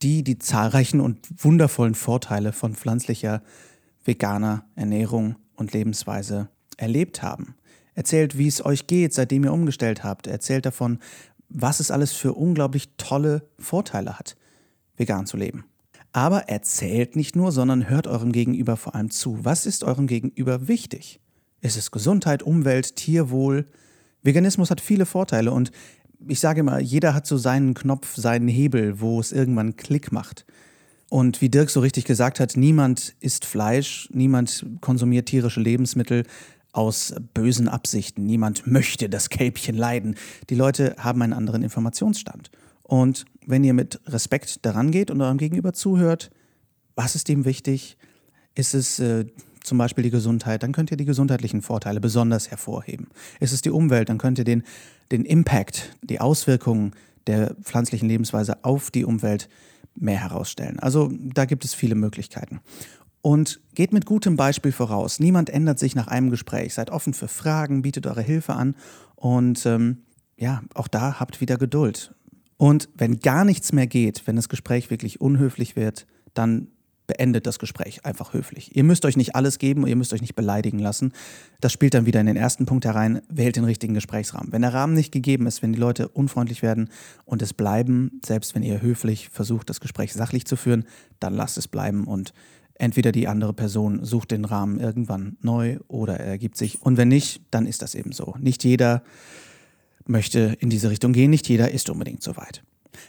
die 0.02 0.22
die 0.22 0.38
zahlreichen 0.38 1.00
und 1.00 1.18
wundervollen 1.37 1.94
Vorteile 1.94 2.52
von 2.52 2.74
pflanzlicher, 2.74 3.42
veganer 4.04 4.64
Ernährung 4.74 5.37
und 5.56 5.72
Lebensweise 5.72 6.48
erlebt 6.76 7.22
haben. 7.22 7.56
Erzählt, 7.94 8.38
wie 8.38 8.46
es 8.46 8.64
euch 8.64 8.87
geht, 8.87 9.12
seitdem 9.12 9.44
ihr 9.44 9.52
umgestellt 9.52 10.04
habt. 10.04 10.28
Erzählt 10.28 10.66
davon, 10.66 11.00
was 11.48 11.80
es 11.80 11.90
alles 11.90 12.12
für 12.12 12.34
unglaublich 12.34 12.90
tolle 12.96 13.48
Vorteile 13.58 14.18
hat, 14.18 14.37
vegan 14.96 15.26
zu 15.26 15.37
leben. 15.37 15.64
Aber 16.12 16.48
erzählt 16.48 17.16
nicht 17.16 17.37
nur, 17.37 17.52
sondern 17.52 17.88
hört 17.88 18.06
eurem 18.06 18.32
Gegenüber 18.32 18.76
vor 18.76 18.94
allem 18.94 19.11
zu. 19.11 19.44
Was 19.44 19.66
ist 19.66 19.84
eurem 19.84 20.06
Gegenüber 20.06 20.68
wichtig? 20.68 21.20
Ist 21.61 21.76
es 21.76 21.90
Gesundheit, 21.90 22.42
Umwelt, 22.42 22.96
Tierwohl? 22.96 23.66
Veganismus 24.22 24.70
hat 24.70 24.80
viele 24.80 25.06
Vorteile 25.06 25.52
und 25.52 25.70
ich 26.26 26.40
sage 26.40 26.61
immer, 26.61 26.81
jeder 26.81 27.14
hat 27.14 27.26
so 27.26 27.37
seinen 27.37 27.74
Knopf, 27.74 28.16
seinen 28.16 28.48
Hebel, 28.48 29.00
wo 29.00 29.20
es 29.20 29.33
irgendwann 29.33 29.76
Klick 29.76 30.12
macht. 30.12 30.44
Und 31.11 31.40
wie 31.40 31.48
Dirk 31.48 31.70
so 31.70 31.81
richtig 31.81 32.04
gesagt 32.04 32.38
hat, 32.38 32.57
niemand 32.57 33.14
isst 33.20 33.46
Fleisch, 33.46 34.09
niemand 34.12 34.66
konsumiert 34.81 35.26
tierische 35.26 35.61
Lebensmittel, 35.61 36.24
aus 36.72 37.14
bösen 37.35 37.68
Absichten. 37.68 38.24
Niemand 38.24 38.66
möchte 38.66 39.09
das 39.09 39.31
Kälbchen 39.31 39.76
leiden. 39.76 40.16
Die 40.50 40.54
Leute 40.54 40.96
haben 40.98 41.22
einen 41.22 41.33
anderen 41.33 41.62
Informationsstand. 41.62 42.50
Und 42.83 43.24
wenn 43.46 43.64
ihr 43.64 43.74
mit 43.74 44.00
Respekt 44.07 44.64
daran 44.64 44.90
geht 44.90 45.11
und 45.11 45.20
eurem 45.20 45.38
Gegenüber 45.38 45.72
zuhört, 45.72 46.31
was 46.94 47.14
ist 47.14 47.28
ihm 47.28 47.44
wichtig? 47.44 47.96
Ist 48.54 48.74
es 48.74 48.98
äh, 48.98 49.26
zum 49.68 49.78
Beispiel 49.78 50.02
die 50.02 50.11
Gesundheit, 50.11 50.62
dann 50.62 50.72
könnt 50.72 50.90
ihr 50.90 50.96
die 50.96 51.04
gesundheitlichen 51.04 51.62
Vorteile 51.62 52.00
besonders 52.00 52.50
hervorheben. 52.50 53.09
Ist 53.40 53.52
es 53.52 53.62
die 53.62 53.70
Umwelt, 53.70 54.09
dann 54.09 54.18
könnt 54.18 54.38
ihr 54.38 54.44
den, 54.44 54.64
den 55.12 55.24
Impact, 55.24 55.96
die 56.02 56.20
Auswirkungen 56.20 56.92
der 57.26 57.54
pflanzlichen 57.62 58.09
Lebensweise 58.09 58.64
auf 58.64 58.90
die 58.90 59.04
Umwelt 59.04 59.48
mehr 59.94 60.18
herausstellen. 60.18 60.78
Also 60.78 61.11
da 61.12 61.44
gibt 61.44 61.64
es 61.64 61.74
viele 61.74 61.94
Möglichkeiten. 61.94 62.61
Und 63.20 63.61
geht 63.74 63.92
mit 63.92 64.07
gutem 64.07 64.37
Beispiel 64.37 64.72
voraus. 64.72 65.20
Niemand 65.20 65.50
ändert 65.50 65.78
sich 65.78 65.94
nach 65.94 66.07
einem 66.07 66.31
Gespräch. 66.31 66.74
Seid 66.74 66.90
offen 66.90 67.14
für 67.14 67.28
Fragen, 67.28 67.83
bietet 67.83 68.07
eure 68.07 68.22
Hilfe 68.22 68.54
an 68.54 68.74
und 69.16 69.66
ähm, 69.66 70.04
ja, 70.37 70.62
auch 70.74 70.88
da 70.88 71.18
habt 71.18 71.40
wieder 71.40 71.59
Geduld. 71.59 72.14
Und 72.57 72.88
wenn 72.96 73.18
gar 73.18 73.44
nichts 73.44 73.72
mehr 73.72 73.87
geht, 73.87 74.26
wenn 74.26 74.37
das 74.37 74.48
Gespräch 74.48 74.90
wirklich 74.90 75.20
unhöflich 75.20 75.76
wird, 75.76 76.07
dann 76.33 76.68
beendet 77.09 77.49
das 77.49 77.59
Gespräch 77.59 78.05
einfach 78.05 78.33
höflich. 78.33 78.77
Ihr 78.77 78.85
müsst 78.85 79.05
euch 79.05 79.16
nicht 79.16 79.35
alles 79.35 79.59
geben, 79.59 79.85
ihr 79.88 79.97
müsst 79.97 80.12
euch 80.12 80.21
nicht 80.21 80.37
beleidigen 80.37 80.79
lassen. 80.79 81.12
Das 81.61 81.73
spielt 81.73 81.94
dann 81.94 82.07
wieder 82.07 82.21
in 82.21 82.27
den 82.27 82.37
ersten 82.37 82.66
Punkt 82.66 82.85
herein, 82.85 83.21
wählt 83.29 83.57
den 83.57 83.64
richtigen 83.64 83.94
Gesprächsrahmen. 83.94 84.53
Wenn 84.53 84.62
der 84.62 84.75
Rahmen 84.75 84.94
nicht 84.94 85.11
gegeben 85.11 85.47
ist, 85.47 85.62
wenn 85.62 85.73
die 85.73 85.81
Leute 85.81 86.07
unfreundlich 86.07 86.62
werden 86.62 86.90
und 87.25 87.42
es 87.42 87.53
bleiben, 87.53 88.21
selbst 88.25 88.55
wenn 88.55 88.62
ihr 88.62 88.81
höflich 88.81 89.31
versucht, 89.31 89.68
das 89.68 89.81
Gespräch 89.81 90.12
sachlich 90.12 90.44
zu 90.44 90.55
führen, 90.55 90.85
dann 91.18 91.35
lasst 91.35 91.59
es 91.59 91.66
bleiben 91.66 92.05
und 92.05 92.33
entweder 92.75 93.11
die 93.11 93.27
andere 93.27 93.55
Person 93.55 94.05
sucht 94.05 94.31
den 94.31 94.44
Rahmen 94.44 94.79
irgendwann 94.79 95.37
neu 95.40 95.79
oder 95.88 96.21
er 96.21 96.27
ergibt 96.27 96.57
sich. 96.57 96.81
Und 96.81 96.97
wenn 96.97 97.09
nicht, 97.09 97.42
dann 97.51 97.66
ist 97.66 97.83
das 97.83 97.97
eben 97.97 98.12
so. 98.12 98.37
Nicht 98.38 98.62
jeder 98.62 99.03
möchte 100.07 100.57
in 100.61 100.71
diese 100.71 100.90
Richtung 100.90 101.12
gehen, 101.12 101.31
nicht 101.31 101.49
jeder 101.49 101.71
ist 101.71 101.90
unbedingt 101.90 102.23
so 102.23 102.37
weit. 102.37 102.62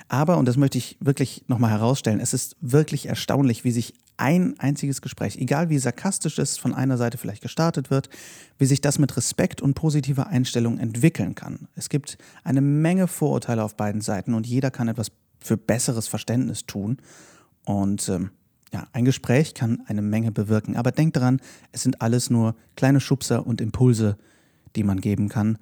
Aber, 0.08 0.38
und 0.38 0.46
das 0.46 0.58
möchte 0.58 0.78
ich 0.78 0.98
wirklich 1.00 1.44
nochmal 1.48 1.72
herausstellen, 1.72 2.20
es 2.20 2.34
ist 2.34 2.56
wirklich 2.62 3.08
erstaunlich, 3.08 3.64
wie 3.64 3.72
sich 3.72 3.94
ein 4.18 4.60
einziges 4.60 5.02
Gespräch, 5.02 5.38
egal 5.38 5.70
wie 5.70 5.80
sarkastisch 5.80 6.40
es 6.40 6.58
von 6.58 6.74
einer 6.74 6.98
Seite 6.98 7.18
vielleicht 7.18 7.42
gestartet 7.42 7.90
wird, 7.90 8.10
wie 8.58 8.66
sich 8.66 8.82
das 8.82 9.00
mit 9.00 9.16
Respekt 9.16 9.62
und 9.62 9.76
positiver 9.76 10.28
Einstellung 10.28 10.78
entwickeln 10.78 11.36
kann. 11.36 11.70
Es 11.76 11.88
gibt 11.88 12.18
eine 12.44 12.60
Menge 12.60 13.08
Vorurteile 13.08 13.64
auf 13.64 13.76
beiden 13.76 14.02
Seiten 14.02 14.34
und 14.34 14.46
jeder 14.46 14.72
kann 14.72 14.90
etwas 14.90 15.12
für 15.40 15.56
besseres 15.56 16.10
Verständnis 16.10 16.66
tun. 16.66 16.98
Und 17.64 18.10
ähm, 18.10 18.32
ja, 18.74 18.88
ein 18.92 19.06
Gespräch 19.06 19.54
kann 19.54 19.84
eine 19.88 20.02
Menge 20.02 20.34
bewirken, 20.34 20.76
aber 20.76 20.92
denkt 20.92 21.16
daran, 21.16 21.40
es 21.72 21.84
sind 21.84 22.02
alles 22.02 22.30
nur 22.30 22.56
kleine 22.76 23.00
Schubser 23.00 23.48
und 23.48 23.62
Impulse, 23.62 24.18
die 24.76 24.84
man 24.84 25.00
geben 25.00 25.30
kann. 25.30 25.58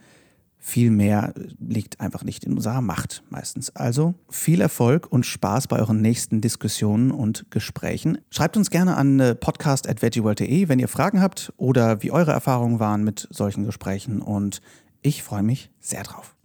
Viel 0.59 0.91
mehr 0.91 1.33
liegt 1.59 2.01
einfach 2.01 2.23
nicht 2.23 2.43
in 2.43 2.53
unserer 2.53 2.81
Macht 2.81 3.23
meistens. 3.29 3.75
Also 3.75 4.15
viel 4.29 4.59
Erfolg 4.59 5.11
und 5.11 5.25
Spaß 5.25 5.67
bei 5.67 5.79
euren 5.79 6.01
nächsten 6.01 6.41
Diskussionen 6.41 7.11
und 7.11 7.45
Gesprächen. 7.51 8.17
Schreibt 8.29 8.57
uns 8.57 8.69
gerne 8.69 8.97
an 8.97 9.19
äh, 9.19 9.35
podcast.veggieworld.de, 9.35 10.67
wenn 10.67 10.79
ihr 10.79 10.87
Fragen 10.87 11.21
habt 11.21 11.53
oder 11.57 12.03
wie 12.03 12.11
eure 12.11 12.31
Erfahrungen 12.31 12.79
waren 12.79 13.03
mit 13.03 13.27
solchen 13.31 13.63
Gesprächen. 13.63 14.21
Und 14.21 14.61
ich 15.01 15.23
freue 15.23 15.43
mich 15.43 15.69
sehr 15.79 16.03
drauf. 16.03 16.35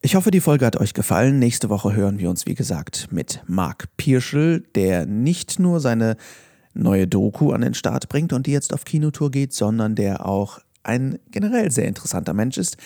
Ich 0.00 0.16
hoffe, 0.16 0.30
die 0.30 0.40
Folge 0.40 0.66
hat 0.66 0.76
euch 0.76 0.94
gefallen. 0.94 1.38
Nächste 1.38 1.68
Woche 1.68 1.94
hören 1.94 2.18
wir 2.18 2.28
uns, 2.28 2.46
wie 2.46 2.54
gesagt, 2.54 3.08
mit 3.12 3.42
Marc 3.46 3.88
Pirschel, 3.96 4.64
der 4.74 5.06
nicht 5.06 5.60
nur 5.60 5.78
seine 5.78 6.16
neue 6.74 7.06
Doku 7.06 7.52
an 7.52 7.60
den 7.60 7.74
Start 7.74 8.08
bringt 8.08 8.32
und 8.32 8.46
die 8.46 8.52
jetzt 8.52 8.72
auf 8.72 8.84
Kinotour 8.84 9.30
geht, 9.30 9.52
sondern 9.52 9.94
der 9.94 10.26
auch 10.26 10.58
ein 10.82 11.18
generell 11.30 11.70
sehr 11.70 11.86
interessanter 11.86 12.34
Mensch 12.34 12.58
ist, 12.58 12.76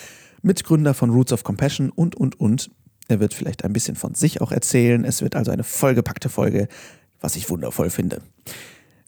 Mitgründer 0.47 0.95
von 0.95 1.11
Roots 1.11 1.33
of 1.33 1.45
Compassion 1.45 1.91
und, 1.91 2.15
und, 2.15 2.41
und. 2.41 2.71
Er 3.09 3.21
wird 3.21 3.35
vielleicht 3.35 3.65
ein 3.65 3.73
bisschen 3.73 3.97
von 3.97 4.15
sich 4.15 4.41
auch 4.41 4.53
erzählen. 4.53 5.05
Es 5.05 5.21
wird 5.21 5.37
also 5.37 5.51
eine 5.51 5.65
vollgepackte 5.65 6.29
Folge, 6.29 6.69
was 7.21 7.37
ich 7.37 7.51
wundervoll 7.51 7.91
finde. 7.91 8.23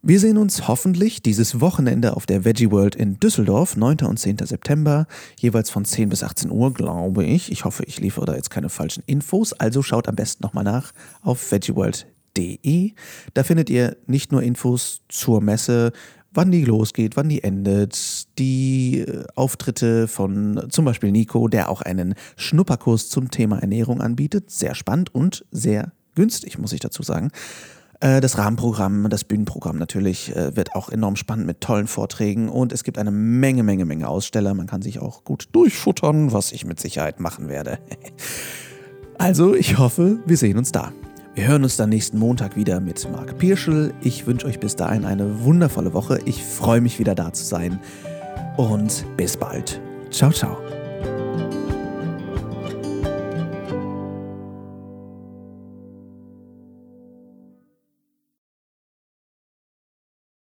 Wir 0.03 0.21
sehen 0.21 0.37
uns 0.37 0.69
hoffentlich 0.69 1.23
dieses 1.23 1.61
Wochenende 1.61 2.15
auf 2.17 2.25
der 2.25 2.45
Veggie 2.45 2.71
World 2.71 2.95
in 2.95 3.19
Düsseldorf, 3.19 3.77
9. 3.77 3.99
und 4.03 4.19
10. 4.19 4.39
September, 4.39 5.07
jeweils 5.41 5.71
von 5.71 5.85
10 5.85 6.09
bis 6.09 6.23
18 6.23 6.53
Uhr, 6.53 6.73
glaube 6.73 7.25
ich. 7.25 7.51
Ich 7.51 7.65
hoffe, 7.65 7.83
ich 7.85 7.99
liefere 7.99 8.27
da 8.27 8.37
jetzt 8.37 8.51
keine 8.51 8.69
falschen 8.69 9.03
Infos, 9.07 9.53
also 9.53 9.83
schaut 9.83 10.07
am 10.07 10.15
besten 10.15 10.45
nochmal 10.45 10.63
nach 10.63 10.93
auf 11.23 11.51
veggieworld.de. 11.51 12.93
Da 13.35 13.43
findet 13.43 13.71
ihr 13.71 13.97
nicht 14.07 14.31
nur 14.31 14.43
Infos 14.43 15.03
zur 15.09 15.41
Messe, 15.41 15.93
wann 16.39 16.53
die 16.53 16.65
losgeht, 16.65 17.17
wann 17.17 17.29
die 17.29 17.43
endet, 17.43 18.39
die 18.39 19.01
äh, 19.01 19.25
Auftritte 19.35 20.07
von 20.07 20.69
zum 20.71 20.85
Beispiel 20.85 21.11
Nico, 21.11 21.49
der 21.49 21.69
auch 21.69 21.83
einen 21.83 22.15
Schnupperkurs 22.37 23.09
zum 23.09 23.33
Thema 23.33 23.59
Ernährung 23.59 24.01
anbietet. 24.01 24.49
Sehr 24.49 24.77
spannend 24.77 25.13
und 25.13 25.45
sehr 25.51 25.91
günstig, 26.15 26.57
muss 26.57 26.73
ich 26.73 26.79
dazu 26.79 27.03
sagen. 27.03 27.33
Äh, 27.99 28.21
das 28.21 28.39
Rahmenprogramm, 28.39 29.09
das 29.11 29.25
Bühnenprogramm 29.25 29.79
natürlich 29.79 30.35
äh, 30.37 30.55
wird 30.55 30.77
auch 30.77 30.91
enorm 30.91 31.17
spannend 31.17 31.49
mit 31.49 31.61
tollen 31.61 31.89
Vorträgen 31.89 32.49
und 32.49 32.73
es 32.73 32.85
gibt 32.85 32.99
eine 32.99 33.11
Menge, 33.11 33.65
Menge, 33.65 33.85
Menge 33.85 34.07
Aussteller. 34.07 34.55
Man 34.55 34.69
kann 34.69 34.81
sich 34.81 35.01
auch 35.01 35.25
gut 35.25 35.49
durchfuttern, 35.51 36.33
was 36.33 36.53
ich 36.53 36.65
mit 36.65 36.79
Sicherheit 36.79 37.19
machen 37.21 37.49
werde. 37.49 37.79
Also, 39.21 39.57
ich 39.57 39.79
hoffe, 39.79 40.21
wir 40.27 40.37
sehen 40.37 40.59
uns 40.59 40.71
da. 40.71 40.93
Wir 41.35 41.47
hören 41.47 41.63
uns 41.63 41.77
dann 41.77 41.91
nächsten 41.91 42.19
Montag 42.19 42.57
wieder 42.57 42.81
mit 42.81 43.11
Marc 43.11 43.39
Pirschel. 43.39 43.95
Ich 44.01 44.27
wünsche 44.27 44.47
euch 44.47 44.59
bis 44.59 44.77
dahin 44.77 45.05
eine 45.05 45.45
wundervolle 45.45 45.93
Woche. 45.95 46.21
Ich 46.25 46.43
freue 46.43 46.81
mich 46.81 46.99
wieder 46.99 47.15
da 47.15 47.33
zu 47.33 47.45
sein. 47.45 47.79
Und 48.57 49.05
bis 49.17 49.37
bald. 49.37 49.81
Ciao, 50.11 50.33
ciao. 50.33 50.59